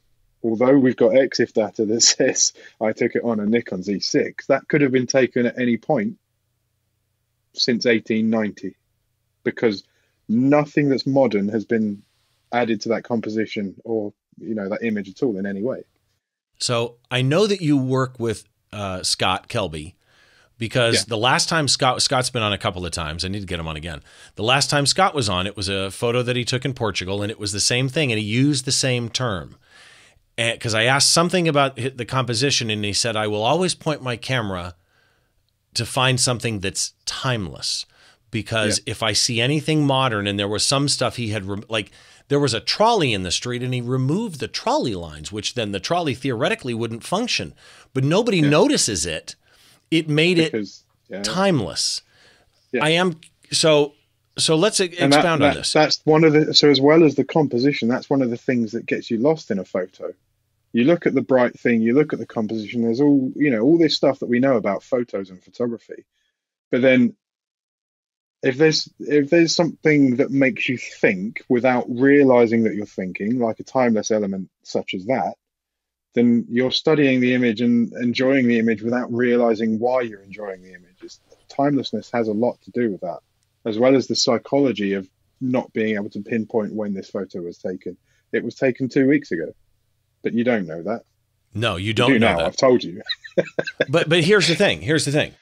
although 0.44 0.78
we've 0.78 0.96
got 0.96 1.12
EXIF 1.12 1.54
data 1.54 1.86
that 1.86 2.02
says 2.02 2.54
I 2.82 2.94
took 2.94 3.16
it 3.16 3.24
on 3.24 3.40
a 3.40 3.46
Nikon 3.46 3.82
Z6, 3.82 4.48
that 4.48 4.68
could 4.68 4.82
have 4.82 4.92
been 4.92 5.08
taken 5.08 5.46
at 5.46 5.60
any 5.60 5.78
point 5.78 6.18
since 7.54 7.86
1890 7.86 8.76
because 9.44 9.84
nothing 10.28 10.90
that's 10.90 11.06
modern 11.06 11.50
has 11.50 11.66
been 11.66 12.02
added 12.56 12.82
to 12.82 12.90
that 12.90 13.04
composition 13.04 13.76
or 13.84 14.14
you 14.38 14.56
know 14.56 14.70
that 14.70 14.84
image 14.84 15.10
at 15.10 15.24
all 15.24 15.38
in 15.38 15.46
any 15.46 15.64
way. 15.64 15.84
So 16.60 16.96
I 17.12 17.22
know 17.22 17.48
that 17.48 17.62
you 17.62 17.78
work 17.78 18.20
with 18.20 18.46
uh, 18.72 19.04
Scott 19.04 19.50
Kelby 19.50 19.94
because 20.58 20.96
yeah. 20.96 21.04
the 21.08 21.18
last 21.18 21.50
time 21.50 21.68
Scott 21.68 22.02
Scott's 22.02 22.30
been 22.30 22.42
on 22.42 22.54
a 22.54 22.58
couple 22.58 22.86
of 22.86 22.92
times. 22.92 23.26
I 23.26 23.28
need 23.28 23.42
to 23.42 23.46
get 23.46 23.60
him 23.60 23.68
on 23.68 23.76
again. 23.76 24.02
The 24.36 24.44
last 24.44 24.70
time 24.70 24.86
Scott 24.86 25.14
was 25.14 25.30
on, 25.30 25.48
it 25.48 25.58
was 25.58 25.70
a 25.70 25.92
photo 25.92 26.22
that 26.24 26.36
he 26.36 26.46
took 26.46 26.66
in 26.66 26.74
Portugal, 26.74 27.22
and 27.22 27.32
it 27.32 27.40
was 27.40 27.52
the 27.52 27.60
same 27.60 27.90
thing, 27.90 28.12
and 28.12 28.20
he 28.20 28.26
used 28.26 28.66
the 28.66 28.72
same 28.72 29.10
term. 29.10 29.58
Because 30.38 30.74
I 30.74 30.84
asked 30.84 31.14
something 31.14 31.48
about 31.48 31.78
the 31.78 32.06
composition, 32.06 32.70
and 32.70 32.84
he 32.84 32.94
said, 32.94 33.16
"I 33.16 33.28
will 33.28 33.44
always 33.44 33.74
point 33.74 34.02
my 34.02 34.18
camera 34.18 34.76
to 35.76 35.86
find 35.86 36.20
something 36.20 36.60
that's 36.60 36.94
timeless." 37.06 37.86
Because 38.32 38.80
yeah. 38.80 38.92
if 38.92 39.04
I 39.04 39.14
see 39.14 39.40
anything 39.40 39.86
modern, 39.86 40.28
and 40.28 40.38
there 40.38 40.48
was 40.48 40.66
some 40.66 40.90
stuff 40.90 41.16
he 41.16 41.30
had 41.30 41.70
like 41.70 41.92
there 42.28 42.40
was 42.40 42.54
a 42.54 42.60
trolley 42.60 43.14
in 43.14 43.24
the 43.24 43.32
street 43.32 43.62
and 43.62 43.74
he 43.74 43.82
removed 43.82 44.40
the 44.40 44.48
trolley 44.48 44.96
lines, 44.96 45.32
which 45.32 45.54
then 45.54 45.72
the 45.72 45.80
trolley 45.80 46.16
theoretically 46.16 46.74
wouldn't 46.74 47.04
function. 47.04 47.54
But 47.94 48.04
nobody 48.04 48.40
yeah. 48.40 48.50
notices 48.50 49.06
it. 49.06 49.36
It 49.92 50.10
made 50.10 50.38
because, 50.38 50.84
it 51.10 51.16
yeah. 51.16 51.22
timeless. 51.22 52.02
Yeah. 52.72 52.84
I 52.84 52.90
am 52.90 53.20
so 53.52 53.94
so 54.38 54.56
let's 54.56 54.80
expound 54.80 55.14
that, 55.14 55.26
on 55.26 55.40
that, 55.40 55.56
this. 55.56 55.74
That's 55.74 56.02
one 56.04 56.24
of 56.24 56.34
the 56.34 56.54
so 56.54 56.70
as 56.70 56.82
well 56.82 57.04
as 57.04 57.16
the 57.16 57.24
composition, 57.24 57.88
that's 57.88 58.10
one 58.10 58.22
of 58.22 58.30
the 58.30 58.38
things 58.38 58.72
that 58.72 58.86
gets 58.86 59.10
you 59.10 59.18
lost 59.18 59.52
in 59.52 59.60
a 59.60 59.66
photo. 59.66 60.14
You 60.74 60.84
look 60.84 61.06
at 61.06 61.14
the 61.14 61.22
bright 61.22 61.58
thing, 61.58 61.82
you 61.82 61.94
look 61.94 62.12
at 62.12 62.20
the 62.20 62.26
composition, 62.26 62.82
there's 62.82 63.00
all 63.00 63.32
you 63.36 63.50
know, 63.50 63.62
all 63.62 63.78
this 63.78 63.96
stuff 63.96 64.20
that 64.20 64.26
we 64.28 64.40
know 64.40 64.58
about 64.58 64.84
photos 64.84 65.30
and 65.30 65.42
photography. 65.42 66.04
But 66.72 66.82
then 66.82 67.16
if 68.46 68.58
there's 68.58 68.88
if 69.00 69.32
there's 69.32 69.56
something 69.56 70.18
that 70.18 70.30
makes 70.30 70.70
you 70.70 70.78
think 70.78 71.44
without 71.50 71.86
realizing 71.90 72.64
that 72.64 72.76
you're 72.76 72.86
thinking, 72.86 73.40
like 73.40 73.60
a 73.60 73.64
timeless 73.64 74.12
element 74.12 74.52
such 74.62 74.94
as 74.94 75.06
that, 75.08 75.34
then 76.14 76.46
you're 76.48 76.72
studying 76.72 77.22
the 77.22 77.34
image 77.34 77.62
and 77.62 77.92
enjoying 77.94 78.48
the 78.48 78.60
image 78.60 78.84
without 78.84 79.12
realizing 79.12 79.80
why 79.80 80.02
you're 80.02 80.22
enjoying 80.22 80.62
the 80.62 80.76
image. 80.76 80.96
It's, 81.02 81.20
timelessness 81.50 82.12
has 82.12 82.28
a 82.28 82.34
lot 82.34 82.62
to 82.62 82.72
do 82.72 82.92
with 82.92 83.02
that, 83.02 83.20
as 83.66 83.80
well 83.80 83.96
as 83.96 84.06
the 84.06 84.16
psychology 84.16 84.94
of 84.94 85.10
not 85.42 85.74
being 85.74 85.96
able 85.96 86.12
to 86.12 86.22
pinpoint 86.22 86.72
when 86.72 86.94
this 86.94 87.10
photo 87.10 87.42
was 87.42 87.58
taken. 87.58 87.98
It 88.32 88.44
was 88.44 88.54
taken 88.54 88.90
two 88.90 89.08
weeks 89.08 89.32
ago, 89.32 89.54
but 90.22 90.34
you 90.34 90.44
don't 90.44 90.68
know 90.68 90.84
that. 90.84 91.02
No, 91.56 91.78
you 91.78 91.96
don't 91.96 92.10
you 92.10 92.16
do 92.16 92.20
know 92.20 92.34
now. 92.34 92.38
That. 92.38 92.46
I've 92.46 92.58
told 92.58 92.84
you. 92.84 93.02
but 93.90 94.08
but 94.08 94.24
here's 94.24 94.48
the 94.48 94.56
thing. 94.56 94.82
Here's 94.82 95.06
the 95.06 95.12
thing. 95.12 95.34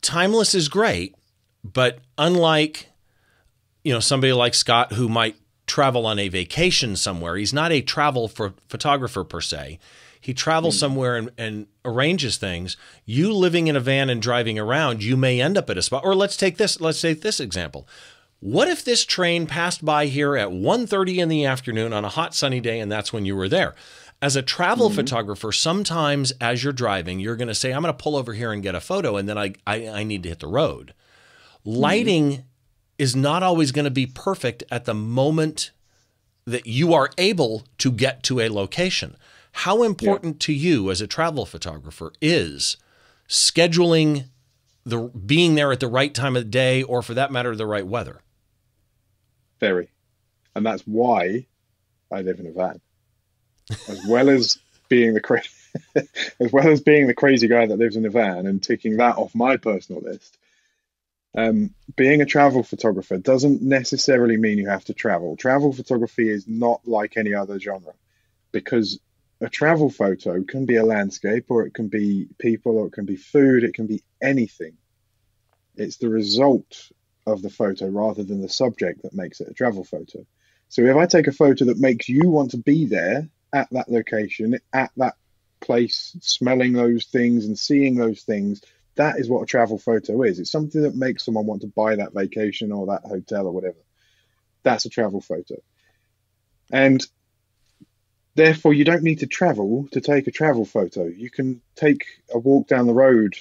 Timeless 0.00 0.54
is 0.54 0.68
great 0.68 1.14
but 1.64 1.98
unlike, 2.18 2.88
you 3.84 3.92
know, 3.92 4.00
somebody 4.00 4.32
like 4.32 4.54
Scott 4.54 4.92
who 4.94 5.08
might 5.08 5.36
travel 5.66 6.06
on 6.06 6.18
a 6.18 6.28
vacation 6.28 6.96
somewhere, 6.96 7.36
he's 7.36 7.52
not 7.52 7.72
a 7.72 7.80
travel 7.80 8.28
for 8.28 8.54
photographer 8.68 9.24
per 9.24 9.40
se. 9.40 9.78
He 10.20 10.34
travels 10.34 10.76
mm. 10.76 10.80
somewhere 10.80 11.16
and, 11.16 11.30
and 11.38 11.66
arranges 11.84 12.36
things. 12.36 12.76
You 13.06 13.32
living 13.32 13.68
in 13.68 13.76
a 13.76 13.80
van 13.80 14.10
and 14.10 14.20
driving 14.20 14.58
around, 14.58 15.02
you 15.02 15.16
may 15.16 15.40
end 15.40 15.56
up 15.56 15.70
at 15.70 15.78
a 15.78 15.82
spot. 15.82 16.04
Or 16.04 16.14
let's 16.14 16.36
take 16.36 16.58
this. 16.58 16.80
Let's 16.80 17.00
take 17.00 17.22
this 17.22 17.40
example. 17.40 17.88
What 18.40 18.68
if 18.68 18.84
this 18.84 19.04
train 19.04 19.46
passed 19.46 19.84
by 19.84 20.06
here 20.06 20.36
at 20.36 20.48
1:30 20.48 21.18
in 21.18 21.28
the 21.28 21.44
afternoon 21.44 21.92
on 21.92 22.04
a 22.04 22.10
hot 22.10 22.34
sunny 22.34 22.60
day 22.60 22.80
and 22.80 22.90
that's 22.90 23.12
when 23.12 23.24
you 23.24 23.36
were 23.36 23.48
there? 23.48 23.74
As 24.22 24.36
a 24.36 24.42
travel 24.42 24.88
mm-hmm. 24.88 24.96
photographer, 24.96 25.52
sometimes 25.52 26.32
as 26.40 26.62
you're 26.62 26.74
driving, 26.74 27.20
you're 27.20 27.36
going 27.36 27.48
to 27.48 27.54
say, 27.54 27.72
I'm 27.72 27.82
going 27.82 27.94
to 27.94 28.02
pull 28.02 28.16
over 28.16 28.34
here 28.34 28.52
and 28.52 28.62
get 28.62 28.74
a 28.74 28.80
photo, 28.80 29.16
and 29.16 29.26
then 29.26 29.38
I, 29.38 29.54
I, 29.66 29.88
I 29.88 30.02
need 30.04 30.22
to 30.24 30.28
hit 30.28 30.40
the 30.40 30.46
road. 30.46 30.92
Lighting 31.64 32.30
mm-hmm. 32.30 32.42
is 32.98 33.14
not 33.14 33.42
always 33.42 33.72
going 33.72 33.84
to 33.84 33.90
be 33.90 34.06
perfect 34.06 34.64
at 34.70 34.84
the 34.84 34.94
moment 34.94 35.72
that 36.46 36.66
you 36.66 36.94
are 36.94 37.10
able 37.18 37.64
to 37.78 37.92
get 37.92 38.22
to 38.24 38.40
a 38.40 38.48
location. 38.48 39.16
How 39.52 39.82
important 39.82 40.36
yeah. 40.36 40.46
to 40.46 40.52
you 40.52 40.90
as 40.90 41.00
a 41.00 41.06
travel 41.06 41.44
photographer 41.44 42.12
is 42.20 42.76
scheduling 43.28 44.26
the 44.84 45.08
being 45.08 45.54
there 45.54 45.72
at 45.72 45.80
the 45.80 45.88
right 45.88 46.14
time 46.14 46.36
of 46.36 46.44
the 46.44 46.50
day 46.50 46.82
or 46.82 47.02
for 47.02 47.14
that 47.14 47.30
matter 47.30 47.54
the 47.54 47.66
right 47.66 47.86
weather? 47.86 48.20
Very. 49.58 49.90
And 50.54 50.64
that's 50.64 50.82
why 50.82 51.46
I 52.10 52.22
live 52.22 52.40
in 52.40 52.46
a 52.46 52.52
van. 52.52 52.80
As 53.88 54.04
well 54.08 54.30
as 54.30 54.58
being 54.88 55.14
the 55.14 55.20
cra- 55.20 55.42
as 55.94 56.52
well 56.52 56.68
as 56.68 56.80
being 56.80 57.06
the 57.06 57.14
crazy 57.14 57.46
guy 57.46 57.66
that 57.66 57.76
lives 57.76 57.96
in 57.96 58.04
a 58.04 58.10
van 58.10 58.46
and 58.46 58.62
ticking 58.62 58.96
that 58.96 59.16
off 59.16 59.34
my 59.34 59.56
personal 59.56 60.00
list, 60.02 60.38
um, 61.36 61.74
being 61.96 62.22
a 62.22 62.26
travel 62.26 62.62
photographer 62.62 63.18
doesn't 63.18 63.62
necessarily 63.62 64.36
mean 64.36 64.58
you 64.58 64.68
have 64.68 64.84
to 64.86 64.94
travel. 64.94 65.36
Travel 65.36 65.72
photography 65.72 66.28
is 66.28 66.48
not 66.48 66.80
like 66.86 67.16
any 67.16 67.34
other 67.34 67.58
genre 67.60 67.94
because 68.52 68.98
a 69.40 69.48
travel 69.48 69.90
photo 69.90 70.42
can 70.42 70.66
be 70.66 70.76
a 70.76 70.84
landscape 70.84 71.46
or 71.48 71.66
it 71.66 71.74
can 71.74 71.88
be 71.88 72.28
people 72.38 72.76
or 72.76 72.88
it 72.88 72.92
can 72.92 73.06
be 73.06 73.16
food, 73.16 73.64
it 73.64 73.74
can 73.74 73.86
be 73.86 74.02
anything. 74.20 74.76
It's 75.76 75.96
the 75.96 76.10
result 76.10 76.90
of 77.26 77.42
the 77.42 77.50
photo 77.50 77.88
rather 77.88 78.24
than 78.24 78.40
the 78.40 78.48
subject 78.48 79.02
that 79.02 79.14
makes 79.14 79.40
it 79.40 79.48
a 79.48 79.54
travel 79.54 79.84
photo. 79.84 80.26
So 80.68 80.82
if 80.82 80.96
I 80.96 81.06
take 81.06 81.26
a 81.26 81.32
photo 81.32 81.66
that 81.66 81.78
makes 81.78 82.08
you 82.08 82.28
want 82.28 82.52
to 82.52 82.58
be 82.58 82.86
there 82.86 83.28
at 83.52 83.68
that 83.70 83.88
location, 83.88 84.58
at 84.72 84.90
that 84.96 85.14
place, 85.60 86.16
smelling 86.20 86.72
those 86.72 87.06
things 87.06 87.46
and 87.46 87.58
seeing 87.58 87.94
those 87.94 88.22
things, 88.22 88.62
that 89.00 89.18
is 89.18 89.30
what 89.30 89.42
a 89.42 89.46
travel 89.46 89.78
photo 89.78 90.22
is. 90.22 90.38
It's 90.38 90.52
something 90.52 90.82
that 90.82 90.94
makes 90.94 91.24
someone 91.24 91.46
want 91.46 91.62
to 91.62 91.68
buy 91.68 91.96
that 91.96 92.12
vacation 92.12 92.70
or 92.70 92.86
that 92.86 93.02
hotel 93.08 93.46
or 93.46 93.52
whatever. 93.52 93.78
That's 94.62 94.84
a 94.84 94.90
travel 94.90 95.22
photo. 95.22 95.56
And 96.70 97.04
therefore, 98.34 98.74
you 98.74 98.84
don't 98.84 99.02
need 99.02 99.20
to 99.20 99.26
travel 99.26 99.88
to 99.92 100.02
take 100.02 100.26
a 100.26 100.30
travel 100.30 100.66
photo. 100.66 101.06
You 101.06 101.30
can 101.30 101.62
take 101.76 102.04
a 102.32 102.38
walk 102.38 102.68
down 102.68 102.86
the 102.86 102.92
road 102.92 103.36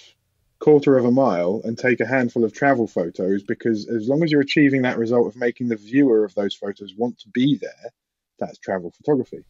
quarter 0.60 0.97
of 0.97 1.03
a 1.03 1.12
mile 1.12 1.62
and 1.66 1.78
take 1.78 1.99
a 1.99 2.07
handful 2.07 2.45
of 2.45 2.53
travel 2.53 2.88
photos 2.88 3.43
because 3.43 3.89
as 3.89 4.07
long 4.07 4.24
as 4.24 4.32
you're 4.32 4.41
achieving 4.41 4.84
that 4.84 4.97
result 4.97 5.28
of 5.28 5.36
making 5.36 5.68
the 5.68 5.76
viewer 5.76 6.24
of 6.24 6.34
those 6.36 6.55
photos 6.55 6.93
want 6.95 7.20
to 7.20 7.30
be 7.30 7.57
there, 7.57 7.91
that's 8.39 8.57
travel 8.60 8.91
photography. 8.91 9.43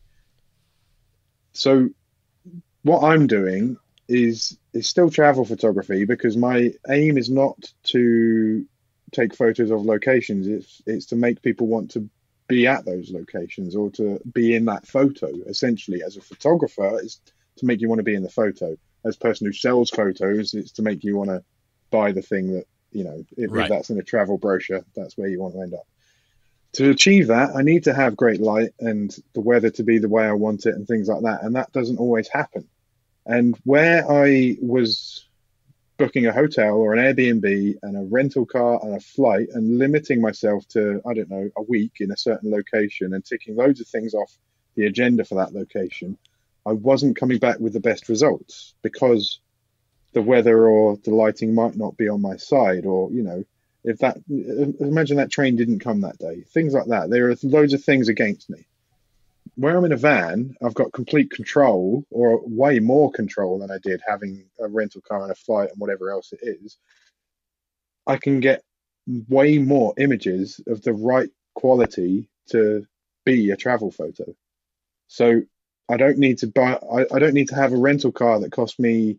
So 1.53 1.89
what 2.81 3.03
I'm 3.03 3.27
doing 3.27 3.77
is 4.09 4.57
is 4.73 4.89
still 4.89 5.09
travel 5.09 5.45
photography 5.45 6.03
because 6.03 6.35
my 6.35 6.73
aim 6.89 7.17
is 7.17 7.29
not 7.29 7.71
to 7.83 8.65
take 9.11 9.35
photos 9.35 9.71
of 9.71 9.85
locations. 9.85 10.47
It's 10.47 10.81
it's 10.85 11.05
to 11.07 11.15
make 11.15 11.41
people 11.41 11.67
want 11.67 11.91
to 11.91 12.09
be 12.47 12.65
at 12.65 12.83
those 12.85 13.11
locations 13.11 13.75
or 13.75 13.91
to 13.91 14.19
be 14.33 14.55
in 14.55 14.65
that 14.65 14.87
photo. 14.87 15.29
Essentially, 15.47 16.01
as 16.03 16.17
a 16.17 16.21
photographer, 16.21 16.99
is 16.99 17.21
to 17.57 17.65
make 17.65 17.81
you 17.81 17.87
want 17.87 17.99
to 17.99 18.03
be 18.03 18.15
in 18.15 18.23
the 18.23 18.29
photo. 18.29 18.75
As 19.05 19.15
a 19.15 19.19
person 19.19 19.47
who 19.47 19.53
sells 19.53 19.91
photos, 19.91 20.53
it's 20.53 20.71
to 20.73 20.81
make 20.81 21.03
you 21.03 21.15
want 21.15 21.29
to 21.29 21.43
buy 21.91 22.11
the 22.11 22.23
thing 22.23 22.53
that 22.53 22.65
you 22.91 23.03
know. 23.03 23.23
If, 23.37 23.51
right. 23.51 23.65
if 23.65 23.69
that's 23.69 23.91
in 23.91 23.99
a 23.99 24.03
travel 24.03 24.39
brochure, 24.39 24.83
that's 24.95 25.17
where 25.17 25.29
you 25.29 25.39
want 25.39 25.53
to 25.53 25.61
end 25.61 25.75
up. 25.75 25.87
To 26.73 26.89
achieve 26.89 27.27
that, 27.27 27.55
I 27.55 27.61
need 27.61 27.83
to 27.85 27.93
have 27.93 28.17
great 28.17 28.41
light 28.41 28.71
and 28.79 29.15
the 29.33 29.41
weather 29.41 29.69
to 29.71 29.83
be 29.83 29.99
the 29.99 30.09
way 30.09 30.25
I 30.25 30.33
want 30.33 30.65
it 30.65 30.75
and 30.75 30.87
things 30.87 31.07
like 31.07 31.23
that. 31.23 31.43
And 31.43 31.55
that 31.55 31.71
doesn't 31.71 31.97
always 31.97 32.27
happen. 32.27 32.67
And 33.29 33.55
where 33.63 34.11
I 34.11 34.57
was 34.59 35.27
booking 35.97 36.25
a 36.25 36.33
hotel 36.33 36.77
or 36.77 36.95
an 36.95 36.99
Airbnb 36.99 37.75
and 37.83 37.95
a 37.95 38.09
rental 38.09 38.43
car 38.43 38.79
and 38.81 38.95
a 38.95 38.99
flight 38.99 39.49
and 39.53 39.77
limiting 39.77 40.19
myself 40.19 40.67
to, 40.69 40.99
I 41.07 41.13
don't 41.13 41.29
know, 41.29 41.47
a 41.55 41.61
week 41.61 41.97
in 41.99 42.09
a 42.09 42.17
certain 42.17 42.49
location 42.49 43.13
and 43.13 43.23
ticking 43.23 43.55
loads 43.55 43.81
of 43.81 43.87
things 43.87 44.15
off 44.15 44.35
the 44.73 44.87
agenda 44.87 45.25
for 45.25 45.35
that 45.35 45.53
location, 45.53 46.17
I 46.65 46.71
wasn't 46.71 47.17
coming 47.17 47.37
back 47.37 47.59
with 47.59 47.73
the 47.73 47.79
best 47.79 48.09
results 48.09 48.73
because 48.81 49.39
the 50.13 50.23
weather 50.23 50.67
or 50.67 50.97
the 50.97 51.13
lighting 51.13 51.53
might 51.53 51.75
not 51.75 51.97
be 51.97 52.09
on 52.09 52.23
my 52.23 52.37
side 52.37 52.87
or, 52.87 53.11
you 53.11 53.21
know, 53.21 53.43
if 53.83 53.99
that 53.99 54.17
imagine 54.27 55.17
that 55.17 55.29
train 55.29 55.55
didn't 55.55 55.79
come 55.81 56.01
that 56.01 56.17
day 56.17 56.41
things 56.51 56.73
like 56.73 56.87
that. 56.87 57.11
There 57.11 57.29
are 57.29 57.35
loads 57.43 57.73
of 57.73 57.83
things 57.83 58.09
against 58.09 58.49
me 58.49 58.65
where 59.59 59.75
I'm 59.75 59.83
in 59.83 59.91
a 59.91 59.97
van, 59.97 60.55
I've 60.63 60.73
got 60.73 60.93
complete 60.93 61.31
control, 61.31 62.05
or 62.11 62.41
way 62.45 62.79
more 62.79 63.11
control 63.11 63.59
than 63.59 63.69
I 63.69 63.77
did 63.83 64.01
having 64.07 64.45
a 64.57 64.69
rental 64.69 65.01
car 65.01 65.23
and 65.23 65.31
a 65.31 65.35
flight 65.35 65.69
and 65.71 65.79
whatever 65.79 66.11
else 66.11 66.31
it 66.31 66.39
is. 66.41 66.77
I 68.07 68.15
can 68.15 68.39
get 68.39 68.63
way 69.27 69.57
more 69.57 69.93
images 69.97 70.61
of 70.65 70.81
the 70.81 70.93
right 70.93 71.29
quality 71.55 72.29
to 72.51 72.85
be 73.25 73.51
a 73.51 73.57
travel 73.57 73.91
photo. 73.91 74.33
So 75.07 75.41
I 75.89 75.97
don't 75.97 76.19
need 76.19 76.37
to 76.37 76.47
buy. 76.47 76.79
I, 76.97 77.05
I 77.13 77.19
don't 77.19 77.33
need 77.33 77.49
to 77.49 77.55
have 77.55 77.73
a 77.73 77.77
rental 77.77 78.13
car 78.13 78.39
that 78.39 78.53
cost 78.53 78.79
me 78.79 79.17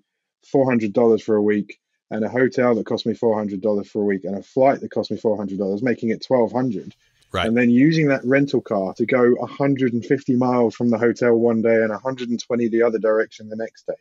four 0.50 0.64
hundred 0.64 0.94
dollars 0.94 1.22
for 1.22 1.36
a 1.36 1.42
week, 1.42 1.78
and 2.10 2.24
a 2.24 2.30
hotel 2.30 2.74
that 2.76 2.86
cost 2.86 3.04
me 3.04 3.12
four 3.12 3.36
hundred 3.36 3.60
dollars 3.60 3.90
for 3.90 4.00
a 4.00 4.06
week, 4.06 4.24
and 4.24 4.36
a 4.38 4.42
flight 4.42 4.80
that 4.80 4.90
cost 4.90 5.10
me 5.10 5.18
four 5.18 5.36
hundred 5.36 5.58
dollars, 5.58 5.82
making 5.82 6.08
it 6.08 6.24
twelve 6.24 6.50
hundred 6.50 6.94
Right. 7.32 7.46
And 7.46 7.56
then 7.56 7.70
using 7.70 8.08
that 8.08 8.24
rental 8.24 8.60
car 8.60 8.92
to 8.94 9.06
go 9.06 9.34
150 9.34 10.36
miles 10.36 10.74
from 10.74 10.90
the 10.90 10.98
hotel 10.98 11.34
one 11.34 11.62
day 11.62 11.76
and 11.76 11.90
120 11.90 12.68
the 12.68 12.82
other 12.82 12.98
direction 12.98 13.48
the 13.48 13.56
next 13.56 13.86
day. 13.86 13.94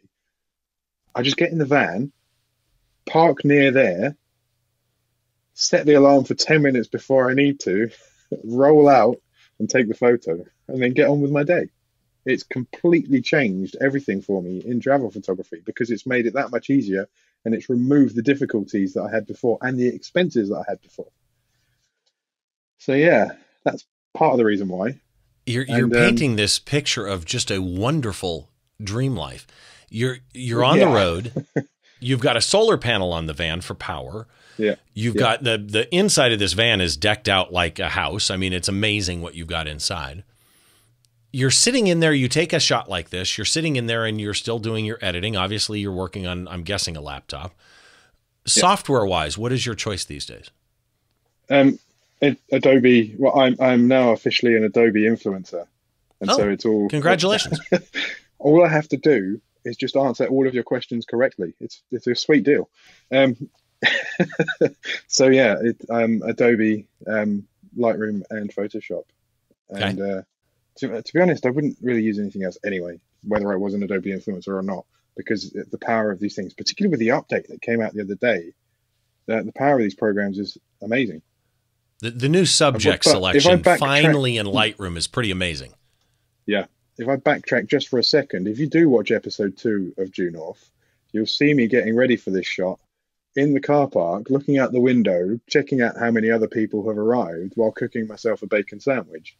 I 1.13 1.21
just 1.21 1.37
get 1.37 1.51
in 1.51 1.59
the 1.59 1.65
van, 1.65 2.11
park 3.05 3.45
near 3.45 3.71
there, 3.71 4.15
set 5.53 5.85
the 5.85 5.93
alarm 5.93 6.23
for 6.23 6.33
10 6.33 6.61
minutes 6.61 6.87
before 6.87 7.29
I 7.29 7.33
need 7.33 7.59
to, 7.61 7.89
roll 8.43 8.87
out 8.87 9.17
and 9.59 9.69
take 9.69 9.87
the 9.87 9.93
photo, 9.93 10.45
and 10.67 10.81
then 10.81 10.93
get 10.93 11.09
on 11.09 11.21
with 11.21 11.31
my 11.31 11.43
day. 11.43 11.69
It's 12.25 12.43
completely 12.43 13.21
changed 13.21 13.75
everything 13.79 14.21
for 14.21 14.41
me 14.41 14.61
in 14.65 14.79
travel 14.79 15.11
photography 15.11 15.61
because 15.65 15.91
it's 15.91 16.05
made 16.05 16.25
it 16.25 16.33
that 16.33 16.51
much 16.51 16.69
easier 16.69 17.07
and 17.45 17.53
it's 17.53 17.69
removed 17.69 18.15
the 18.15 18.21
difficulties 18.21 18.93
that 18.93 19.03
I 19.03 19.11
had 19.11 19.25
before 19.25 19.57
and 19.61 19.77
the 19.77 19.87
expenses 19.87 20.49
that 20.49 20.63
I 20.67 20.71
had 20.71 20.81
before. 20.81 21.11
So 22.79 22.93
yeah, 22.93 23.33
that's 23.63 23.85
part 24.13 24.31
of 24.31 24.37
the 24.37 24.45
reason 24.45 24.67
why. 24.67 24.99
You're 25.45 25.65
you're 25.65 25.85
and, 25.85 25.95
um, 25.95 26.01
painting 26.01 26.31
um, 26.31 26.37
this 26.37 26.57
picture 26.57 27.05
of 27.05 27.25
just 27.25 27.51
a 27.51 27.61
wonderful 27.61 28.49
dream 28.81 29.15
life. 29.15 29.45
You're 29.89 30.17
you're 30.33 30.63
on 30.63 30.79
yeah. 30.79 30.85
the 30.85 30.91
road. 30.91 31.45
You've 31.99 32.21
got 32.21 32.37
a 32.37 32.41
solar 32.41 32.77
panel 32.77 33.11
on 33.11 33.25
the 33.25 33.33
van 33.33 33.59
for 33.61 33.73
power. 33.73 34.25
Yeah. 34.57 34.75
You've 34.93 35.15
yeah. 35.15 35.19
got 35.21 35.43
the 35.43 35.57
the 35.57 35.93
inside 35.93 36.31
of 36.31 36.39
this 36.39 36.53
van 36.53 36.81
is 36.81 36.95
decked 36.95 37.27
out 37.27 37.51
like 37.51 37.79
a 37.79 37.89
house. 37.89 38.31
I 38.31 38.37
mean, 38.37 38.53
it's 38.53 38.67
amazing 38.67 39.21
what 39.21 39.35
you've 39.35 39.47
got 39.47 39.67
inside. 39.67 40.23
You're 41.31 41.51
sitting 41.51 41.87
in 41.87 41.99
there, 41.99 42.13
you 42.13 42.27
take 42.27 42.53
a 42.53 42.59
shot 42.59 42.89
like 42.89 43.09
this, 43.09 43.37
you're 43.37 43.45
sitting 43.45 43.75
in 43.75 43.85
there 43.85 44.05
and 44.05 44.19
you're 44.19 44.33
still 44.33 44.57
doing 44.57 44.83
your 44.83 44.97
editing. 45.01 45.35
Obviously, 45.35 45.79
you're 45.79 45.91
working 45.91 46.25
on 46.25 46.47
I'm 46.47 46.63
guessing 46.63 46.95
a 46.95 47.01
laptop. 47.01 47.53
Yeah. 48.45 48.61
Software 48.61 49.05
wise, 49.05 49.37
what 49.37 49.51
is 49.51 49.65
your 49.65 49.75
choice 49.75 50.05
these 50.05 50.25
days? 50.25 50.49
Um, 51.49 51.79
Adobe. 52.21 53.15
Well, 53.17 53.39
I'm 53.39 53.55
I'm 53.59 53.87
now 53.87 54.11
officially 54.11 54.55
an 54.55 54.63
Adobe 54.63 55.03
influencer, 55.03 55.65
and 56.21 56.29
oh, 56.29 56.37
so 56.37 56.49
it's 56.49 56.65
all. 56.65 56.89
Congratulations! 56.89 57.59
all 58.39 58.63
I 58.63 58.69
have 58.69 58.87
to 58.89 58.97
do 58.97 59.41
is 59.65 59.77
just 59.77 59.95
answer 59.95 60.25
all 60.27 60.47
of 60.47 60.53
your 60.53 60.63
questions 60.63 61.05
correctly. 61.05 61.53
It's 61.59 61.81
it's 61.91 62.07
a 62.07 62.15
sweet 62.15 62.43
deal. 62.43 62.69
Um, 63.11 63.49
so 65.07 65.27
yeah, 65.27 65.55
it, 65.61 65.77
um, 65.89 66.21
Adobe, 66.25 66.87
um, 67.07 67.47
Lightroom, 67.77 68.23
and 68.29 68.53
Photoshop, 68.53 69.05
and 69.69 70.01
okay. 70.01 70.11
uh, 70.19 70.21
to, 70.79 71.01
to 71.01 71.13
be 71.13 71.21
honest, 71.21 71.45
I 71.45 71.49
wouldn't 71.51 71.77
really 71.81 72.03
use 72.03 72.19
anything 72.19 72.43
else 72.43 72.57
anyway, 72.65 72.99
whether 73.23 73.51
I 73.51 73.55
was 73.55 73.73
an 73.73 73.83
Adobe 73.83 74.11
influencer 74.11 74.57
or 74.57 74.61
not, 74.61 74.85
because 75.15 75.51
the 75.51 75.77
power 75.77 76.11
of 76.11 76.19
these 76.19 76.35
things, 76.35 76.53
particularly 76.53 76.91
with 76.91 76.99
the 76.99 77.09
update 77.09 77.47
that 77.47 77.61
came 77.61 77.81
out 77.81 77.93
the 77.93 78.01
other 78.01 78.15
day, 78.15 78.53
the, 79.25 79.43
the 79.43 79.51
power 79.53 79.75
of 79.75 79.81
these 79.81 79.95
programs 79.95 80.39
is 80.39 80.57
amazing. 80.81 81.21
The, 82.01 82.11
the 82.11 82.29
new 82.29 82.45
subject 82.45 83.03
but, 83.03 83.11
selection 83.11 83.63
finally 83.63 84.37
in 84.37 84.45
Lightroom 84.45 84.97
is 84.97 85.07
pretty 85.07 85.31
amazing. 85.31 85.73
Yeah. 86.45 86.65
If 86.97 87.07
I 87.07 87.15
backtrack 87.15 87.67
just 87.67 87.87
for 87.87 87.99
a 87.99 88.03
second, 88.03 88.47
if 88.47 88.59
you 88.59 88.67
do 88.67 88.89
watch 88.89 89.11
episode 89.11 89.57
two 89.57 89.93
of 89.97 90.11
Due 90.11 90.31
North, 90.31 90.69
you'll 91.11 91.25
see 91.25 91.53
me 91.53 91.67
getting 91.67 91.95
ready 91.95 92.17
for 92.17 92.31
this 92.31 92.45
shot 92.45 92.79
in 93.35 93.53
the 93.53 93.59
car 93.59 93.87
park, 93.87 94.29
looking 94.29 94.57
out 94.57 94.71
the 94.71 94.81
window, 94.81 95.39
checking 95.47 95.81
out 95.81 95.97
how 95.97 96.11
many 96.11 96.29
other 96.29 96.47
people 96.47 96.87
have 96.87 96.97
arrived 96.97 97.53
while 97.55 97.71
cooking 97.71 98.07
myself 98.07 98.41
a 98.41 98.47
bacon 98.47 98.79
sandwich. 98.79 99.37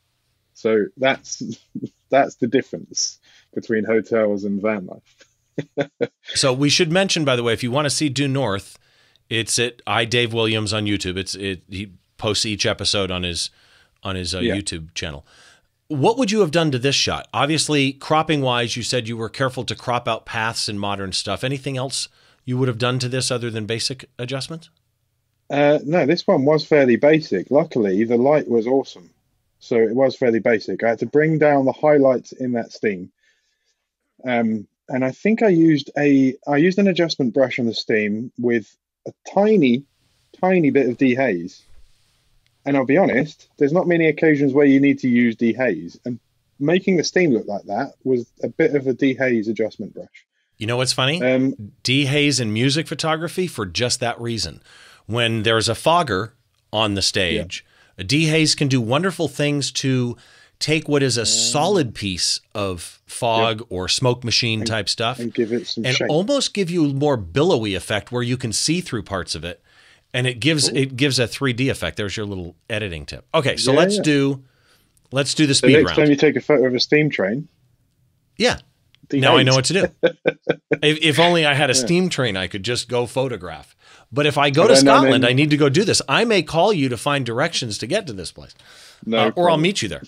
So 0.54 0.86
that's 0.98 1.42
that's 2.10 2.36
the 2.36 2.48
difference 2.48 3.20
between 3.54 3.86
hotels 3.86 4.44
and 4.44 4.62
van 4.62 4.88
life. 4.88 6.02
so 6.36 6.54
we 6.54 6.70
should 6.70 6.92
mention, 6.92 7.26
by 7.26 7.36
the 7.36 7.44
way, 7.44 7.54
if 7.54 7.64
you 7.64 7.72
want 7.72 7.86
to 7.86 7.90
see 7.90 8.10
Due 8.10 8.28
North, 8.28 8.78
it's 9.30 9.60
at 9.60 9.84
iDave 9.86 10.34
Williams 10.34 10.74
on 10.74 10.86
YouTube. 10.86 11.18
It's 11.18 11.36
it 11.36 11.64
he 11.70 11.92
posts 12.20 12.46
each 12.46 12.66
episode 12.68 13.10
on 13.10 13.24
his 13.24 13.50
on 14.04 14.16
his 14.16 14.36
uh, 14.36 14.40
yeah. 14.40 14.56
YouTube 14.56 14.94
channel. 14.94 15.26
What 15.88 16.20
would 16.20 16.30
you 16.30 16.42
have 16.42 16.52
done 16.52 16.70
to 16.72 16.78
this 16.78 16.96
shot? 16.96 17.28
Obviously, 17.34 17.94
cropping 17.94 18.42
wise, 18.42 18.78
you 18.78 18.84
said 18.84 19.08
you 19.08 19.18
were 19.18 19.30
careful 19.30 19.64
to 19.66 19.76
crop 19.76 20.08
out 20.08 20.26
paths 20.26 20.70
and 20.70 20.80
modern 20.80 21.14
stuff. 21.14 21.44
Anything 21.44 21.78
else 21.78 22.08
you 22.46 22.58
would 22.58 22.68
have 22.68 22.78
done 22.78 23.00
to 23.00 23.10
this 23.10 23.32
other 23.32 23.50
than 23.50 23.66
basic 23.66 24.08
adjustments? 24.20 24.70
Uh, 25.50 25.80
no, 25.84 26.06
this 26.06 26.28
one 26.28 26.46
was 26.46 26.64
fairly 26.64 26.96
basic. 26.96 27.50
Luckily, 27.50 28.04
the 28.04 28.18
light 28.18 28.48
was 28.48 28.68
awesome, 28.68 29.10
so 29.60 29.78
it 29.78 29.96
was 29.96 30.16
fairly 30.16 30.40
basic. 30.40 30.84
I 30.84 30.90
had 30.90 31.00
to 31.00 31.08
bring 31.08 31.40
down 31.40 31.66
the 31.66 31.72
highlights 31.72 32.34
in 32.34 32.52
that 32.52 32.72
steam, 32.72 33.12
um, 34.24 34.68
and 34.90 35.04
I 35.04 35.12
think 35.12 35.42
I 35.42 35.48
used 35.48 35.90
a 35.98 36.36
I 36.48 36.58
used 36.58 36.78
an 36.78 36.88
adjustment 36.88 37.34
brush 37.34 37.58
on 37.58 37.66
the 37.66 37.74
steam 37.74 38.32
with 38.38 38.76
a 39.08 39.14
tiny, 39.34 39.86
tiny 40.40 40.70
bit 40.70 40.88
of 40.88 40.98
dehaze 40.98 41.64
and 42.66 42.78
I'll 42.78 42.86
be 42.86 42.98
honest, 42.98 43.50
there's 43.58 43.74
not 43.74 43.88
many 43.88 44.08
occasions 44.08 44.54
where 44.54 44.66
you 44.66 44.80
need 44.80 45.00
to 45.00 45.10
use 45.10 45.36
dehaze. 45.36 45.98
And 46.06 46.20
making 46.60 46.98
the 46.98 47.04
steam 47.04 47.32
look 47.32 47.48
like 47.48 47.64
that 47.64 47.94
was 48.04 48.32
a 48.44 48.50
bit 48.50 48.76
of 48.76 48.88
a 48.88 48.94
dehaze 48.94 49.48
adjustment 49.48 49.94
brush. 49.94 50.26
You 50.58 50.68
know 50.68 50.78
what's 50.78 50.94
funny? 50.94 51.24
Um, 51.24 51.72
dehaze 51.84 52.42
in 52.42 52.52
music 52.52 52.88
photography 52.88 53.48
for 53.48 53.66
just 53.66 54.02
that 54.02 54.20
reason. 54.20 54.62
When 55.06 55.44
there's 55.44 55.70
a 55.70 55.76
fogger 55.76 56.34
on 56.72 56.94
the 56.96 57.02
stage, 57.02 57.66
yeah. 57.98 58.04
a 58.04 58.08
dehaze 58.08 58.56
can 58.56 58.68
do 58.68 58.82
wonderful 58.82 59.28
things 59.28 59.72
to 59.72 60.18
take 60.60 60.90
what 60.90 61.02
is 61.02 61.18
a 61.18 61.26
solid 61.26 61.96
piece 61.96 62.42
of 62.54 63.02
fog 63.08 63.66
or 63.70 63.88
smoke 63.88 64.26
machine 64.26 64.60
and, 64.60 64.68
type 64.68 64.90
stuff 64.90 65.18
and 65.18 65.34
give 65.34 65.54
it 65.54 65.66
some 65.66 65.86
and 65.86 65.96
shape. 65.96 66.10
almost 66.10 66.54
give 66.54 66.70
you 66.70 66.86
a 66.86 66.94
more 66.94 67.16
billowy 67.16 67.76
effect 67.76 68.12
where 68.12 68.22
you 68.22 68.36
can 68.36 68.52
see 68.52 68.82
through 68.82 69.02
parts 69.02 69.36
of 69.36 69.46
it 69.46 69.64
and 70.14 70.28
it 70.28 70.40
gives 70.40 70.68
it 70.68 70.96
gives 70.96 71.20
a 71.20 71.28
3D 71.28 71.70
effect. 71.70 71.98
There's 71.98 72.16
your 72.16 72.26
little 72.26 72.56
editing 72.70 73.06
tip. 73.06 73.26
Okay, 73.34 73.58
so 73.58 73.72
yeah, 73.72 73.80
let's 73.80 73.98
yeah. 73.98 74.04
do 74.04 74.44
let's 75.12 75.34
do 75.34 75.46
the 75.46 75.56
speed 75.56 75.76
the 75.76 75.78
next 75.78 75.92
round. 75.92 75.98
time 75.98 76.10
you 76.10 76.16
take 76.16 76.36
a 76.36 76.42
photo 76.42 76.66
of 76.66 76.76
a 76.76 76.80
steam 76.80 77.10
train. 77.10 77.48
Yeah. 78.38 78.60
Now 79.12 79.38
I 79.38 79.44
know 79.44 79.56
what 79.56 79.66
to 79.66 79.74
do. 79.74 79.88
if, 80.84 81.00
if, 81.02 81.20
only 81.20 81.44
I 81.44 81.56
had 81.56 81.72
a 81.72 81.74
steam 81.74 82.10
train, 82.10 82.38
I 82.38 82.46
could 82.46 82.62
just 82.62 82.88
go 82.88 83.08
photograph. 83.08 83.76
But 84.12 84.28
if 84.28 84.38
I 84.38 84.52
go 84.52 84.68
to 84.68 84.76
Scotland, 84.76 85.26
I 85.26 85.34
need 85.34 85.50
to 85.50 85.58
go 85.58 85.68
do 85.68 85.84
this. 85.84 86.00
I 86.08 86.26
may 86.26 86.44
call 86.44 86.72
you 86.72 86.90
to 86.90 86.98
find 86.98 87.26
directions 87.26 87.80
to 87.80 87.88
get 87.88 88.06
to 88.06 88.14
this 88.14 88.32
place, 88.32 88.54
no 89.04 89.28
uh, 89.28 89.32
or 89.36 89.50
I'll 89.50 89.58
meet 89.58 89.82
you 89.82 89.90
there. 89.90 90.04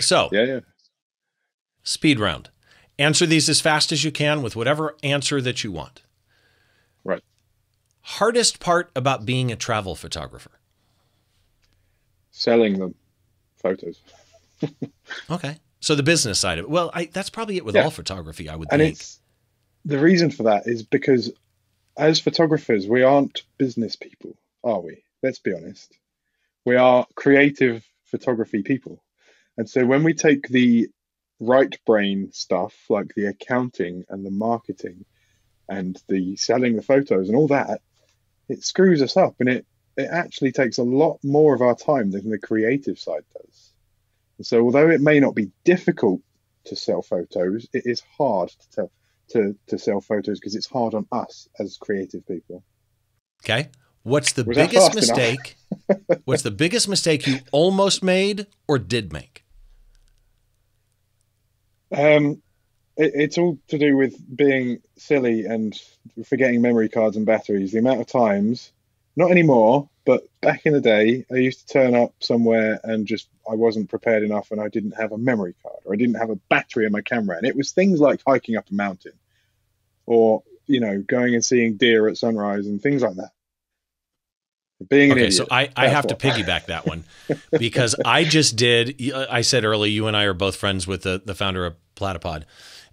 So, 0.00 0.28
yeah, 0.32 0.42
yeah. 0.42 0.60
Speed 1.84 2.18
round. 2.18 2.50
Answer 2.98 3.26
these 3.26 3.48
as 3.48 3.60
fast 3.60 3.92
as 3.92 4.02
you 4.02 4.10
can 4.10 4.42
with 4.42 4.56
whatever 4.56 4.96
answer 5.04 5.40
that 5.40 5.62
you 5.62 5.70
want. 5.70 6.02
Right 7.04 7.22
hardest 8.06 8.60
part 8.60 8.90
about 8.94 9.26
being 9.26 9.50
a 9.50 9.56
travel 9.56 9.96
photographer? 9.96 10.52
Selling 12.30 12.78
them 12.78 12.94
photos. 13.56 14.00
okay. 15.30 15.58
So 15.80 15.94
the 15.94 16.04
business 16.04 16.38
side 16.38 16.58
of 16.58 16.66
it. 16.66 16.70
Well, 16.70 16.90
I, 16.94 17.06
that's 17.06 17.30
probably 17.30 17.56
it 17.56 17.64
with 17.64 17.74
yeah. 17.74 17.84
all 17.84 17.90
photography, 17.90 18.48
I 18.48 18.54
would 18.54 18.68
and 18.70 18.80
think. 18.80 18.94
It's, 18.94 19.20
the 19.84 19.98
reason 19.98 20.30
for 20.30 20.44
that 20.44 20.66
is 20.66 20.82
because 20.82 21.32
as 21.96 22.20
photographers, 22.20 22.86
we 22.86 23.02
aren't 23.02 23.42
business 23.58 23.96
people, 23.96 24.36
are 24.62 24.80
we? 24.80 25.02
Let's 25.22 25.38
be 25.38 25.52
honest. 25.52 25.92
We 26.64 26.76
are 26.76 27.06
creative 27.16 27.84
photography 28.04 28.62
people. 28.62 29.02
And 29.56 29.68
so 29.68 29.84
when 29.84 30.04
we 30.04 30.14
take 30.14 30.48
the 30.48 30.88
right 31.40 31.76
brain 31.86 32.30
stuff, 32.32 32.74
like 32.88 33.14
the 33.14 33.26
accounting 33.26 34.04
and 34.08 34.24
the 34.24 34.30
marketing 34.30 35.04
and 35.68 36.00
the 36.08 36.36
selling 36.36 36.76
the 36.76 36.82
photos 36.82 37.28
and 37.28 37.36
all 37.36 37.48
that, 37.48 37.80
it 38.48 38.64
screws 38.64 39.02
us 39.02 39.16
up 39.16 39.34
and 39.40 39.48
it, 39.48 39.66
it 39.96 40.08
actually 40.10 40.52
takes 40.52 40.78
a 40.78 40.82
lot 40.82 41.18
more 41.22 41.54
of 41.54 41.62
our 41.62 41.74
time 41.74 42.10
than 42.10 42.28
the 42.28 42.38
creative 42.38 42.98
side 42.98 43.24
does. 43.32 43.72
And 44.38 44.46
so 44.46 44.62
although 44.62 44.90
it 44.90 45.00
may 45.00 45.20
not 45.20 45.34
be 45.34 45.50
difficult 45.64 46.20
to 46.66 46.76
sell 46.76 47.02
photos, 47.02 47.66
it 47.72 47.82
is 47.86 48.02
hard 48.16 48.50
to 48.50 48.70
tell 48.70 48.90
to, 49.30 49.56
to 49.66 49.78
sell 49.78 50.00
photos 50.00 50.38
because 50.38 50.54
it's 50.54 50.68
hard 50.68 50.94
on 50.94 51.06
us 51.10 51.48
as 51.58 51.76
creative 51.78 52.26
people. 52.28 52.62
Okay. 53.44 53.70
What's 54.02 54.32
the 54.34 54.44
Was 54.44 54.56
biggest 54.56 54.94
mistake? 54.94 55.56
what's 56.24 56.42
the 56.42 56.52
biggest 56.52 56.88
mistake 56.88 57.26
you 57.26 57.40
almost 57.50 58.04
made 58.04 58.46
or 58.68 58.78
did 58.78 59.12
make? 59.12 59.44
Um, 61.90 62.40
it, 62.96 63.12
it's 63.14 63.38
all 63.38 63.58
to 63.68 63.78
do 63.78 63.96
with 63.96 64.16
being 64.36 64.80
silly 64.96 65.44
and 65.44 65.80
forgetting 66.24 66.62
memory 66.62 66.88
cards 66.88 67.16
and 67.16 67.26
batteries. 67.26 67.72
The 67.72 67.78
amount 67.78 68.00
of 68.00 68.06
times, 68.06 68.72
not 69.16 69.30
anymore, 69.30 69.88
but 70.04 70.28
back 70.40 70.66
in 70.66 70.72
the 70.72 70.80
day, 70.80 71.24
I 71.30 71.36
used 71.36 71.66
to 71.66 71.72
turn 71.72 71.94
up 71.94 72.14
somewhere 72.20 72.80
and 72.84 73.06
just 73.06 73.28
I 73.50 73.54
wasn't 73.54 73.90
prepared 73.90 74.22
enough 74.22 74.50
and 74.50 74.60
I 74.60 74.68
didn't 74.68 74.92
have 74.92 75.12
a 75.12 75.18
memory 75.18 75.54
card 75.62 75.80
or 75.84 75.94
I 75.94 75.96
didn't 75.96 76.14
have 76.16 76.30
a 76.30 76.36
battery 76.36 76.86
in 76.86 76.92
my 76.92 77.00
camera. 77.00 77.36
And 77.36 77.46
it 77.46 77.56
was 77.56 77.72
things 77.72 78.00
like 78.00 78.20
hiking 78.26 78.56
up 78.56 78.70
a 78.70 78.74
mountain 78.74 79.14
or, 80.06 80.42
you 80.66 80.80
know, 80.80 81.02
going 81.06 81.34
and 81.34 81.44
seeing 81.44 81.76
deer 81.76 82.08
at 82.08 82.16
sunrise 82.16 82.66
and 82.66 82.80
things 82.80 83.02
like 83.02 83.16
that. 83.16 83.30
Being 84.90 85.10
okay, 85.12 85.20
idiot, 85.20 85.34
so 85.34 85.46
I, 85.50 85.70
I 85.74 85.88
have 85.88 86.04
what. 86.04 86.20
to 86.20 86.28
piggyback 86.28 86.66
that 86.66 86.86
one 86.86 87.04
because 87.58 87.96
I 88.04 88.24
just 88.24 88.56
did. 88.56 89.00
I 89.14 89.40
said 89.40 89.64
earlier, 89.64 89.90
you 89.90 90.06
and 90.06 90.14
I 90.14 90.24
are 90.24 90.34
both 90.34 90.56
friends 90.56 90.86
with 90.86 91.02
the, 91.02 91.22
the 91.24 91.34
founder 91.34 91.64
of 91.64 91.76
Platypod, 91.96 92.44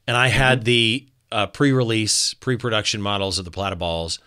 and 0.07 0.17
I 0.17 0.27
had 0.27 0.59
mm-hmm. 0.59 0.65
the 0.65 1.07
uh, 1.31 1.47
pre-release, 1.47 2.33
pre-production 2.35 3.01
models 3.01 3.39
of 3.39 3.45
the 3.45 3.51
Platyballs, 3.51 4.19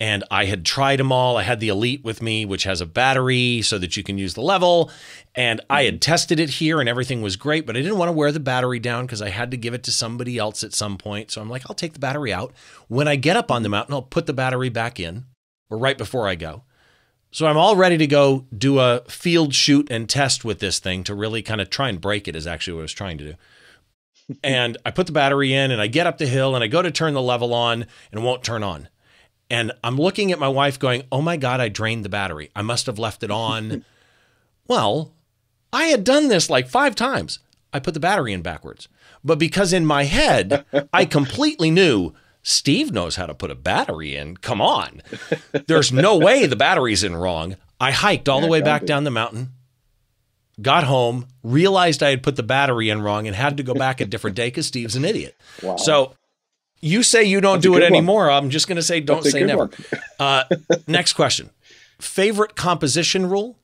and 0.00 0.22
I 0.30 0.44
had 0.44 0.64
tried 0.64 0.98
them 0.98 1.10
all. 1.10 1.36
I 1.36 1.42
had 1.42 1.60
the 1.60 1.68
Elite 1.68 2.04
with 2.04 2.22
me, 2.22 2.44
which 2.44 2.64
has 2.64 2.80
a 2.80 2.86
battery 2.86 3.62
so 3.62 3.78
that 3.78 3.96
you 3.96 4.02
can 4.02 4.16
use 4.16 4.34
the 4.34 4.40
level, 4.40 4.90
and 5.34 5.60
I 5.68 5.84
had 5.84 5.94
mm-hmm. 5.94 6.00
tested 6.00 6.40
it 6.40 6.50
here, 6.50 6.80
and 6.80 6.88
everything 6.88 7.22
was 7.22 7.36
great. 7.36 7.66
But 7.66 7.76
I 7.76 7.80
didn't 7.80 7.98
want 7.98 8.08
to 8.08 8.12
wear 8.12 8.32
the 8.32 8.40
battery 8.40 8.78
down 8.78 9.06
because 9.06 9.22
I 9.22 9.30
had 9.30 9.50
to 9.50 9.56
give 9.56 9.74
it 9.74 9.82
to 9.84 9.92
somebody 9.92 10.38
else 10.38 10.62
at 10.64 10.74
some 10.74 10.98
point. 10.98 11.30
So 11.30 11.40
I'm 11.40 11.50
like, 11.50 11.62
I'll 11.68 11.76
take 11.76 11.94
the 11.94 11.98
battery 11.98 12.32
out 12.32 12.52
when 12.88 13.08
I 13.08 13.16
get 13.16 13.36
up 13.36 13.50
on 13.50 13.62
the 13.62 13.68
mountain. 13.68 13.94
I'll 13.94 14.02
put 14.02 14.26
the 14.26 14.32
battery 14.32 14.68
back 14.68 15.00
in, 15.00 15.24
or 15.70 15.78
right 15.78 15.98
before 15.98 16.28
I 16.28 16.34
go 16.34 16.62
so 17.30 17.46
I'm 17.46 17.56
all 17.56 17.76
ready 17.76 17.98
to 17.98 18.06
go 18.06 18.46
do 18.56 18.78
a 18.78 19.02
field 19.08 19.54
shoot 19.54 19.88
and 19.90 20.08
test 20.08 20.44
with 20.44 20.60
this 20.60 20.78
thing 20.78 21.04
to 21.04 21.14
really 21.14 21.42
kind 21.42 21.60
of 21.60 21.68
try 21.68 21.88
and 21.88 22.00
break 22.00 22.26
it, 22.26 22.34
is 22.34 22.46
actually 22.46 22.74
what 22.74 22.80
I 22.80 22.82
was 22.82 22.92
trying 22.92 23.18
to 23.18 23.24
do. 23.24 23.34
And 24.42 24.76
I 24.84 24.90
put 24.90 25.06
the 25.06 25.12
battery 25.12 25.52
in 25.52 25.70
and 25.70 25.80
I 25.80 25.86
get 25.86 26.06
up 26.06 26.18
the 26.18 26.26
hill 26.26 26.54
and 26.54 26.62
I 26.62 26.66
go 26.66 26.82
to 26.82 26.90
turn 26.90 27.14
the 27.14 27.22
level 27.22 27.54
on 27.54 27.82
and 28.12 28.20
it 28.20 28.24
won't 28.24 28.44
turn 28.44 28.62
on. 28.62 28.88
And 29.50 29.72
I'm 29.82 29.96
looking 29.96 30.30
at 30.30 30.38
my 30.38 30.48
wife 30.48 30.78
going, 30.78 31.04
Oh 31.10 31.22
my 31.22 31.36
God, 31.36 31.60
I 31.60 31.68
drained 31.68 32.04
the 32.04 32.10
battery. 32.10 32.50
I 32.54 32.62
must 32.62 32.86
have 32.86 32.98
left 32.98 33.22
it 33.22 33.30
on. 33.30 33.84
well, 34.68 35.14
I 35.72 35.84
had 35.84 36.04
done 36.04 36.28
this 36.28 36.50
like 36.50 36.68
five 36.68 36.94
times. 36.94 37.38
I 37.72 37.80
put 37.80 37.94
the 37.94 38.00
battery 38.00 38.32
in 38.32 38.42
backwards. 38.42 38.88
But 39.24 39.38
because 39.38 39.72
in 39.72 39.86
my 39.86 40.04
head, 40.04 40.64
I 40.92 41.04
completely 41.06 41.70
knew 41.70 42.14
Steve 42.42 42.92
knows 42.92 43.16
how 43.16 43.26
to 43.26 43.34
put 43.34 43.50
a 43.50 43.54
battery 43.54 44.16
in. 44.16 44.36
Come 44.36 44.60
on. 44.60 45.02
There's 45.66 45.92
no 45.92 46.16
way 46.16 46.46
the 46.46 46.56
battery's 46.56 47.04
in 47.04 47.16
wrong. 47.16 47.56
I 47.80 47.90
hiked 47.92 48.28
all 48.28 48.40
the 48.40 48.46
way 48.46 48.60
back 48.60 48.86
down 48.86 49.04
the 49.04 49.10
mountain, 49.10 49.50
got 50.60 50.84
home, 50.84 51.26
realized 51.42 52.02
I 52.02 52.10
had 52.10 52.22
put 52.22 52.36
the 52.36 52.42
battery 52.42 52.90
in 52.90 53.02
wrong, 53.02 53.26
and 53.26 53.34
had 53.36 53.56
to 53.56 53.62
go 53.62 53.74
back 53.74 54.00
a 54.00 54.06
different 54.06 54.36
day 54.36 54.48
because 54.48 54.66
Steve's 54.66 54.96
an 54.96 55.04
idiot. 55.04 55.36
Wow. 55.62 55.76
So 55.76 56.14
you 56.80 57.02
say 57.02 57.24
you 57.24 57.40
don't 57.40 57.56
That's 57.56 57.64
do 57.64 57.76
it 57.76 57.82
anymore. 57.82 58.30
I'm 58.30 58.50
just 58.50 58.68
going 58.68 58.76
to 58.76 58.82
say 58.82 59.00
don't 59.00 59.24
say 59.24 59.44
never. 59.44 59.70
uh, 60.18 60.44
next 60.86 61.14
question. 61.14 61.50
Favorite 62.00 62.54
composition 62.54 63.28
rule? 63.28 63.58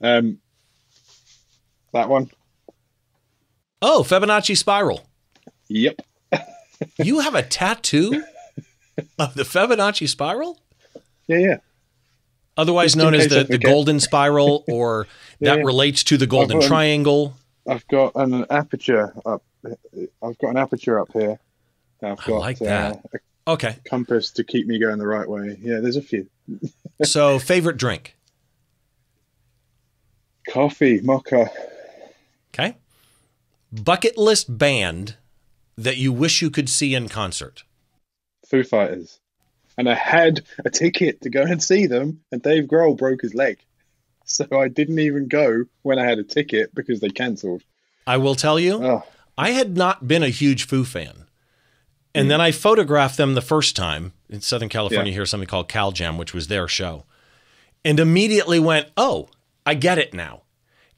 Um, 0.00 0.38
that 1.92 2.08
one. 2.08 2.30
Oh, 3.82 4.04
Fibonacci 4.06 4.56
spiral. 4.56 5.06
Yep 5.68 6.00
you 6.98 7.20
have 7.20 7.34
a 7.34 7.42
tattoo 7.42 8.24
of 9.18 9.34
the 9.34 9.42
Fibonacci 9.42 10.08
spiral? 10.08 10.60
Yeah, 11.26 11.38
yeah. 11.38 11.56
Otherwise 12.58 12.96
known 12.96 13.14
as 13.14 13.28
the, 13.28 13.44
the 13.44 13.56
golden 13.56 14.00
spiral, 14.00 14.64
or 14.68 15.06
yeah, 15.38 15.52
that 15.52 15.58
yeah. 15.60 15.64
relates 15.64 16.02
to 16.04 16.16
the 16.16 16.26
golden 16.26 16.58
I've 16.58 16.66
triangle. 16.66 17.36
I've 17.68 17.86
got 17.86 18.16
an 18.16 18.44
aperture 18.50 19.14
up. 19.24 19.44
I've 19.64 20.36
got 20.38 20.50
an 20.50 20.56
aperture 20.56 20.98
up 20.98 21.12
here. 21.12 21.38
I've 22.02 22.18
got 22.18 22.28
I 22.28 22.38
like 22.38 22.58
that. 22.58 22.96
Uh, 22.96 23.52
okay. 23.52 23.76
Compass 23.88 24.32
to 24.32 24.44
keep 24.44 24.66
me 24.66 24.80
going 24.80 24.98
the 24.98 25.06
right 25.06 25.28
way. 25.28 25.56
Yeah, 25.60 25.78
there's 25.78 25.96
a 25.96 26.02
few. 26.02 26.28
so, 27.04 27.38
favorite 27.38 27.76
drink? 27.76 28.16
Coffee, 30.48 31.00
mocha. 31.00 31.50
Okay. 32.52 32.76
Bucket 33.70 34.18
list 34.18 34.58
band 34.58 35.16
that 35.76 35.96
you 35.96 36.12
wish 36.12 36.42
you 36.42 36.50
could 36.50 36.68
see 36.68 36.94
in 36.94 37.08
concert? 37.08 37.62
Foo 38.48 38.64
Fighters. 38.64 39.20
And 39.78 39.88
I 39.88 39.94
had 39.94 40.42
a 40.64 40.70
ticket 40.70 41.22
to 41.22 41.30
go 41.30 41.42
and 41.42 41.62
see 41.62 41.86
them, 41.86 42.20
and 42.30 42.42
Dave 42.42 42.64
Grohl 42.64 42.98
broke 42.98 43.22
his 43.22 43.32
leg. 43.32 43.58
So 44.24 44.46
I 44.52 44.68
didn't 44.68 44.98
even 44.98 45.28
go 45.28 45.64
when 45.82 45.98
I 45.98 46.04
had 46.04 46.18
a 46.18 46.24
ticket 46.24 46.74
because 46.74 47.00
they 47.00 47.08
cancelled. 47.08 47.62
I 48.06 48.18
will 48.18 48.34
tell 48.34 48.58
you, 48.58 48.84
oh. 48.84 49.04
I 49.38 49.50
had 49.50 49.76
not 49.76 50.06
been 50.06 50.22
a 50.22 50.28
huge 50.28 50.66
Foo 50.66 50.84
fan. 50.84 51.24
And 52.14 52.26
mm. 52.26 52.28
then 52.30 52.40
I 52.40 52.50
photographed 52.50 53.16
them 53.16 53.34
the 53.34 53.40
first 53.40 53.76
time 53.76 54.12
in 54.28 54.40
Southern 54.40 54.68
California. 54.68 55.12
Yeah. 55.12 55.14
Here's 55.14 55.30
something 55.30 55.48
called 55.48 55.68
Cal 55.68 55.92
Jam, 55.92 56.18
which 56.18 56.34
was 56.34 56.48
their 56.48 56.66
show. 56.66 57.04
And 57.84 58.00
immediately 58.00 58.58
went, 58.58 58.88
oh, 58.96 59.28
I 59.64 59.74
get 59.74 59.98
it 59.98 60.12
now. 60.12 60.42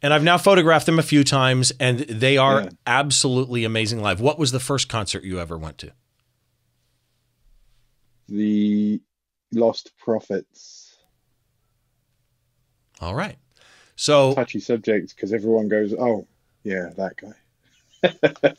And 0.00 0.14
I've 0.14 0.24
now 0.24 0.38
photographed 0.38 0.86
them 0.86 0.98
a 0.98 1.02
few 1.02 1.22
times, 1.22 1.72
and 1.78 1.98
they 2.00 2.38
are 2.38 2.62
yeah. 2.62 2.70
absolutely 2.86 3.64
amazing 3.64 4.00
live. 4.00 4.20
What 4.20 4.38
was 4.38 4.50
the 4.50 4.60
first 4.60 4.88
concert 4.88 5.22
you 5.22 5.38
ever 5.38 5.58
went 5.58 5.76
to? 5.78 5.92
The 8.30 9.00
Lostprophets. 9.54 10.94
All 13.00 13.14
right. 13.14 13.36
So 13.96 14.34
touchy 14.34 14.60
subject 14.60 15.14
because 15.14 15.32
everyone 15.32 15.68
goes, 15.68 15.92
"Oh, 15.92 16.26
yeah, 16.62 16.90
that 16.96 17.16
guy." 17.16 18.54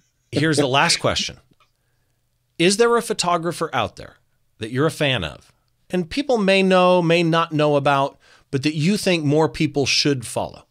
here's 0.32 0.56
the 0.56 0.66
last 0.66 0.98
question: 0.98 1.38
Is 2.58 2.76
there 2.76 2.96
a 2.96 3.02
photographer 3.02 3.70
out 3.74 3.96
there 3.96 4.16
that 4.58 4.70
you're 4.70 4.86
a 4.86 4.90
fan 4.90 5.24
of, 5.24 5.52
and 5.90 6.08
people 6.08 6.38
may 6.38 6.62
know, 6.62 7.02
may 7.02 7.22
not 7.22 7.52
know 7.52 7.76
about, 7.76 8.18
but 8.50 8.62
that 8.62 8.74
you 8.74 8.96
think 8.96 9.24
more 9.24 9.48
people 9.48 9.84
should 9.84 10.26
follow? 10.26 10.66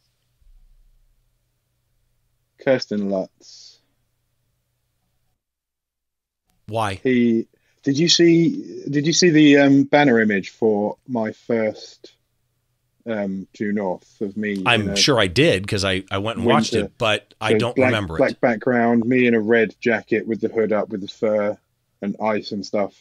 Kersten 2.59 3.09
Luts. 3.09 3.79
Why? 6.67 6.95
He 7.03 7.47
did 7.83 7.97
you 7.97 8.09
see 8.09 8.83
did 8.89 9.07
you 9.07 9.13
see 9.13 9.29
the 9.29 9.57
um, 9.57 9.83
banner 9.83 10.19
image 10.19 10.49
for 10.49 10.97
my 11.07 11.31
first 11.31 12.13
um, 13.05 13.47
due 13.53 13.71
north 13.71 14.21
of 14.21 14.37
me? 14.37 14.63
I'm 14.65 14.95
sure 14.95 15.19
I 15.19 15.27
did 15.27 15.63
because 15.63 15.83
I, 15.83 16.03
I 16.11 16.19
went 16.19 16.37
and 16.37 16.45
winter. 16.45 16.57
watched 16.57 16.73
it, 16.73 16.97
but 16.97 17.33
I 17.41 17.53
don't 17.53 17.75
black, 17.75 17.87
remember 17.87 18.17
black 18.17 18.31
it. 18.31 18.41
Black 18.41 18.51
background, 18.53 19.05
me 19.05 19.25
in 19.25 19.33
a 19.33 19.41
red 19.41 19.75
jacket 19.79 20.27
with 20.27 20.41
the 20.41 20.49
hood 20.49 20.71
up 20.71 20.89
with 20.89 21.01
the 21.01 21.07
fur 21.07 21.57
and 22.01 22.15
ice 22.21 22.51
and 22.51 22.65
stuff. 22.65 22.93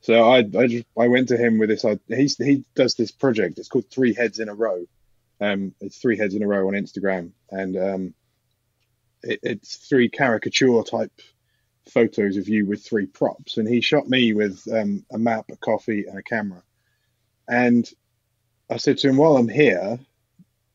So 0.00 0.30
I 0.30 0.38
I 0.38 0.66
just 0.66 0.86
I 0.98 1.08
went 1.08 1.28
to 1.28 1.36
him 1.36 1.58
with 1.58 1.68
this. 1.68 1.84
I, 1.84 1.98
he's 2.08 2.36
he 2.36 2.64
does 2.74 2.94
this 2.94 3.10
project. 3.10 3.58
It's 3.58 3.68
called 3.68 3.90
Three 3.90 4.14
Heads 4.14 4.38
in 4.38 4.48
a 4.48 4.54
Row. 4.54 4.86
Um, 5.40 5.74
it's 5.80 5.98
three 5.98 6.16
heads 6.16 6.34
in 6.36 6.42
a 6.44 6.46
row 6.46 6.68
on 6.68 6.74
Instagram, 6.74 7.32
and 7.50 7.76
um, 7.76 8.14
it, 9.24 9.40
it's 9.42 9.76
three 9.76 10.08
caricature 10.08 10.82
type 10.84 11.10
photos 11.90 12.36
of 12.36 12.48
you 12.48 12.66
with 12.66 12.84
three 12.84 13.06
props. 13.06 13.56
And 13.56 13.68
he 13.68 13.80
shot 13.80 14.08
me 14.08 14.32
with 14.32 14.62
um, 14.72 15.04
a 15.10 15.18
map, 15.18 15.46
a 15.50 15.56
coffee, 15.56 16.06
and 16.06 16.18
a 16.18 16.22
camera. 16.22 16.62
And 17.48 17.88
I 18.70 18.76
said 18.76 18.98
to 18.98 19.08
him, 19.08 19.16
while 19.16 19.36
I'm 19.36 19.48
here, 19.48 19.98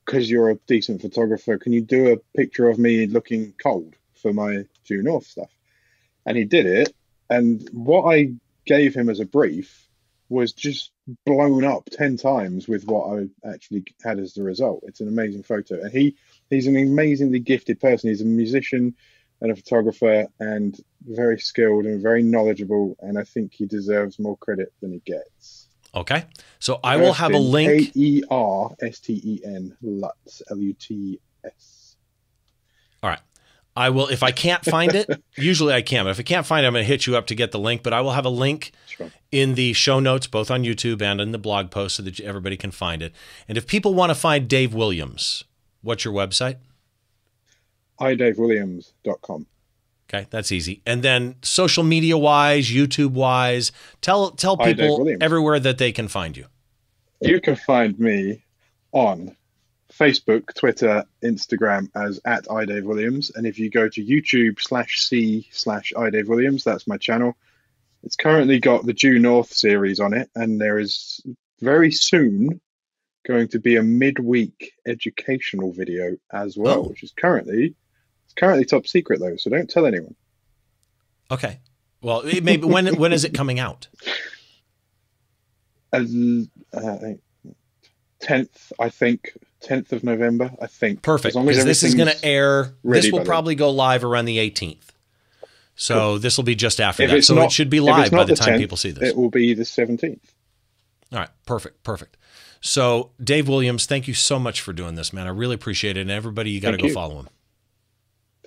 because 0.06 0.30
you're 0.30 0.50
a 0.50 0.60
decent 0.68 1.02
photographer, 1.02 1.58
can 1.58 1.74
you 1.74 1.82
do 1.82 2.14
a 2.14 2.38
picture 2.38 2.70
of 2.70 2.80
me 2.80 3.08
looking 3.08 3.54
cold 3.62 3.96
for 4.22 4.34
my 4.34 4.66
due 4.86 5.02
north 5.02 5.26
stuff? 5.26 5.52
And 6.26 6.38
he 6.38 6.46
did 6.46 6.66
it. 6.66 6.94
And 7.30 7.68
what 7.72 8.04
I 8.14 8.34
gave 8.66 8.96
him 8.96 9.10
as 9.10 9.20
a 9.20 9.26
brief 9.26 9.88
was 10.30 10.54
just 10.54 10.92
blown 11.26 11.64
up 11.64 11.90
10 11.92 12.18
times 12.18 12.68
with 12.68 12.86
what 12.86 13.20
I 13.20 13.50
actually 13.50 13.86
had 14.04 14.20
as 14.20 14.34
the 14.34 14.44
result. 14.44 14.84
It's 14.86 15.00
an 15.00 15.08
amazing 15.08 15.44
photo. 15.44 15.82
And 15.82 15.92
he 15.92 16.16
he's 16.50 16.68
an 16.68 16.76
amazingly 16.76 17.40
gifted 17.40 17.80
person. 17.80 18.10
He's 18.10 18.22
a 18.22 18.26
musician 18.26 18.96
and 19.42 19.52
a 19.52 19.56
photographer 19.56 20.28
and 20.40 20.80
very 21.06 21.40
skilled 21.40 21.86
and 21.86 22.02
very 22.02 22.24
knowledgeable. 22.24 22.96
And 23.00 23.18
I 23.18 23.24
think 23.24 23.54
he 23.54 23.66
deserves 23.66 24.20
more 24.20 24.38
credit 24.38 24.74
than 24.82 24.92
he 24.92 25.02
gets. 25.06 25.68
Okay. 25.96 26.26
So 26.60 26.80
I 26.84 26.98
will 26.98 27.14
have 27.14 27.34
a 27.34 27.40
link. 27.40 27.96
A 27.96 28.00
E 28.00 28.24
R 28.30 28.72
S 28.82 29.00
T 29.00 29.22
E 29.24 29.40
N 29.46 29.76
Luts 29.84 30.42
L 30.52 30.58
U 30.58 30.74
T 30.74 31.20
S. 31.46 31.96
All 33.02 33.10
right. 33.10 33.20
I 33.76 33.92
will 33.92 34.08
if 34.08 34.24
I 34.24 34.32
can't 34.32 34.66
find 34.66 34.96
it. 34.96 35.08
usually 35.36 35.74
I 35.74 35.82
can, 35.84 36.06
but 36.06 36.12
if 36.12 36.20
I 36.20 36.24
can't 36.24 36.46
find 36.46 36.66
it, 36.66 36.68
I'm 36.68 36.74
going 36.74 36.84
to 36.84 36.88
hit 36.88 37.06
you 37.06 37.16
up 37.16 37.28
to 37.28 37.36
get 37.36 37.52
the 37.52 37.60
link. 37.60 37.84
But 37.84 37.94
I 37.94 38.02
will 38.02 38.12
have 38.12 38.26
a 38.26 38.30
link 38.30 38.72
sure. 38.88 39.12
in 39.32 39.54
the 39.54 39.74
show 39.74 40.00
notes, 40.00 40.26
both 40.26 40.50
on 40.50 40.64
YouTube 40.64 41.02
and 41.02 41.22
in 41.22 41.32
the 41.32 41.38
blog 41.38 41.70
post, 41.70 41.98
so 41.98 42.04
that 42.04 42.20
everybody 42.20 42.58
can 42.58 42.72
find 42.72 43.04
it. 43.04 43.14
And 43.48 43.58
if 43.58 43.68
people 43.68 43.94
want 43.94 44.10
to 44.10 44.16
find 44.16 44.48
Dave 44.48 44.74
Williams, 44.74 45.44
what's 45.82 46.04
your 46.04 46.14
website? 46.14 46.58
idavewilliams.com. 48.00 49.48
Okay, 50.10 50.28
that's 50.30 50.52
easy. 50.52 50.82
And 50.86 51.04
then 51.04 51.36
social 51.42 51.84
media 51.84 52.18
wise, 52.18 52.70
YouTube 52.70 53.12
wise, 53.12 53.72
tell 54.02 54.32
tell 54.32 54.56
people 54.56 55.14
everywhere 55.20 55.60
that 55.60 55.78
they 55.78 55.92
can 55.92 56.08
find 56.08 56.38
you. 56.38 56.46
You 57.20 57.42
can 57.42 57.56
find 57.56 58.00
me 58.00 58.44
on 58.94 59.36
Facebook, 59.92 60.54
Twitter, 60.56 61.04
Instagram 61.24 61.90
as 61.96 62.22
at 62.26 62.46
iDave 62.46 62.84
Williams. 62.84 63.32
And 63.36 63.46
if 63.46 63.60
you 63.60 63.70
go 63.70 63.90
to 63.90 64.06
YouTube 64.06 64.62
slash 64.62 65.02
C 65.02 65.48
slash 65.52 65.92
iDave 65.96 66.28
Williams, 66.28 66.64
that's 66.64 66.88
my 66.88 66.98
channel. 66.98 67.36
It's 68.04 68.16
currently 68.16 68.60
got 68.60 68.86
the 68.86 68.94
Due 68.94 69.20
North 69.20 69.52
series 69.52 70.00
on 70.00 70.14
it, 70.14 70.30
and 70.36 70.62
there 70.62 70.80
is 70.80 71.22
very 71.60 71.92
soon 71.92 72.62
going 73.26 73.50
to 73.50 73.60
be 73.60 73.76
a 73.76 73.84
midweek 73.84 74.72
educational 74.86 75.74
video 75.74 76.16
as 76.32 76.56
well, 76.56 76.80
oh. 76.80 76.90
which 76.90 77.04
is 77.04 77.12
currently 77.12 77.76
currently 78.38 78.66
top 78.66 78.88
secret 78.88 79.20
though, 79.20 79.36
so 79.36 79.50
don't 79.50 79.70
tell 79.70 79.86
anyone. 79.86 80.16
Okay. 81.30 81.60
Well, 82.02 82.24
maybe 82.24 82.66
when 82.66 82.96
when 82.96 83.12
is 83.12 83.24
it 83.24 83.34
coming 83.34 83.60
out? 83.60 83.88
Uh, 85.92 86.04
tenth, 88.20 88.72
I 88.80 88.90
think 88.90 89.34
tenth 89.62 89.92
of 89.92 90.04
November. 90.04 90.52
I 90.62 90.68
think 90.68 91.02
perfect 91.02 91.36
because 91.36 91.66
this 91.66 91.84
is 91.84 91.96
going 91.96 92.10
to 92.10 92.26
air. 92.26 92.76
This 92.84 93.12
will 93.12 93.26
probably 93.26 93.56
go 93.56 93.72
live 93.72 94.04
around 94.04 94.26
the 94.26 94.40
eighteenth. 94.40 94.94
So 95.76 95.96
cool. 95.96 96.20
this 96.20 96.38
will 96.38 96.44
be 96.44 96.56
just 96.56 96.80
after 96.80 97.04
if 97.04 97.12
that. 97.12 97.24
So 97.24 97.36
not, 97.36 97.46
it 97.46 97.52
should 97.52 97.70
be 97.70 97.80
live 97.80 98.12
by 98.12 98.24
the, 98.24 98.34
the 98.34 98.36
time 98.36 98.56
10th, 98.56 98.58
people 98.58 98.78
see 98.78 98.92
this. 98.92 99.10
It 99.10 99.16
will 99.16 99.30
be 99.30 99.54
the 99.54 99.66
seventeenth. 99.66 100.34
All 101.12 101.20
right, 101.20 101.30
perfect, 101.46 101.84
perfect. 101.84 102.18
So 102.62 103.12
Dave 103.24 103.48
Williams, 103.48 103.86
thank 103.86 104.08
you 104.08 104.14
so 104.14 104.40
much 104.40 104.62
for 104.62 104.74
doing 104.74 104.96
this, 104.96 105.14
man. 105.14 105.28
I 105.28 105.30
really 105.30 105.56
appreciate 105.56 105.96
it. 105.96 106.02
And 106.02 106.12
everybody, 106.12 106.50
you 106.52 106.60
got 106.60 106.72
to 106.72 106.78
go 106.78 106.88
you. 106.88 106.94
follow 106.94 107.20
him. 107.20 107.30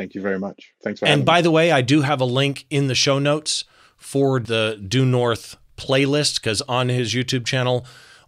Thank 0.00 0.14
you 0.14 0.22
very 0.22 0.38
much. 0.38 0.72
Thanks 0.82 1.00
for 1.00 1.06
And 1.06 1.26
by 1.26 1.40
me. 1.40 1.42
the 1.42 1.50
way, 1.50 1.70
I 1.70 1.82
do 1.82 2.00
have 2.00 2.22
a 2.22 2.24
link 2.24 2.64
in 2.70 2.86
the 2.86 2.94
show 2.94 3.18
notes 3.18 3.64
for 3.98 4.40
the 4.40 4.82
Due 4.88 5.04
North 5.04 5.58
playlist 5.76 6.36
because 6.36 6.62
on 6.62 6.88
his 6.88 7.12
YouTube 7.12 7.44
channel, 7.44 7.84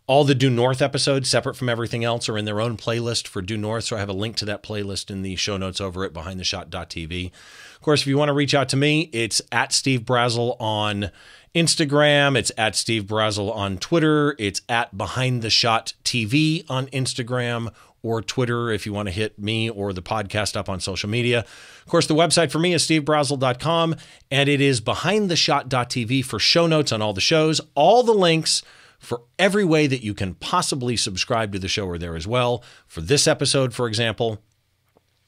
all 0.06 0.24
the 0.24 0.34
Due 0.34 0.50
North 0.50 0.82
episodes, 0.82 1.30
separate 1.30 1.56
from 1.56 1.70
everything 1.70 2.04
else, 2.04 2.28
are 2.28 2.36
in 2.36 2.44
their 2.44 2.60
own 2.60 2.76
playlist 2.76 3.26
for 3.26 3.40
Due 3.40 3.56
North. 3.56 3.84
So 3.84 3.96
I 3.96 4.00
have 4.00 4.10
a 4.10 4.12
link 4.12 4.36
to 4.36 4.44
that 4.44 4.62
playlist 4.62 5.10
in 5.10 5.22
the 5.22 5.34
show 5.36 5.56
notes 5.56 5.80
over 5.80 6.04
at 6.04 6.12
behindtheshot.tv. 6.12 7.30
Of 7.74 7.80
course, 7.80 8.02
if 8.02 8.06
you 8.06 8.18
want 8.18 8.28
to 8.28 8.34
reach 8.34 8.54
out 8.54 8.68
to 8.68 8.76
me, 8.76 9.08
it's 9.14 9.40
at 9.50 9.72
Steve 9.72 10.00
Brazill 10.02 10.60
on 10.60 11.10
Instagram. 11.54 12.36
It's 12.36 12.52
at 12.58 12.76
Steve 12.76 13.04
Brazill 13.04 13.50
on 13.56 13.78
Twitter. 13.78 14.36
It's 14.38 14.60
at 14.68 14.98
Behind 14.98 15.40
the 15.40 15.48
Shot 15.48 15.94
TV 16.04 16.66
on 16.68 16.88
Instagram 16.88 17.72
or 18.02 18.22
Twitter 18.22 18.70
if 18.70 18.86
you 18.86 18.92
want 18.92 19.08
to 19.08 19.12
hit 19.12 19.38
me 19.38 19.70
or 19.70 19.92
the 19.92 20.02
podcast 20.02 20.56
up 20.56 20.68
on 20.68 20.80
social 20.80 21.08
media. 21.08 21.40
Of 21.40 21.86
course, 21.86 22.06
the 22.06 22.14
website 22.14 22.50
for 22.50 22.58
me 22.58 22.72
is 22.72 22.86
stevebrazill.com 22.86 23.96
and 24.30 24.48
it 24.48 24.60
is 24.60 24.80
behindtheshot.tv 24.80 26.24
for 26.24 26.38
show 26.38 26.66
notes 26.66 26.92
on 26.92 27.00
all 27.02 27.12
the 27.12 27.20
shows. 27.20 27.60
All 27.74 28.02
the 28.02 28.12
links 28.12 28.62
for 28.98 29.22
every 29.38 29.64
way 29.64 29.86
that 29.86 30.02
you 30.02 30.14
can 30.14 30.34
possibly 30.34 30.96
subscribe 30.96 31.52
to 31.52 31.58
the 31.58 31.68
show 31.68 31.88
are 31.88 31.98
there 31.98 32.16
as 32.16 32.26
well. 32.26 32.62
For 32.86 33.00
this 33.00 33.26
episode, 33.26 33.74
for 33.74 33.88
example, 33.88 34.38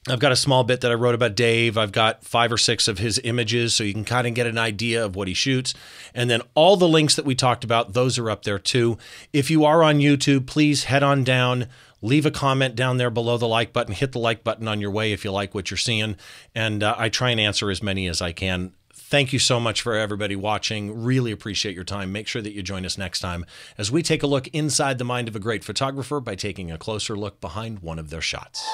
I've 0.07 0.19
got 0.19 0.31
a 0.31 0.35
small 0.35 0.63
bit 0.63 0.81
that 0.81 0.91
I 0.91 0.93
wrote 0.93 1.15
about 1.15 1.35
Dave. 1.35 1.79
I've 1.79 1.91
got 1.91 2.23
five 2.23 2.51
or 2.51 2.59
six 2.59 2.87
of 2.87 2.99
his 2.99 3.19
images 3.23 3.73
so 3.73 3.83
you 3.83 3.91
can 3.91 4.05
kind 4.05 4.27
of 4.27 4.35
get 4.35 4.45
an 4.45 4.57
idea 4.57 5.03
of 5.03 5.15
what 5.15 5.27
he 5.27 5.33
shoots. 5.33 5.73
And 6.13 6.29
then 6.29 6.41
all 6.53 6.77
the 6.77 6.87
links 6.87 7.15
that 7.15 7.25
we 7.25 7.33
talked 7.33 7.63
about, 7.63 7.93
those 7.93 8.19
are 8.19 8.29
up 8.29 8.43
there 8.43 8.59
too. 8.59 8.99
If 9.33 9.49
you 9.49 9.65
are 9.65 9.81
on 9.81 9.97
YouTube, 9.97 10.45
please 10.45 10.83
head 10.83 11.01
on 11.01 11.23
down, 11.23 11.67
leave 12.05 12.25
a 12.25 12.31
comment 12.31 12.75
down 12.75 12.97
there 12.97 13.09
below 13.09 13.37
the 13.37 13.47
like 13.47 13.73
button. 13.73 13.93
Hit 13.93 14.11
the 14.11 14.19
like 14.19 14.43
button 14.43 14.67
on 14.67 14.79
your 14.79 14.91
way 14.91 15.11
if 15.11 15.25
you 15.25 15.31
like 15.31 15.55
what 15.55 15.71
you're 15.71 15.77
seeing. 15.77 16.15
And 16.53 16.83
uh, 16.83 16.95
I 16.97 17.09
try 17.09 17.31
and 17.31 17.39
answer 17.39 17.69
as 17.71 17.81
many 17.81 18.07
as 18.07 18.21
I 18.21 18.31
can. 18.31 18.73
Thank 18.93 19.33
you 19.33 19.39
so 19.39 19.59
much 19.59 19.81
for 19.81 19.95
everybody 19.95 20.35
watching. 20.35 21.03
Really 21.03 21.31
appreciate 21.31 21.75
your 21.75 21.83
time. 21.83 22.11
Make 22.11 22.27
sure 22.27 22.41
that 22.41 22.53
you 22.53 22.63
join 22.63 22.85
us 22.85 22.97
next 22.97 23.19
time 23.19 23.45
as 23.77 23.91
we 23.91 24.01
take 24.01 24.23
a 24.23 24.27
look 24.27 24.47
inside 24.47 24.97
the 24.97 25.03
mind 25.03 25.27
of 25.27 25.35
a 25.35 25.39
great 25.39 25.63
photographer 25.63 26.19
by 26.19 26.35
taking 26.35 26.71
a 26.71 26.77
closer 26.77 27.15
look 27.15 27.41
behind 27.41 27.79
one 27.79 27.99
of 27.99 28.09
their 28.09 28.21
shots. 28.21 28.65